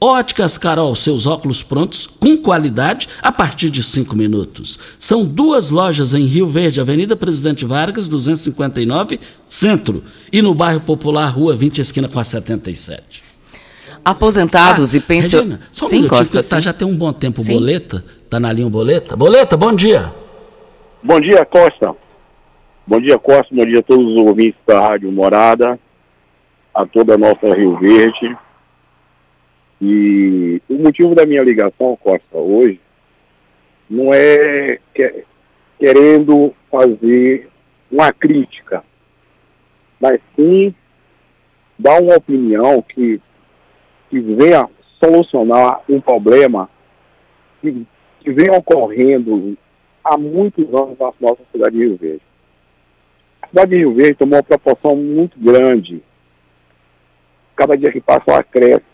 Óticas 0.00 0.58
Carol, 0.58 0.94
seus 0.94 1.24
óculos 1.26 1.62
prontos 1.62 2.06
com 2.06 2.36
qualidade 2.36 3.08
a 3.22 3.32
partir 3.32 3.70
de 3.70 3.82
5 3.82 4.14
minutos. 4.14 4.78
São 4.98 5.24
duas 5.24 5.70
lojas 5.70 6.12
em 6.12 6.26
Rio 6.26 6.46
Verde, 6.46 6.78
Avenida 6.78 7.16
Presidente 7.16 7.64
Vargas, 7.64 8.06
259, 8.06 9.18
Centro, 9.48 10.04
e 10.30 10.42
no 10.42 10.54
bairro 10.54 10.80
Popular, 10.80 11.28
Rua 11.28 11.56
20, 11.56 11.80
esquina 11.80 12.06
com 12.06 12.20
a 12.20 12.24
77. 12.24 13.23
Aposentados 14.04 14.94
ah, 14.94 14.98
e 14.98 15.00
pensionistas. 15.00 15.68
Só 15.72 15.86
um 15.86 15.88
sim, 15.88 16.06
Costa, 16.06 16.42
tá, 16.42 16.60
já 16.60 16.72
tem 16.72 16.86
um 16.86 16.96
bom 16.96 17.12
tempo 17.12 17.40
o 17.40 17.44
Boleta. 17.44 18.04
Tá 18.28 18.38
na 18.38 18.52
linha 18.52 18.68
Boleta. 18.68 19.16
Boleta, 19.16 19.56
bom 19.56 19.74
dia. 19.74 20.12
Bom 21.02 21.18
dia, 21.20 21.44
Costa. 21.46 21.94
Bom 22.86 23.00
dia, 23.00 23.18
Costa. 23.18 23.54
Bom 23.54 23.64
dia 23.64 23.78
a 23.78 23.82
todos 23.82 24.06
os 24.06 24.16
ouvintes 24.16 24.60
da 24.66 24.78
Rádio 24.78 25.10
Morada, 25.10 25.78
a 26.74 26.84
toda 26.84 27.14
a 27.14 27.18
nossa 27.18 27.54
Rio 27.54 27.78
Verde. 27.78 28.36
E 29.80 30.60
o 30.68 30.74
motivo 30.74 31.14
da 31.14 31.24
minha 31.24 31.42
ligação, 31.42 31.96
Costa, 31.96 32.36
hoje, 32.36 32.80
não 33.88 34.12
é 34.12 34.78
que, 34.94 35.24
querendo 35.78 36.54
fazer 36.70 37.48
uma 37.90 38.12
crítica, 38.12 38.84
mas 40.00 40.20
sim 40.36 40.74
dar 41.78 42.00
uma 42.00 42.16
opinião 42.16 42.82
que 42.82 43.20
que 44.22 44.34
venha 44.34 44.68
solucionar 45.02 45.80
um 45.88 46.00
problema 46.00 46.70
que, 47.60 47.84
que 48.20 48.30
vem 48.30 48.48
ocorrendo 48.50 49.58
há 50.04 50.16
muitos 50.16 50.72
anos 50.72 50.96
na 50.98 51.12
nossa 51.20 51.40
cidade 51.50 51.76
de 51.76 51.84
Rio 51.84 51.96
Verde. 51.96 52.22
A 53.42 53.48
cidade 53.48 53.70
de 53.72 53.78
Rio 53.78 53.94
Verde 53.94 54.14
tomou 54.14 54.36
uma 54.36 54.42
proporção 54.42 54.94
muito 54.94 55.38
grande. 55.38 56.00
Cada 57.56 57.76
dia 57.76 57.90
que 57.90 58.00
passa 58.00 58.22
ela 58.28 58.44
cresce. 58.44 58.84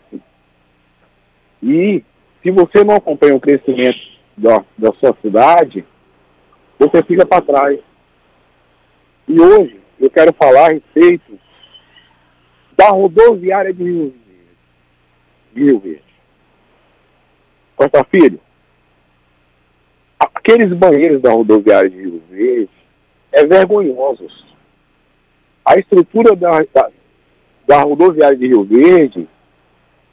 E 1.61 2.03
se 2.41 2.49
você 2.49 2.83
não 2.83 2.95
acompanha 2.95 3.35
o 3.35 3.39
crescimento 3.39 3.99
da, 4.35 4.63
da 4.75 4.91
sua 4.93 5.15
cidade, 5.21 5.85
você 6.79 7.03
fica 7.03 7.25
para 7.27 7.43
trás. 7.43 7.79
E 9.27 9.39
hoje 9.39 9.79
eu 9.99 10.09
quero 10.09 10.33
falar 10.33 10.65
a 10.65 10.73
respeito 10.73 11.39
da 12.75 12.89
rodoviária 12.89 13.71
de 13.71 13.83
Rio 13.83 14.20
Rio 15.55 15.79
Verde. 15.79 16.03
Costa 17.75 18.03
Filho, 18.03 18.39
aqueles 20.19 20.71
banheiros 20.73 21.21
da 21.21 21.31
rodoviária 21.31 21.89
de 21.89 21.97
Rio 21.97 22.21
Verde 22.29 22.69
é 23.31 23.45
vergonhosos. 23.45 24.45
A 25.65 25.77
estrutura 25.77 26.35
da, 26.35 26.63
da, 26.73 26.89
da 27.67 27.81
rodoviária 27.81 28.37
de 28.37 28.47
Rio 28.47 28.63
Verde 28.63 29.27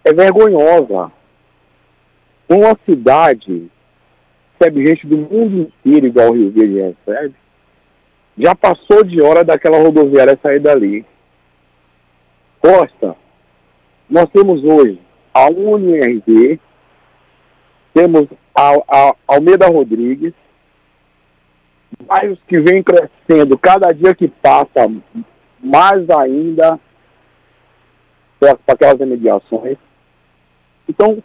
é 0.04 0.12
vergonhosa. 0.12 1.12
Uma 2.48 2.78
cidade 2.86 3.70
recebe 4.58 4.86
gente 4.86 5.06
do 5.06 5.16
mundo 5.16 5.72
inteiro 5.84 6.06
igual 6.06 6.30
o 6.30 6.34
Rio 6.34 6.50
Verde 6.50 6.80
recebe, 6.80 7.34
já 8.36 8.54
passou 8.54 9.04
de 9.04 9.20
hora 9.20 9.44
daquela 9.44 9.78
rodoviária 9.78 10.38
sair 10.42 10.60
dali. 10.60 11.04
Costa, 12.60 13.16
nós 14.08 14.28
temos 14.30 14.64
hoje 14.64 14.98
a 15.38 15.48
UNRV, 15.50 16.58
temos 17.94 18.26
a, 18.54 18.72
a 18.88 19.14
Almeida 19.28 19.66
Rodrigues, 19.68 20.32
bairros 22.04 22.38
que 22.48 22.58
vem 22.58 22.82
crescendo, 22.82 23.56
cada 23.56 23.92
dia 23.92 24.14
que 24.14 24.26
passa, 24.26 24.90
mais 25.60 26.08
ainda 26.10 26.78
para 28.40 28.58
aquelas 28.66 28.98
remediações. 28.98 29.76
Então, 30.88 31.22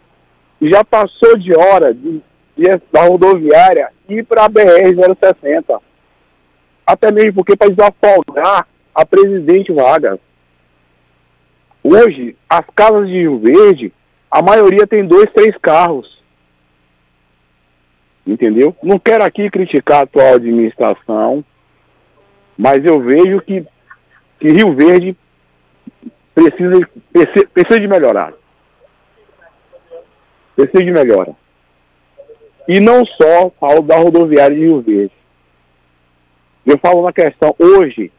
já 0.60 0.84
passou 0.84 1.36
de 1.36 1.56
hora 1.56 1.92
de, 1.92 2.22
de 2.56 2.80
da 2.92 3.04
rodoviária 3.04 3.90
ir 4.08 4.24
para 4.24 4.44
a 4.44 4.48
BR-060. 4.48 5.80
Até 6.86 7.10
mesmo 7.10 7.34
porque 7.34 7.56
para 7.56 7.70
desafogar 7.70 8.68
a 8.94 9.06
presidente 9.06 9.72
Vargas. 9.72 10.18
Hoje, 11.82 12.36
as 12.48 12.64
casas 12.74 13.08
de 13.08 13.14
Rio 13.14 13.38
Verde, 13.38 13.92
a 14.34 14.42
maioria 14.42 14.84
tem 14.84 15.06
dois, 15.06 15.30
três 15.30 15.56
carros. 15.58 16.20
Entendeu? 18.26 18.76
Não 18.82 18.98
quero 18.98 19.22
aqui 19.22 19.48
criticar 19.48 20.00
a 20.00 20.02
atual 20.02 20.34
administração, 20.34 21.44
mas 22.58 22.84
eu 22.84 23.00
vejo 23.00 23.40
que, 23.40 23.64
que 24.40 24.48
Rio 24.48 24.74
Verde 24.74 25.16
precisa, 26.34 26.88
precisa, 27.52 27.78
de 27.78 27.86
melhorar. 27.86 28.32
Precisa 30.56 30.82
de 30.82 30.90
melhora. 30.90 31.32
E 32.66 32.80
não 32.80 33.06
só 33.06 33.52
falo 33.60 33.82
da 33.82 33.98
rodoviária 33.98 34.56
de 34.56 34.62
Rio 34.62 34.80
Verde. 34.80 35.14
Eu 36.66 36.76
falo 36.78 37.02
na 37.02 37.12
questão, 37.12 37.54
hoje, 37.56 38.10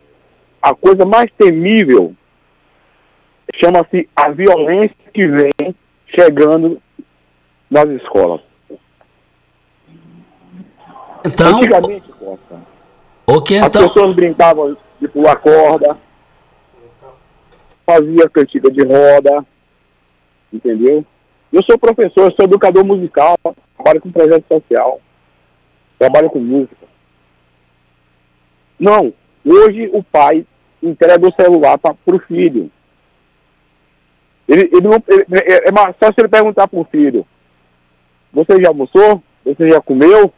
a 0.62 0.74
coisa 0.74 1.04
mais 1.04 1.30
temível 1.38 2.16
chama-se 3.54 4.08
a 4.16 4.30
violência 4.30 4.96
que 5.14 5.28
vem 5.28 5.76
chegando 6.08 6.82
nas 7.70 7.90
escolas. 7.90 8.42
Então, 11.24 11.58
Antigamente, 11.58 12.12
Costa, 12.12 12.62
okay, 13.26 13.58
as 13.58 13.68
então... 13.68 13.88
pessoas 13.88 14.16
brincavam 14.16 14.78
de 15.00 15.08
pular 15.08 15.36
corda, 15.38 15.98
fazia 17.86 18.30
cantiga 18.30 18.70
de 18.70 18.84
roda, 18.84 19.46
entendeu? 20.54 21.06
Eu 21.52 21.64
sou 21.64 21.78
professor, 21.80 22.32
sou 22.34 22.46
educador 22.46 22.84
musical, 22.84 23.38
trabalho 23.76 24.02
com 24.02 24.12
projeto 24.12 24.46
social, 24.48 25.02
trabalho 25.98 26.30
com 26.30 26.40
música. 26.40 26.86
Não, 28.80 29.14
hoje 29.44 29.90
o 29.94 30.04
pai 30.04 30.46
entrega 30.84 31.28
o 31.28 31.34
celular 31.34 31.78
para 31.78 31.96
o 32.08 32.20
filho. 32.20 32.70
Ele, 34.48 34.70
ele 34.72 34.82
não, 34.82 35.04
ele, 35.08 35.26
é, 35.32 35.70
é 35.70 35.72
só 35.72 36.12
se 36.12 36.20
ele 36.20 36.28
perguntar 36.28 36.68
para 36.68 36.80
o 36.80 36.86
filho, 36.86 37.26
você 38.32 38.62
já 38.62 38.68
almoçou? 38.68 39.24
Você 39.46 39.68
já 39.70 39.82
comeu? 39.82 40.32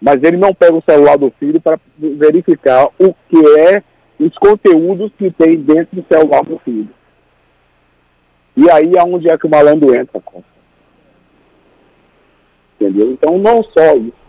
Mas 0.00 0.22
ele 0.22 0.36
não 0.36 0.52
pega 0.52 0.74
o 0.74 0.82
celular 0.82 1.16
do 1.16 1.32
filho 1.38 1.60
para 1.60 1.78
verificar 1.98 2.88
o 2.98 3.14
que 3.28 3.58
é 3.58 3.82
os 4.18 4.36
conteúdos 4.38 5.12
que 5.16 5.30
tem 5.30 5.56
dentro 5.56 5.96
do 5.96 6.06
celular 6.06 6.42
do 6.42 6.58
filho. 6.58 6.88
E 8.56 8.70
aí 8.70 8.96
é 8.96 9.04
onde 9.04 9.30
é 9.30 9.36
que 9.36 9.46
o 9.46 9.50
malandro 9.50 9.94
entra. 9.94 10.22
Entendeu? 12.74 13.10
Então 13.12 13.38
não 13.38 13.62
só 13.62 13.96
isso. 13.96 14.25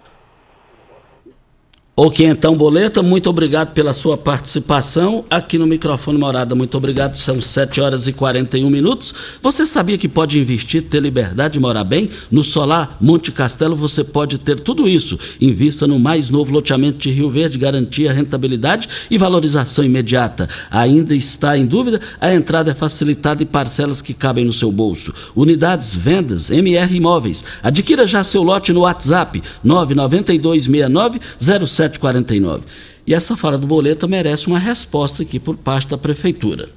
Ok, 1.99 2.23
então, 2.23 2.55
Boleta, 2.55 3.01
muito 3.01 3.27
obrigado 3.27 3.73
pela 3.73 3.91
sua 3.91 4.15
participação 4.15 5.25
aqui 5.31 5.57
no 5.57 5.65
microfone 5.65 6.15
Morada. 6.15 6.53
Muito 6.53 6.77
obrigado, 6.77 7.15
são 7.15 7.41
7 7.41 7.81
horas 7.81 8.05
e 8.05 8.13
41 8.13 8.69
minutos. 8.69 9.11
Você 9.41 9.65
sabia 9.65 9.97
que 9.97 10.07
pode 10.07 10.39
investir, 10.39 10.83
ter 10.83 11.01
liberdade 11.01 11.59
morar 11.59 11.83
bem? 11.83 12.07
No 12.29 12.43
Solar 12.43 12.97
Monte 13.01 13.31
Castelo 13.31 13.75
você 13.75 14.03
pode 14.03 14.37
ter 14.37 14.59
tudo 14.59 14.87
isso. 14.87 15.17
Invista 15.41 15.87
no 15.87 15.97
mais 15.97 16.29
novo 16.29 16.53
loteamento 16.53 16.99
de 16.99 17.09
Rio 17.09 17.31
Verde, 17.31 17.57
garantia 17.57 18.13
rentabilidade 18.13 18.87
e 19.09 19.17
valorização 19.17 19.83
imediata. 19.83 20.47
Ainda 20.69 21.15
está 21.15 21.57
em 21.57 21.65
dúvida? 21.65 21.99
A 22.21 22.31
entrada 22.31 22.69
é 22.69 22.75
facilitada 22.75 23.41
e 23.41 23.45
parcelas 23.47 24.03
que 24.03 24.13
cabem 24.13 24.45
no 24.45 24.53
seu 24.53 24.71
bolso. 24.71 25.11
Unidades, 25.35 25.95
vendas, 25.95 26.51
MR 26.51 26.95
Imóveis. 26.95 27.43
Adquira 27.63 28.05
já 28.05 28.23
seu 28.23 28.43
lote 28.43 28.71
no 28.71 28.81
WhatsApp 28.81 29.41
99269 29.63 31.19
07 31.65 31.86
749. 31.87 32.65
E 33.05 33.13
essa 33.13 33.37
fala 33.37 33.57
do 33.57 33.65
Boleta 33.65 34.07
merece 34.07 34.47
uma 34.47 34.59
resposta 34.59 35.23
aqui 35.23 35.39
por 35.39 35.55
parte 35.55 35.87
da 35.87 35.97
Prefeitura. 35.97 36.69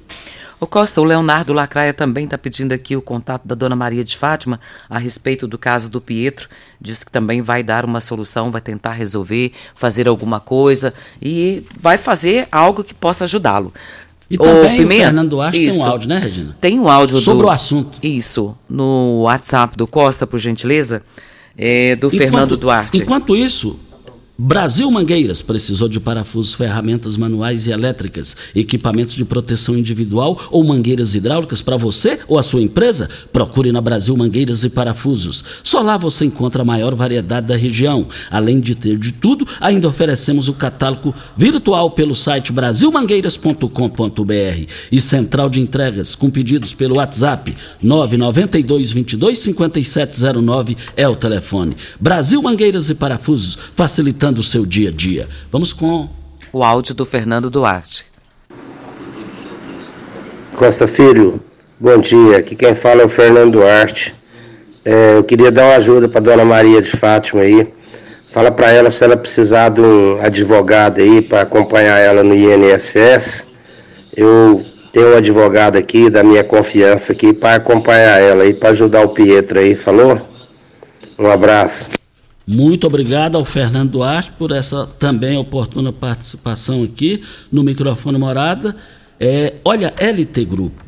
O 0.61 0.67
Costa, 0.67 1.01
o 1.01 1.03
Leonardo 1.03 1.53
Lacraia 1.53 1.91
também 1.91 2.25
está 2.25 2.37
pedindo 2.37 2.71
aqui 2.71 2.95
o 2.95 3.01
contato 3.01 3.47
da 3.47 3.55
Dona 3.55 3.75
Maria 3.75 4.03
de 4.03 4.15
Fátima 4.15 4.59
a 4.87 4.99
respeito 4.99 5.47
do 5.47 5.57
caso 5.57 5.89
do 5.89 5.99
Pietro. 5.99 6.47
Diz 6.79 7.03
que 7.03 7.11
também 7.11 7.41
vai 7.41 7.63
dar 7.63 7.83
uma 7.83 7.99
solução, 7.99 8.51
vai 8.51 8.61
tentar 8.61 8.91
resolver, 8.91 9.53
fazer 9.73 10.07
alguma 10.07 10.39
coisa 10.39 10.93
e 11.19 11.63
vai 11.79 11.97
fazer 11.97 12.47
algo 12.51 12.83
que 12.83 12.93
possa 12.93 13.23
ajudá-lo. 13.23 13.73
E 14.29 14.37
também 14.37 14.83
o, 14.83 14.85
o 14.85 14.89
Fernando 14.89 15.29
Duarte 15.31 15.61
isso, 15.61 15.79
tem 15.79 15.81
um 15.81 15.89
áudio, 15.89 16.07
né, 16.07 16.19
Regina? 16.19 16.57
Tem 16.61 16.79
um 16.79 16.87
áudio 16.87 17.17
sobre 17.17 17.41
do, 17.41 17.47
o 17.47 17.51
assunto. 17.51 17.99
Isso, 18.01 18.55
no 18.69 19.23
WhatsApp 19.23 19.75
do 19.75 19.87
Costa, 19.87 20.27
por 20.27 20.37
gentileza, 20.37 21.01
é, 21.57 21.95
do 21.95 22.07
enquanto, 22.07 22.21
Fernando 22.21 22.55
Duarte. 22.55 22.97
Enquanto 22.99 23.35
isso, 23.35 23.79
Brasil 24.43 24.89
Mangueiras 24.89 25.39
precisou 25.43 25.87
de 25.87 25.99
parafusos, 25.99 26.55
ferramentas 26.55 27.15
manuais 27.15 27.67
e 27.67 27.71
elétricas, 27.71 28.35
equipamentos 28.55 29.13
de 29.13 29.23
proteção 29.23 29.77
individual 29.77 30.35
ou 30.49 30.63
mangueiras 30.63 31.13
hidráulicas 31.13 31.61
para 31.61 31.77
você 31.77 32.17
ou 32.27 32.39
a 32.39 32.43
sua 32.43 32.63
empresa? 32.63 33.07
Procure 33.31 33.71
na 33.71 33.79
Brasil 33.79 34.17
Mangueiras 34.17 34.63
e 34.63 34.69
Parafusos. 34.71 35.43
Só 35.63 35.81
lá 35.81 35.95
você 35.95 36.25
encontra 36.25 36.63
a 36.63 36.65
maior 36.65 36.95
variedade 36.95 37.45
da 37.45 37.55
região. 37.55 38.07
Além 38.31 38.59
de 38.59 38.73
ter 38.73 38.97
de 38.97 39.11
tudo, 39.11 39.47
ainda 39.59 39.87
oferecemos 39.87 40.47
o 40.47 40.53
catálogo 40.53 41.13
virtual 41.37 41.91
pelo 41.91 42.15
site 42.15 42.51
brasilmangueiras.com.br 42.51 44.65
e 44.91 44.99
central 44.99 45.51
de 45.51 45.61
entregas 45.61 46.15
com 46.15 46.31
pedidos 46.31 46.73
pelo 46.73 46.95
WhatsApp 46.95 47.55
992 47.79 48.91
22 48.91 49.37
5709 49.37 50.75
é 50.97 51.07
o 51.07 51.15
telefone. 51.15 51.77
Brasil 51.99 52.41
Mangueiras 52.41 52.89
e 52.89 52.95
Parafusos, 52.95 53.55
facilitando 53.75 54.30
do 54.31 54.43
seu 54.43 54.65
dia 54.65 54.89
a 54.89 54.91
dia. 54.91 55.27
Vamos 55.51 55.73
com 55.73 56.09
o 56.53 56.63
áudio 56.63 56.93
do 56.93 57.05
Fernando 57.05 57.49
Duarte. 57.49 58.05
Costa 60.55 60.87
Filho, 60.87 61.41
bom 61.79 61.97
dia. 61.97 62.37
Aqui 62.37 62.55
quem 62.55 62.75
fala 62.75 63.01
é 63.01 63.05
o 63.05 63.09
Fernando 63.09 63.53
Duarte. 63.53 64.13
É, 64.83 65.17
eu 65.17 65.23
queria 65.23 65.51
dar 65.51 65.65
uma 65.65 65.75
ajuda 65.75 66.09
para 66.09 66.21
Dona 66.21 66.45
Maria 66.45 66.81
de 66.81 66.91
Fátima 66.91 67.41
aí. 67.41 67.71
Fala 68.31 68.49
para 68.49 68.71
ela 68.71 68.91
se 68.91 69.03
ela 69.03 69.17
precisar 69.17 69.69
de 69.69 69.81
um 69.81 70.21
advogado 70.21 71.01
aí 71.01 71.21
para 71.21 71.41
acompanhar 71.41 71.99
ela 71.99 72.23
no 72.23 72.33
INSS. 72.33 73.45
Eu 74.15 74.65
tenho 74.91 75.13
um 75.13 75.17
advogado 75.17 75.77
aqui 75.77 76.09
da 76.09 76.23
minha 76.23 76.43
confiança 76.43 77.11
aqui 77.11 77.33
para 77.33 77.55
acompanhar 77.55 78.21
ela 78.21 78.43
aí, 78.43 78.53
para 78.53 78.69
ajudar 78.69 79.01
o 79.01 79.09
Pietro 79.09 79.59
aí, 79.59 79.75
falou? 79.75 80.19
Um 81.19 81.29
abraço. 81.29 82.00
Muito 82.47 82.87
obrigado 82.87 83.35
ao 83.35 83.45
Fernando 83.45 83.91
Duarte 83.91 84.31
por 84.37 84.51
essa 84.51 84.85
também 84.85 85.37
oportuna 85.37 85.93
participação 85.93 86.83
aqui 86.83 87.21
no 87.51 87.63
microfone 87.63 88.17
Morada. 88.17 88.75
É, 89.19 89.55
olha, 89.63 89.93
LT 89.99 90.45
Grupo, 90.45 90.83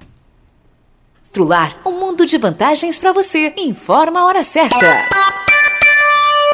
Strular, 1.24 1.78
um 1.86 1.92
mundo 1.92 2.26
de 2.26 2.38
vantagens 2.38 2.98
para 2.98 3.14
você. 3.14 3.54
Informa 3.58 4.22
a 4.22 4.26
hora 4.26 4.44
certa. 4.44 5.45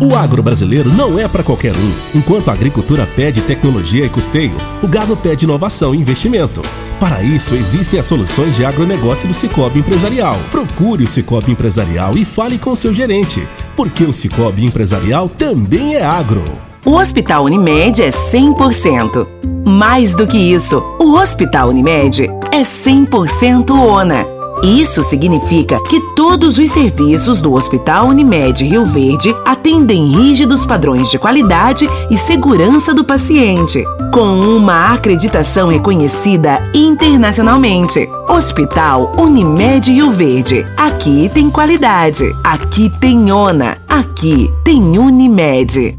O 0.00 0.14
agro 0.14 0.42
brasileiro 0.42 0.92
não 0.92 1.18
é 1.18 1.26
para 1.26 1.42
qualquer 1.42 1.74
um. 1.74 2.18
Enquanto 2.18 2.48
a 2.48 2.52
agricultura 2.52 3.08
pede 3.16 3.42
tecnologia 3.42 4.06
e 4.06 4.08
custeio, 4.08 4.56
o 4.80 4.86
gado 4.86 5.16
pede 5.16 5.44
inovação 5.44 5.92
e 5.92 5.98
investimento. 5.98 6.62
Para 7.00 7.22
isso, 7.22 7.54
existem 7.54 7.98
as 7.98 8.06
soluções 8.06 8.54
de 8.54 8.64
agronegócio 8.64 9.26
do 9.26 9.34
Cicobi 9.34 9.80
Empresarial. 9.80 10.36
Procure 10.52 11.04
o 11.04 11.08
Cicobi 11.08 11.50
Empresarial 11.50 12.16
e 12.16 12.24
fale 12.24 12.58
com 12.58 12.76
seu 12.76 12.94
gerente, 12.94 13.46
porque 13.76 14.04
o 14.04 14.12
Cicobi 14.12 14.64
Empresarial 14.64 15.28
também 15.28 15.96
é 15.96 16.04
agro. 16.04 16.44
O 16.84 16.92
Hospital 16.92 17.44
Unimed 17.44 18.00
é 18.00 18.10
100%. 18.10 19.26
Mais 19.66 20.14
do 20.14 20.26
que 20.26 20.38
isso, 20.38 20.82
o 20.98 21.12
Hospital 21.14 21.70
Unimed 21.70 22.30
é 22.52 22.62
100% 22.62 23.70
ONA. 23.70 24.37
Isso 24.62 25.02
significa 25.02 25.80
que 25.84 26.00
todos 26.16 26.58
os 26.58 26.70
serviços 26.70 27.40
do 27.40 27.54
Hospital 27.54 28.08
Unimed 28.08 28.64
Rio 28.64 28.84
Verde 28.84 29.34
atendem 29.44 30.06
rígidos 30.06 30.64
padrões 30.64 31.08
de 31.10 31.18
qualidade 31.18 31.88
e 32.10 32.18
segurança 32.18 32.92
do 32.92 33.04
paciente, 33.04 33.84
com 34.12 34.40
uma 34.40 34.92
acreditação 34.92 35.68
reconhecida 35.68 36.58
internacionalmente. 36.74 38.08
Hospital 38.28 39.12
Unimed 39.16 39.92
Rio 39.92 40.10
Verde. 40.10 40.66
Aqui 40.76 41.30
tem 41.32 41.48
qualidade, 41.50 42.24
aqui 42.42 42.90
tem 43.00 43.30
ONA, 43.30 43.78
aqui 43.88 44.50
tem 44.64 44.98
Unimed. 44.98 45.98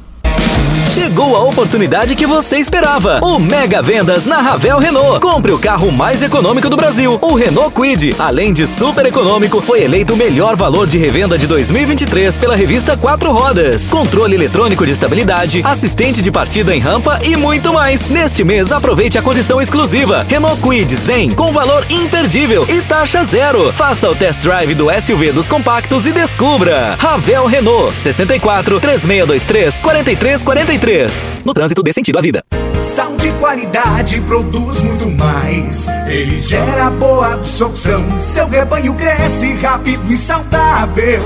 Chegou 1.11 1.35
a 1.35 1.43
oportunidade 1.43 2.15
que 2.15 2.25
você 2.25 2.57
esperava. 2.57 3.19
O 3.21 3.39
Mega 3.39 3.81
Vendas 3.81 4.25
na 4.25 4.41
Ravel 4.41 4.77
Renault. 4.77 5.21
Compre 5.21 5.51
o 5.51 5.57
carro 5.57 5.91
mais 5.91 6.21
econômico 6.21 6.69
do 6.69 6.75
Brasil, 6.75 7.17
o 7.21 7.33
Renault 7.33 7.73
Quid. 7.73 8.15
Além 8.19 8.51
de 8.51 8.67
super 8.67 9.05
econômico, 9.05 9.61
foi 9.61 9.83
eleito 9.83 10.13
o 10.13 10.17
melhor 10.17 10.55
valor 10.55 10.87
de 10.87 10.97
revenda 10.97 11.37
de 11.37 11.47
2023 11.47 12.37
pela 12.37 12.55
revista 12.55 12.97
Quatro 12.97 13.31
Rodas. 13.31 13.89
Controle 13.89 14.35
eletrônico 14.35 14.85
de 14.85 14.91
estabilidade, 14.91 15.61
assistente 15.65 16.21
de 16.21 16.29
partida 16.29 16.75
em 16.75 16.79
rampa 16.79 17.19
e 17.23 17.35
muito 17.35 17.73
mais. 17.73 18.09
Neste 18.09 18.43
mês, 18.43 18.71
aproveite 18.71 19.17
a 19.17 19.21
condição 19.21 19.61
exclusiva. 19.61 20.25
Renault 20.29 20.61
Quid 20.61 20.93
Zen 20.95 21.31
com 21.31 21.51
valor 21.51 21.85
imperdível 21.89 22.65
e 22.69 22.81
taxa 22.81 23.23
zero. 23.23 23.71
Faça 23.73 24.09
o 24.09 24.15
test 24.15 24.41
drive 24.41 24.75
do 24.75 24.87
SUV 25.01 25.31
dos 25.31 25.47
compactos 25.47 26.05
e 26.05 26.11
descubra. 26.11 26.95
Ravel 26.99 27.47
Renault 27.47 27.97
64 27.99 28.79
3623 28.79 29.79
4343 30.21 31.25
no 31.43 31.51
trânsito 31.51 31.81
dê 31.81 31.91
sentido 31.91 32.19
à 32.19 32.21
vida. 32.21 32.43
Sal 32.83 33.15
de 33.17 33.31
qualidade 33.33 34.21
produz 34.21 34.79
muito 34.79 35.09
mais. 35.09 35.87
Ele 36.07 36.39
gera 36.39 36.91
boa 36.91 37.33
absorção. 37.33 38.03
Seu 38.21 38.47
rebanho 38.47 38.93
cresce 38.93 39.53
rápido 39.55 40.13
e 40.13 40.17
saudável. 40.17 41.23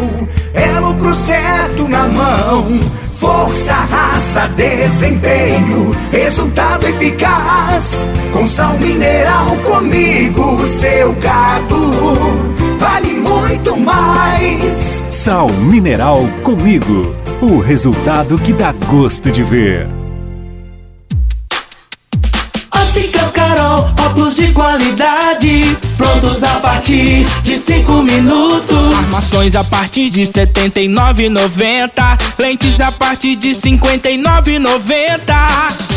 É 0.54 0.80
lucro 0.80 1.14
certo 1.14 1.90
na 1.90 2.08
mão. 2.08 2.80
Força, 3.20 3.74
raça, 3.74 4.48
desempenho, 4.56 5.94
resultado 6.12 6.88
eficaz. 6.88 8.08
Com 8.32 8.48
sal 8.48 8.78
mineral 8.78 9.58
comigo, 9.58 10.66
seu 10.70 11.12
gado 11.16 11.92
vale 12.80 13.14
muito 13.14 13.76
mais. 13.76 15.04
Sal 15.10 15.50
mineral 15.50 16.26
comigo. 16.44 17.25
O 17.42 17.60
resultado 17.60 18.38
que 18.38 18.54
dá 18.54 18.72
gosto 18.72 19.30
de 19.30 19.44
ver. 19.44 19.88
Óticas 22.72 23.32
Carol, 23.32 23.90
óculos 24.06 24.38
de 24.38 24.52
qualidade, 24.52 25.76
prontos 25.98 26.44
a 26.44 26.60
partir 26.60 27.26
de 27.44 27.58
5 27.58 28.04
minutos. 28.04 28.96
Armações 28.98 29.56
a 29.56 29.64
partir 29.64 30.10
de 30.10 30.24
R$ 30.24 30.32
79,90. 30.32 32.18
Lentes 32.40 32.80
a 32.80 32.92
partir 32.92 33.36
de 33.36 33.50
R$ 33.50 33.56
59,90. 33.56 35.20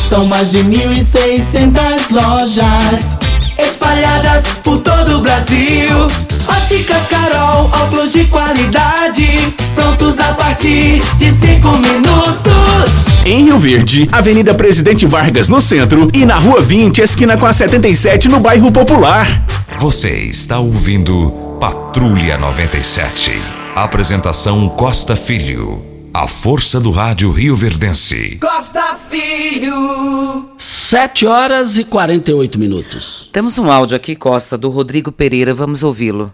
São 0.08 0.26
mais 0.26 0.50
de 0.50 0.64
1.600 0.64 2.10
lojas 2.10 3.27
espalhadas 3.58 4.46
por 4.62 4.78
todo 4.78 5.18
o 5.18 5.20
Brasil. 5.20 6.06
Óticas 6.48 7.06
Carol, 7.08 7.70
óculos 7.82 8.12
de 8.12 8.24
qualidade, 8.24 9.54
prontos 9.74 10.18
a 10.18 10.32
partir 10.34 11.02
de 11.18 11.30
5 11.30 11.68
minutos. 11.78 13.08
Em 13.26 13.44
Rio 13.44 13.58
Verde, 13.58 14.08
Avenida 14.10 14.54
Presidente 14.54 15.04
Vargas 15.04 15.48
no 15.48 15.60
centro 15.60 16.08
e 16.14 16.24
na 16.24 16.36
Rua 16.36 16.62
20, 16.62 17.02
esquina 17.02 17.36
com 17.36 17.44
a 17.44 17.52
77 17.52 18.28
no 18.28 18.40
bairro 18.40 18.72
Popular. 18.72 19.44
Você 19.78 20.10
está 20.10 20.58
ouvindo 20.58 21.30
Patrulha 21.60 22.38
97. 22.38 23.32
Apresentação 23.74 24.68
Costa 24.70 25.14
Filho. 25.14 25.97
A 26.12 26.26
força 26.26 26.80
do 26.80 26.90
rádio 26.90 27.30
Rio 27.30 27.54
Verdense. 27.54 28.38
Costa 28.40 28.96
Filho. 29.10 30.48
7 30.56 31.26
horas 31.26 31.76
e 31.76 31.84
48 31.84 32.58
minutos. 32.58 33.28
Temos 33.32 33.58
um 33.58 33.70
áudio 33.70 33.96
aqui, 33.96 34.16
Costa, 34.16 34.56
do 34.56 34.70
Rodrigo 34.70 35.12
Pereira. 35.12 35.52
Vamos 35.54 35.82
ouvi-lo. 35.82 36.32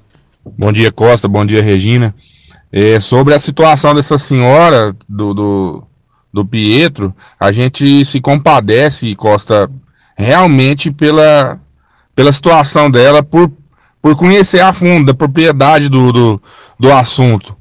Bom 0.56 0.72
dia, 0.72 0.92
Costa. 0.92 1.26
Bom 1.26 1.44
dia, 1.44 1.60
Regina. 1.60 2.14
É, 2.70 3.00
sobre 3.00 3.34
a 3.34 3.38
situação 3.38 3.94
dessa 3.94 4.16
senhora 4.16 4.94
do, 5.08 5.34
do, 5.34 5.86
do 6.32 6.46
Pietro, 6.46 7.14
a 7.38 7.50
gente 7.50 8.04
se 8.04 8.20
compadece, 8.20 9.14
Costa, 9.16 9.68
realmente 10.16 10.90
pela, 10.90 11.60
pela 12.14 12.32
situação 12.32 12.90
dela, 12.90 13.22
por, 13.22 13.50
por 14.00 14.16
conhecer 14.16 14.60
a 14.60 14.72
fundo 14.72 15.10
a 15.10 15.14
propriedade 15.14 15.88
do, 15.88 16.12
do, 16.12 16.42
do 16.78 16.92
assunto. 16.92 17.56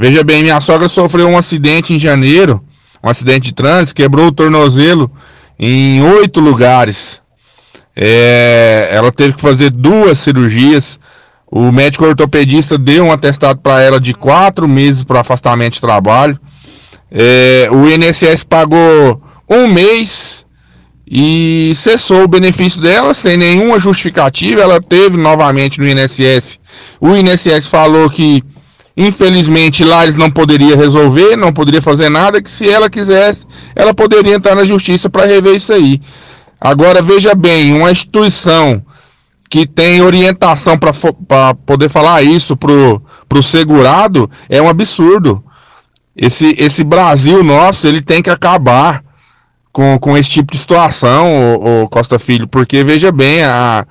Veja 0.00 0.22
bem, 0.22 0.44
minha 0.44 0.60
sogra 0.60 0.86
sofreu 0.86 1.26
um 1.28 1.36
acidente 1.36 1.92
em 1.92 1.98
janeiro, 1.98 2.62
um 3.02 3.10
acidente 3.10 3.48
de 3.48 3.52
trânsito, 3.52 3.96
quebrou 3.96 4.28
o 4.28 4.32
tornozelo 4.32 5.10
em 5.58 6.00
oito 6.00 6.38
lugares. 6.38 7.20
É, 7.96 8.90
ela 8.92 9.10
teve 9.10 9.32
que 9.32 9.40
fazer 9.40 9.70
duas 9.70 10.18
cirurgias. 10.18 11.00
O 11.50 11.72
médico 11.72 12.04
ortopedista 12.04 12.78
deu 12.78 13.06
um 13.06 13.12
atestado 13.12 13.58
para 13.58 13.82
ela 13.82 13.98
de 13.98 14.14
quatro 14.14 14.68
meses 14.68 15.02
para 15.02 15.20
afastamento 15.20 15.74
de 15.74 15.80
trabalho. 15.80 16.38
É, 17.10 17.68
o 17.72 17.88
INSS 17.88 18.44
pagou 18.44 19.20
um 19.48 19.66
mês 19.66 20.46
e 21.10 21.72
cessou 21.74 22.22
o 22.22 22.28
benefício 22.28 22.80
dela 22.80 23.12
sem 23.14 23.36
nenhuma 23.36 23.80
justificativa. 23.80 24.60
Ela 24.60 24.80
teve 24.80 25.16
novamente 25.16 25.80
no 25.80 25.88
INSS. 25.88 26.60
O 27.00 27.16
INSS 27.16 27.66
falou 27.66 28.08
que 28.08 28.44
infelizmente 28.98 29.84
lá 29.84 30.02
eles 30.02 30.16
não 30.16 30.28
poderiam 30.28 30.76
resolver, 30.76 31.36
não 31.36 31.52
poderia 31.52 31.80
fazer 31.80 32.08
nada, 32.08 32.42
que 32.42 32.50
se 32.50 32.68
ela 32.68 32.90
quisesse, 32.90 33.46
ela 33.76 33.94
poderia 33.94 34.34
entrar 34.34 34.56
na 34.56 34.64
justiça 34.64 35.08
para 35.08 35.24
rever 35.24 35.54
isso 35.54 35.72
aí. 35.72 36.02
Agora 36.60 37.00
veja 37.00 37.32
bem, 37.32 37.72
uma 37.72 37.92
instituição 37.92 38.82
que 39.48 39.68
tem 39.68 40.02
orientação 40.02 40.76
para 40.76 41.54
poder 41.64 41.88
falar 41.88 42.24
isso 42.24 42.56
pro, 42.56 43.00
pro 43.28 43.40
segurado 43.40 44.28
é 44.48 44.60
um 44.60 44.68
absurdo. 44.68 45.44
Esse, 46.16 46.56
esse 46.58 46.82
Brasil 46.82 47.44
nosso, 47.44 47.86
ele 47.86 48.00
tem 48.00 48.20
que 48.20 48.28
acabar 48.28 49.04
com, 49.72 49.96
com 50.00 50.18
esse 50.18 50.28
tipo 50.28 50.52
de 50.52 50.58
situação, 50.58 51.56
o, 51.60 51.82
o 51.84 51.88
Costa 51.88 52.18
Filho, 52.18 52.48
porque 52.48 52.82
veja 52.82 53.12
bem, 53.12 53.44
a, 53.44 53.86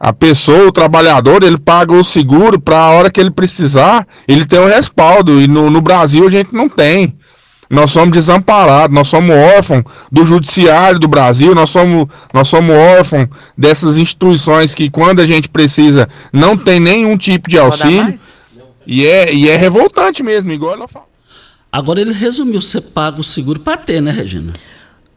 a 0.00 0.14
pessoa, 0.14 0.68
o 0.68 0.72
trabalhador, 0.72 1.42
ele 1.42 1.58
paga 1.58 1.92
o 1.92 2.02
seguro 2.02 2.58
para 2.58 2.78
a 2.78 2.90
hora 2.90 3.10
que 3.10 3.20
ele 3.20 3.30
precisar, 3.30 4.06
ele 4.26 4.46
tem 4.46 4.58
um 4.58 4.64
respaldo, 4.64 5.38
e 5.38 5.46
no, 5.46 5.68
no 5.68 5.82
Brasil 5.82 6.26
a 6.26 6.30
gente 6.30 6.54
não 6.54 6.70
tem. 6.70 7.14
Nós 7.68 7.92
somos 7.92 8.10
desamparados, 8.10 8.94
nós 8.94 9.06
somos 9.06 9.30
órfãos 9.30 9.84
do 10.10 10.24
judiciário 10.24 10.98
do 10.98 11.06
Brasil, 11.06 11.54
nós 11.54 11.68
somos, 11.68 12.08
nós 12.32 12.48
somos 12.48 12.74
órfãos 12.74 13.28
dessas 13.56 13.98
instituições 13.98 14.74
que 14.74 14.90
quando 14.90 15.20
a 15.20 15.26
gente 15.26 15.48
precisa 15.48 16.08
não 16.32 16.56
tem 16.56 16.80
nenhum 16.80 17.16
tipo 17.16 17.48
de 17.48 17.58
auxílio. 17.58 18.14
E 18.86 19.06
é, 19.06 19.32
e 19.32 19.48
é 19.48 19.54
revoltante 19.54 20.20
mesmo, 20.22 20.50
igual 20.50 20.74
ela 20.74 20.88
fala. 20.88 21.04
Agora 21.70 22.00
ele 22.00 22.12
resumiu, 22.12 22.60
você 22.60 22.80
paga 22.80 23.20
o 23.20 23.24
seguro 23.24 23.60
para 23.60 23.76
ter, 23.76 24.00
né, 24.00 24.10
Regina? 24.10 24.52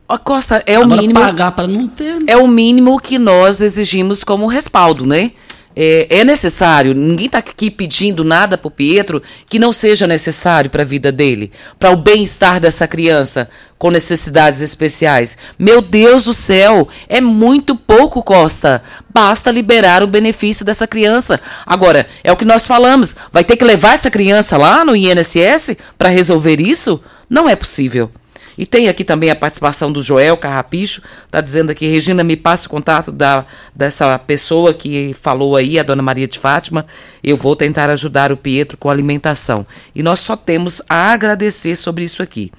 Ó, 0.08 0.18
Costa, 0.18 0.62
é 0.66 0.78
o 0.78 0.84
Agora, 0.84 1.02
mínimo. 1.02 1.20
pagar 1.20 1.52
para 1.52 1.68
não 1.68 1.88
ter. 1.88 2.16
né? 2.16 2.26
É 2.28 2.38
o 2.38 2.48
mínimo 2.48 3.00
que 3.00 3.18
nós 3.18 3.62
exigimos 3.62 4.24
como 4.24 4.48
respaldo, 4.48 5.06
né? 5.06 5.32
É, 5.76 6.20
é 6.20 6.24
necessário, 6.24 6.94
ninguém 6.94 7.26
está 7.26 7.40
aqui 7.40 7.72
pedindo 7.72 8.24
nada 8.24 8.60
pro 8.60 8.70
Pietro 8.70 9.24
que 9.50 9.58
não 9.58 9.74
seja 9.74 10.06
necessário 10.06 10.70
para 10.70 10.84
a 10.84 10.86
vida 10.86 11.12
dele, 11.12 11.52
para 11.80 11.90
o 11.90 11.96
bem-estar 11.96 12.60
dessa 12.60 12.88
criança 12.88 13.50
com 13.80 13.90
necessidades 13.90 14.62
especiais. 14.62 15.36
Meu 15.58 15.82
Deus 15.82 16.26
do 16.26 16.34
céu, 16.34 16.88
é 17.10 17.20
muito 17.20 17.76
pouco, 17.76 18.22
Costa. 18.22 18.84
Basta 19.12 19.50
liberar 19.50 20.04
o 20.04 20.08
benefício 20.08 20.64
dessa 20.64 20.86
criança. 20.86 21.40
Agora, 21.66 22.06
é 22.24 22.32
o 22.32 22.38
que 22.38 22.46
nós 22.46 22.68
falamos, 22.68 23.16
vai 23.32 23.44
ter 23.44 23.58
que 23.58 23.66
levar 23.66 23.94
essa 23.94 24.12
criança 24.12 24.58
lá 24.58 24.86
no 24.86 24.96
INSS 24.96 25.76
para 25.98 26.10
resolver 26.10 26.62
isso? 26.62 27.04
Não 27.28 27.50
é 27.50 27.56
possível. 27.56 28.12
E 28.58 28.66
tem 28.66 28.88
aqui 28.88 29.04
também 29.04 29.30
a 29.30 29.36
participação 29.36 29.92
do 29.92 30.02
Joel 30.02 30.38
Carrapicho, 30.38 31.02
está 31.26 31.42
dizendo 31.42 31.72
aqui, 31.72 31.88
Regina, 31.88 32.24
me 32.24 32.36
passe 32.36 32.68
o 32.68 32.70
contato 32.70 33.12
da, 33.12 33.46
dessa 33.76 34.18
pessoa 34.20 34.74
que 34.74 35.14
falou 35.14 35.56
aí, 35.56 35.80
a 35.80 35.84
dona 35.84 36.02
Maria 36.02 36.28
de 36.28 36.40
Fátima, 36.40 36.86
eu 37.24 37.36
vou 37.36 37.56
tentar 37.56 37.90
ajudar 37.90 38.32
o 38.32 38.38
Pietro 38.38 38.78
com 38.78 38.90
alimentação. 38.90 39.66
E 39.96 40.04
nós 40.04 40.20
só 40.20 40.36
temos 40.36 40.82
a 40.90 41.12
agradecer 41.12 41.76
sobre 41.76 42.04
isso 42.04 42.22
aqui. 42.22 42.52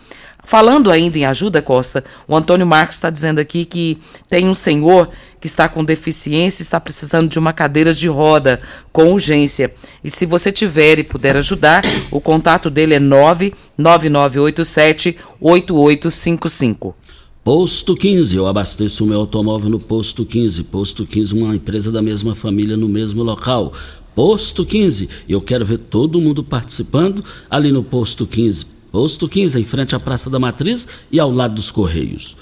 Falando 0.45 0.91
ainda 0.91 1.19
em 1.19 1.25
ajuda, 1.25 1.63
Costa, 1.63 2.05
o 2.29 2.37
Antônio 2.37 2.67
Marcos 2.67 2.97
está 2.97 3.09
dizendo 3.09 3.39
aqui 3.39 3.65
que 3.65 3.99
tem 4.29 4.47
um 4.49 4.55
senhor 4.55 5.09
que 5.41 5.47
está 5.47 5.67
com 5.69 5.85
deficiência 5.85 6.63
e 6.63 6.65
está 6.65 6.79
precisando 6.79 7.29
de 7.29 7.39
uma 7.39 7.53
cadeira 7.53 7.95
de 7.95 8.09
roda 8.09 8.61
com 8.93 9.13
urgência. 9.13 9.75
E 10.03 10.11
se 10.11 10.27
você 10.27 10.51
tiver 10.53 10.99
e 10.99 11.05
puder 11.05 11.37
ajudar, 11.37 11.83
o 12.11 12.21
contato 12.21 12.69
dele 12.71 12.95
é 12.95 13.01
99987 13.01 15.17
8855. 15.41 16.97
Posto 17.43 17.95
15, 17.95 18.37
eu 18.37 18.47
abasteço 18.47 19.05
o 19.05 19.07
meu 19.07 19.21
automóvel 19.21 19.69
no 19.69 19.79
Posto 19.79 20.25
15. 20.25 20.65
Posto 20.65 21.05
15, 21.05 21.35
uma 21.35 21.55
empresa 21.55 21.93
da 21.93 22.01
mesma 22.01 22.35
família 22.35 22.75
no 22.75 22.89
mesmo 22.89 23.23
local. 23.23 23.75
Posto 24.15 24.65
15, 24.65 25.11
eu 25.29 25.43
quero 25.43 25.65
ver 25.65 25.79
todo 25.79 26.21
mundo 26.21 26.43
participando 26.43 27.23
ali 27.51 27.73
no 27.73 27.83
Posto 27.83 28.27
15. 28.27 28.74
Posto 28.95 29.29
15, 29.29 29.61
em 29.61 29.65
frente 29.65 29.97
à 29.97 29.99
Praça 29.99 30.31
da 30.31 30.39
Matriz 30.39 30.87
e 31.11 31.19
ao 31.19 31.29
lado 31.29 31.57
dos 31.57 31.69
Correios. 31.69 32.37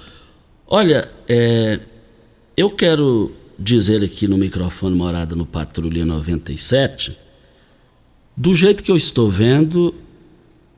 Olha, 0.66 1.10
é, 1.26 1.80
eu 2.54 2.68
quero 2.68 3.32
dizer 3.58 4.04
aqui 4.04 4.28
no 4.28 4.36
microfone 4.36 4.94
Morada 4.94 5.34
no 5.34 5.46
Patrulha 5.46 6.04
97, 6.04 7.16
do 8.36 8.54
jeito 8.54 8.82
que 8.82 8.92
eu 8.92 8.96
estou 8.98 9.30
vendo, 9.30 9.94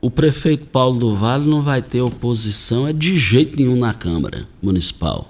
o 0.01 0.09
prefeito 0.09 0.67
Paulo 0.67 0.97
do 0.97 1.13
Vale 1.13 1.45
não 1.45 1.61
vai 1.61 1.83
ter 1.83 2.03
oposição 2.03 2.87
é 2.87 2.93
de 2.93 3.17
jeito 3.17 3.59
nenhum 3.59 3.75
na 3.75 3.93
Câmara 3.93 4.47
Municipal. 4.63 5.29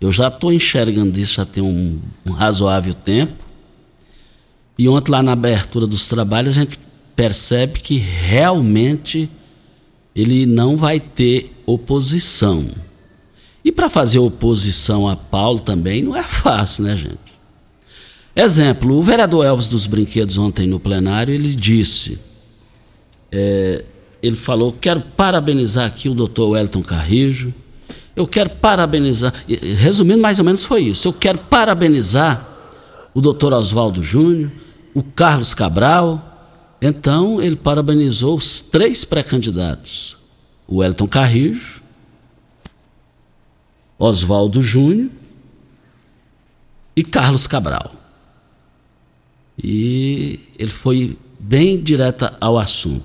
Eu 0.00 0.12
já 0.12 0.28
estou 0.28 0.52
enxergando 0.52 1.18
isso 1.18 1.34
já 1.34 1.44
tem 1.44 1.64
um, 1.64 1.98
um 2.24 2.30
razoável 2.30 2.94
tempo. 2.94 3.44
E 4.78 4.88
ontem, 4.88 5.10
lá 5.10 5.20
na 5.20 5.32
abertura 5.32 5.84
dos 5.84 6.06
trabalhos, 6.06 6.56
a 6.56 6.60
gente 6.60 6.78
percebe 7.16 7.80
que 7.80 7.98
realmente 7.98 9.28
ele 10.14 10.46
não 10.46 10.76
vai 10.76 10.98
ter 10.98 11.52
oposição. 11.66 12.66
E 13.64 13.70
para 13.70 13.90
fazer 13.90 14.18
oposição 14.18 15.08
a 15.08 15.16
Paulo 15.16 15.60
também 15.60 16.02
não 16.02 16.16
é 16.16 16.22
fácil, 16.24 16.84
né, 16.84 16.96
gente? 16.96 17.30
Exemplo, 18.34 18.96
o 18.96 19.02
vereador 19.02 19.44
Elvis 19.44 19.66
dos 19.66 19.86
Brinquedos 19.86 20.38
ontem 20.38 20.66
no 20.66 20.78
plenário, 20.78 21.34
ele 21.34 21.54
disse, 21.54 22.18
é, 23.30 23.84
ele 24.22 24.36
falou, 24.36 24.74
quero 24.80 25.00
parabenizar 25.00 25.86
aqui 25.86 26.08
o 26.08 26.14
doutor 26.14 26.50
Wellington 26.50 26.82
Carrijo, 26.82 27.52
eu 28.14 28.26
quero 28.26 28.50
parabenizar, 28.50 29.32
resumindo 29.78 30.20
mais 30.20 30.38
ou 30.38 30.44
menos 30.44 30.64
foi 30.64 30.82
isso, 30.82 31.08
eu 31.08 31.12
quero 31.12 31.38
parabenizar 31.38 32.46
o 33.12 33.20
doutor 33.20 33.52
Oswaldo 33.52 34.02
Júnior, 34.02 34.50
o 34.94 35.02
Carlos 35.02 35.52
Cabral, 35.52 36.29
então 36.80 37.40
ele 37.42 37.56
parabenizou 37.56 38.36
os 38.36 38.60
três 38.60 39.04
pré-candidatos, 39.04 40.16
o 40.66 40.76
Wellington 40.76 41.06
Carrijo, 41.06 41.82
Oswaldo 43.98 44.62
Júnior 44.62 45.10
e 46.96 47.04
Carlos 47.04 47.46
Cabral. 47.46 47.94
E 49.62 50.40
ele 50.58 50.70
foi 50.70 51.18
bem 51.38 51.78
direta 51.78 52.34
ao 52.40 52.58
assunto. 52.58 53.04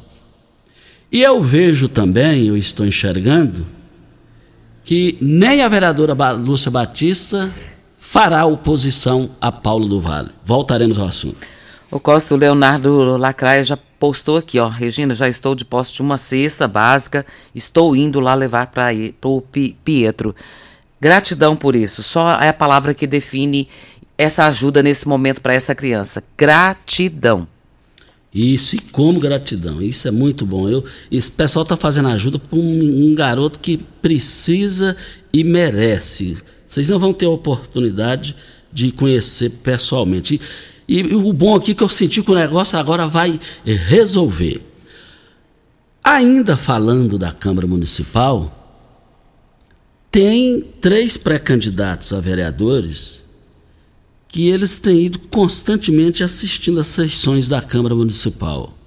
E 1.11 1.21
eu 1.21 1.41
vejo 1.41 1.89
também, 1.89 2.45
eu 2.45 2.57
estou 2.57 2.86
enxergando, 2.86 3.65
que 4.84 5.17
nem 5.19 5.61
a 5.61 5.67
vereadora 5.67 6.13
Lúcia 6.34 6.71
Batista 6.71 7.51
fará 7.99 8.45
oposição 8.45 9.30
a 9.41 9.51
Paulo 9.51 9.88
do 9.88 9.99
Vale. 9.99 10.30
Voltaremos 10.45 10.97
ao 10.97 11.07
assunto. 11.07 11.55
O 11.96 12.00
Costa 12.02 12.36
Leonardo 12.36 13.16
Lacraia 13.16 13.64
já 13.64 13.78
postou 13.78 14.36
aqui, 14.36 14.60
ó. 14.60 14.68
Regina, 14.68 15.16
já 15.16 15.30
estou 15.30 15.56
de 15.56 15.64
posse 15.64 15.93
de 15.93 16.02
uma 16.02 16.18
cesta 16.18 16.68
básica, 16.68 17.26
estou 17.56 17.96
indo 17.96 18.20
lá 18.20 18.36
levar 18.36 18.68
para 18.68 18.89
o 19.24 19.41
Pietro. 19.41 20.36
Gratidão 21.00 21.56
por 21.56 21.74
isso. 21.74 22.04
Só 22.04 22.32
é 22.32 22.50
a 22.50 22.54
palavra 22.54 22.93
que 22.93 23.08
define 23.08 23.70
essa 24.18 24.46
ajuda 24.46 24.84
nesse 24.84 25.08
momento 25.08 25.39
para 25.39 25.54
essa 25.54 25.74
criança. 25.74 26.22
Gratidão. 26.38 27.48
Isso, 28.34 28.76
e 28.76 28.80
como 28.80 29.18
gratidão. 29.18 29.82
Isso 29.82 30.06
é 30.06 30.12
muito 30.12 30.46
bom. 30.46 30.68
Eu, 30.68 30.84
esse 31.10 31.32
pessoal 31.32 31.64
está 31.64 31.78
fazendo 31.78 32.10
ajuda 32.10 32.38
para 32.38 32.60
um, 32.60 33.12
um, 33.12 33.16
garoto 33.16 33.58
que 33.58 33.78
precisa 34.02 34.98
e 35.32 35.46
merece. 35.46 36.36
Vocês 36.68 36.89
não 36.89 37.00
vão 37.00 37.14
ter 37.14 37.28
a 37.28 37.30
oportunidade 37.30 38.36
de 38.70 38.91
conhecer 38.91 39.50
pessoalmente. 39.64 40.36
E, 40.36 40.41
e 40.88 41.16
o 41.16 41.34
bom 41.34 41.56
aqui 41.56 41.72
é 41.72 41.74
que 41.74 41.84
eu 41.84 41.90
senti 41.90 42.22
que 42.22 42.32
o 42.32 42.36
negócio 42.36 42.78
agora 42.78 43.08
vai 43.08 43.40
resolver. 43.66 44.62
Ainda 46.04 46.56
falando 46.56 47.18
da 47.18 47.32
Câmara 47.32 47.66
Municipal, 47.66 48.66
tem 50.12 50.62
três 50.80 51.18
pré-candidatos 51.18 52.14
a 52.14 52.20
vereadores 52.20 53.24
que 54.28 54.50
eles 54.50 54.78
têm 54.78 55.06
ido 55.06 55.18
constantemente 55.18 56.24
assistindo 56.24 56.80
às 56.80 56.88
sessões 56.88 57.48
da 57.48 57.62
Câmara 57.62 57.96
Municipal. 57.96 58.78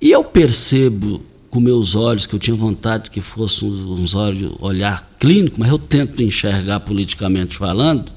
E 0.00 0.10
eu 0.10 0.24
percebo 0.24 1.20
com 1.50 1.60
meus 1.60 1.94
olhos, 1.94 2.24
que 2.24 2.34
eu 2.34 2.38
tinha 2.38 2.56
vontade 2.56 3.10
que 3.10 3.20
fosse 3.20 3.64
uns 3.64 4.14
olhos, 4.14 4.54
olhar 4.58 5.16
clínico, 5.18 5.60
mas 5.60 5.68
eu 5.68 5.78
tento 5.78 6.22
enxergar 6.22 6.80
politicamente 6.80 7.58
falando, 7.58 8.10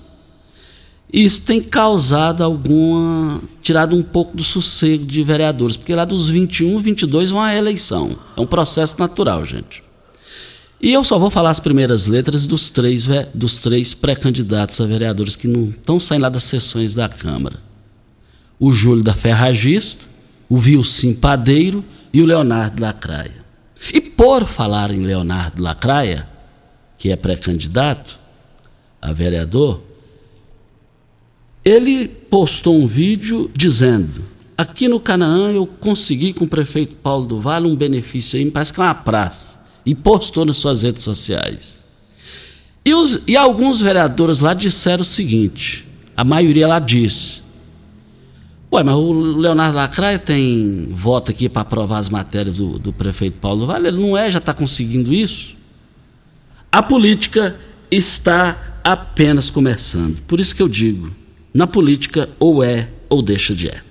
isso 1.24 1.44
tem 1.44 1.62
causado 1.62 2.44
alguma. 2.44 3.42
tirado 3.62 3.96
um 3.96 4.04
pouco 4.04 4.36
do 4.36 4.44
sossego 4.44 5.06
de 5.06 5.24
vereadores, 5.24 5.78
porque 5.78 5.96
lá 5.96 6.04
dos 6.04 6.28
21, 6.28 6.78
22 6.80 7.32
vão 7.32 7.42
à 7.42 7.56
eleição. 7.56 8.18
É 8.36 8.42
um 8.42 8.46
processo 8.46 9.00
natural, 9.00 9.46
gente. 9.46 9.82
E 10.82 10.92
eu 10.92 11.06
só 11.06 11.18
vou 11.18 11.30
falar 11.30 11.52
as 11.52 11.60
primeiras 11.60 12.06
letras 12.06 12.46
dos 12.46 12.70
três, 12.70 13.08
dos 13.34 13.60
três 13.60 13.94
pré-candidatos 13.94 14.82
a 14.82 14.86
vereadores 14.86 15.38
que 15.38 15.48
não 15.48 15.70
estão 15.70 16.02
saindo 16.02 16.24
lá 16.24 16.30
das 16.30 16.44
sessões 16.44 16.94
da 16.94 17.08
Câmara: 17.08 17.60
o 18.60 18.74
Júlio 18.74 19.02
da 19.02 19.14
Ferragista, 19.14 20.06
o 20.50 20.58
Vilcim 20.58 21.14
Padeiro 21.14 21.84
e 22.12 22.22
o 22.22 22.26
Leonardo 22.26 22.82
Lacraia. 22.82 23.46
E 23.94 24.02
por 24.02 24.46
falar 24.46 24.92
em 24.92 25.00
Leonardo 25.00 25.64
Lacraia, 25.64 26.28
que 26.98 27.10
é 27.10 27.16
pré-candidato 27.16 28.20
a 29.02 29.14
vereador, 29.14 29.82
ele 31.66 32.08
postou 32.08 32.80
um 32.80 32.86
vídeo 32.86 33.50
dizendo: 33.56 34.24
aqui 34.56 34.88
no 34.88 35.00
Canaã 35.00 35.52
eu 35.52 35.66
consegui 35.66 36.32
com 36.32 36.46
o 36.46 36.48
prefeito 36.48 36.96
Paulo 36.96 37.26
do 37.26 37.42
Vale 37.42 37.68
um 37.68 37.76
benefício 37.76 38.38
aí, 38.38 38.46
me 38.46 38.52
parece 38.52 38.72
que 38.72 38.80
é 38.80 38.84
uma 38.84 38.94
praça. 38.94 39.60
E 39.84 39.96
postou 39.96 40.46
nas 40.46 40.58
suas 40.58 40.84
redes 40.84 41.04
sociais. 41.04 41.84
E, 42.84 42.94
os, 42.94 43.22
e 43.28 43.36
alguns 43.36 43.82
vereadores 43.82 44.40
lá 44.40 44.54
disseram 44.54 45.02
o 45.02 45.06
seguinte: 45.06 45.86
a 46.16 46.24
maioria 46.24 46.68
lá 46.68 46.78
disse. 46.78 47.44
Ué, 48.72 48.84
mas 48.84 48.96
o 48.96 49.14
Leonardo 49.14 49.78
Lacraia 49.78 50.20
tem 50.20 50.90
voto 50.92 51.32
aqui 51.32 51.48
para 51.48 51.62
aprovar 51.62 51.98
as 51.98 52.10
matérias 52.10 52.58
do, 52.58 52.78
do 52.78 52.92
prefeito 52.92 53.38
Paulo 53.40 53.62
do 53.62 53.68
Vale? 53.68 53.88
Ele 53.88 54.02
não 54.02 54.18
é, 54.18 54.30
já 54.30 54.40
está 54.40 54.54
conseguindo 54.54 55.14
isso? 55.14 55.56
A 56.72 56.84
política 56.84 57.56
está 57.90 58.80
apenas 58.84 59.50
começando. 59.50 60.20
Por 60.24 60.40
isso 60.40 60.54
que 60.54 60.62
eu 60.62 60.68
digo 60.68 61.25
na 61.56 61.66
política 61.66 62.30
ou 62.38 62.62
é 62.62 62.90
ou 63.10 63.22
deixa 63.22 63.56
de 63.56 63.70
é. 63.70 63.82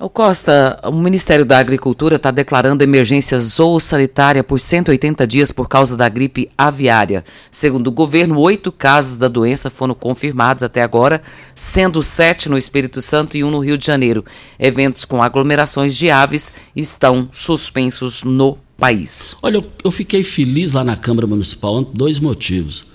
O 0.00 0.08
Costa, 0.08 0.80
o 0.84 0.92
Ministério 0.92 1.44
da 1.44 1.58
Agricultura 1.58 2.16
está 2.16 2.30
declarando 2.30 2.82
emergência 2.82 3.38
zoossanitária 3.38 4.42
por 4.42 4.58
180 4.58 5.26
dias 5.26 5.52
por 5.52 5.68
causa 5.68 5.96
da 5.96 6.08
gripe 6.08 6.50
aviária. 6.56 7.24
Segundo 7.50 7.88
o 7.88 7.92
governo, 7.92 8.40
oito 8.40 8.72
casos 8.72 9.18
da 9.18 9.28
doença 9.28 9.70
foram 9.70 9.94
confirmados 9.94 10.62
até 10.62 10.82
agora, 10.82 11.22
sendo 11.54 12.02
sete 12.02 12.48
no 12.48 12.58
Espírito 12.58 13.00
Santo 13.00 13.36
e 13.36 13.44
um 13.44 13.50
no 13.50 13.60
Rio 13.60 13.78
de 13.78 13.86
Janeiro. 13.86 14.24
Eventos 14.58 15.04
com 15.04 15.22
aglomerações 15.22 15.94
de 15.94 16.10
aves 16.10 16.52
estão 16.74 17.28
suspensos 17.30 18.22
no 18.22 18.58
país. 18.76 19.36
Olha, 19.42 19.62
eu, 19.84 19.90
fiquei 19.90 20.24
feliz 20.24 20.72
lá 20.72 20.82
na 20.82 20.96
Câmara 20.96 21.26
Municipal, 21.26 21.82
dois 21.84 22.18
motivos. 22.18 22.93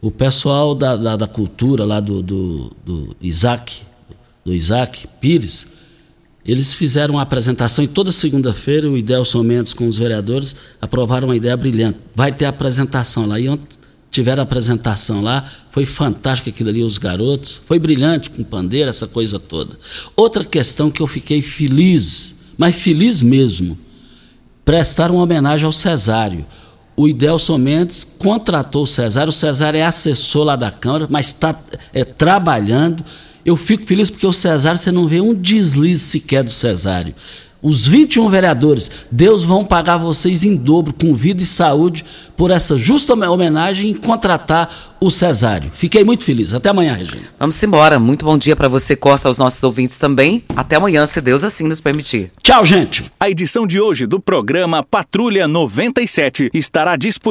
O 0.00 0.10
pessoal 0.10 0.74
da, 0.74 0.96
da, 0.96 1.16
da 1.16 1.26
cultura 1.26 1.84
lá 1.84 2.00
do, 2.00 2.22
do, 2.22 2.72
do, 2.84 3.16
Isaac, 3.20 3.82
do 4.44 4.52
Isaac 4.52 5.06
Pires, 5.20 5.66
eles 6.44 6.72
fizeram 6.72 7.14
uma 7.14 7.22
apresentação 7.22 7.84
e 7.84 7.88
toda 7.88 8.10
segunda-feira 8.10 8.88
o 8.88 8.96
Idelson 8.96 9.42
Mendes 9.42 9.74
com 9.74 9.86
os 9.86 9.98
vereadores 9.98 10.56
aprovaram 10.80 11.28
uma 11.28 11.36
ideia 11.36 11.56
brilhante. 11.56 11.98
Vai 12.14 12.32
ter 12.32 12.46
apresentação 12.46 13.26
lá. 13.26 13.38
E 13.38 13.48
ontem 13.48 13.78
tiveram 14.10 14.42
apresentação 14.42 15.22
lá, 15.22 15.48
foi 15.70 15.84
fantástico 15.84 16.48
aquilo 16.48 16.70
ali, 16.70 16.82
os 16.82 16.98
garotos, 16.98 17.60
foi 17.64 17.78
brilhante 17.78 18.30
com 18.30 18.42
pandeira, 18.42 18.90
essa 18.90 19.06
coisa 19.06 19.38
toda. 19.38 19.78
Outra 20.16 20.44
questão 20.44 20.90
que 20.90 21.00
eu 21.00 21.06
fiquei 21.06 21.40
feliz, 21.40 22.34
mas 22.58 22.74
feliz 22.74 23.22
mesmo, 23.22 23.78
prestar 24.64 25.10
uma 25.10 25.22
homenagem 25.22 25.64
ao 25.64 25.72
Cesário 25.72 26.44
o 27.00 27.08
Idelson 27.08 27.56
Mendes 27.56 28.06
contratou 28.18 28.82
o 28.82 28.86
Cesário, 28.86 29.30
o 29.30 29.32
Cesário 29.32 29.78
é 29.78 29.82
assessor 29.82 30.44
lá 30.44 30.54
da 30.54 30.70
Câmara, 30.70 31.06
mas 31.08 31.28
está 31.28 31.58
é, 31.94 32.04
trabalhando. 32.04 33.02
Eu 33.42 33.56
fico 33.56 33.86
feliz 33.86 34.10
porque 34.10 34.26
o 34.26 34.32
Cesário, 34.34 34.78
você 34.78 34.92
não 34.92 35.06
vê 35.06 35.18
um 35.18 35.34
deslize 35.34 36.02
sequer 36.02 36.44
do 36.44 36.50
Cesário. 36.50 37.14
Os 37.62 37.86
21 37.86 38.28
vereadores, 38.28 38.90
Deus 39.10 39.44
vão 39.44 39.64
pagar 39.64 39.98
vocês 39.98 40.44
em 40.44 40.56
dobro, 40.56 40.94
com 40.94 41.14
vida 41.14 41.42
e 41.42 41.46
saúde, 41.46 42.04
por 42.36 42.50
essa 42.50 42.78
justa 42.78 43.12
homenagem 43.12 43.90
em 43.90 43.94
contratar 43.94 44.90
o 45.00 45.10
Cesário. 45.10 45.70
Fiquei 45.72 46.04
muito 46.04 46.24
feliz. 46.24 46.52
Até 46.52 46.68
amanhã, 46.68 46.94
Regina. 46.94 47.22
Vamos 47.38 47.62
embora. 47.62 47.98
Muito 47.98 48.24
bom 48.24 48.36
dia 48.36 48.54
para 48.54 48.68
você, 48.68 48.94
Costa, 48.94 49.28
aos 49.28 49.38
nossos 49.38 49.62
ouvintes 49.62 49.98
também. 49.98 50.44
Até 50.54 50.76
amanhã, 50.76 51.06
se 51.06 51.20
Deus 51.20 51.42
assim 51.42 51.66
nos 51.66 51.80
permitir. 51.80 52.30
Tchau, 52.42 52.64
gente. 52.66 53.10
A 53.18 53.30
edição 53.30 53.66
de 53.66 53.80
hoje 53.80 54.06
do 54.06 54.20
programa 54.20 54.82
Patrulha 54.82 55.48
97 55.48 56.50
estará 56.52 56.96
disponível 56.96 57.20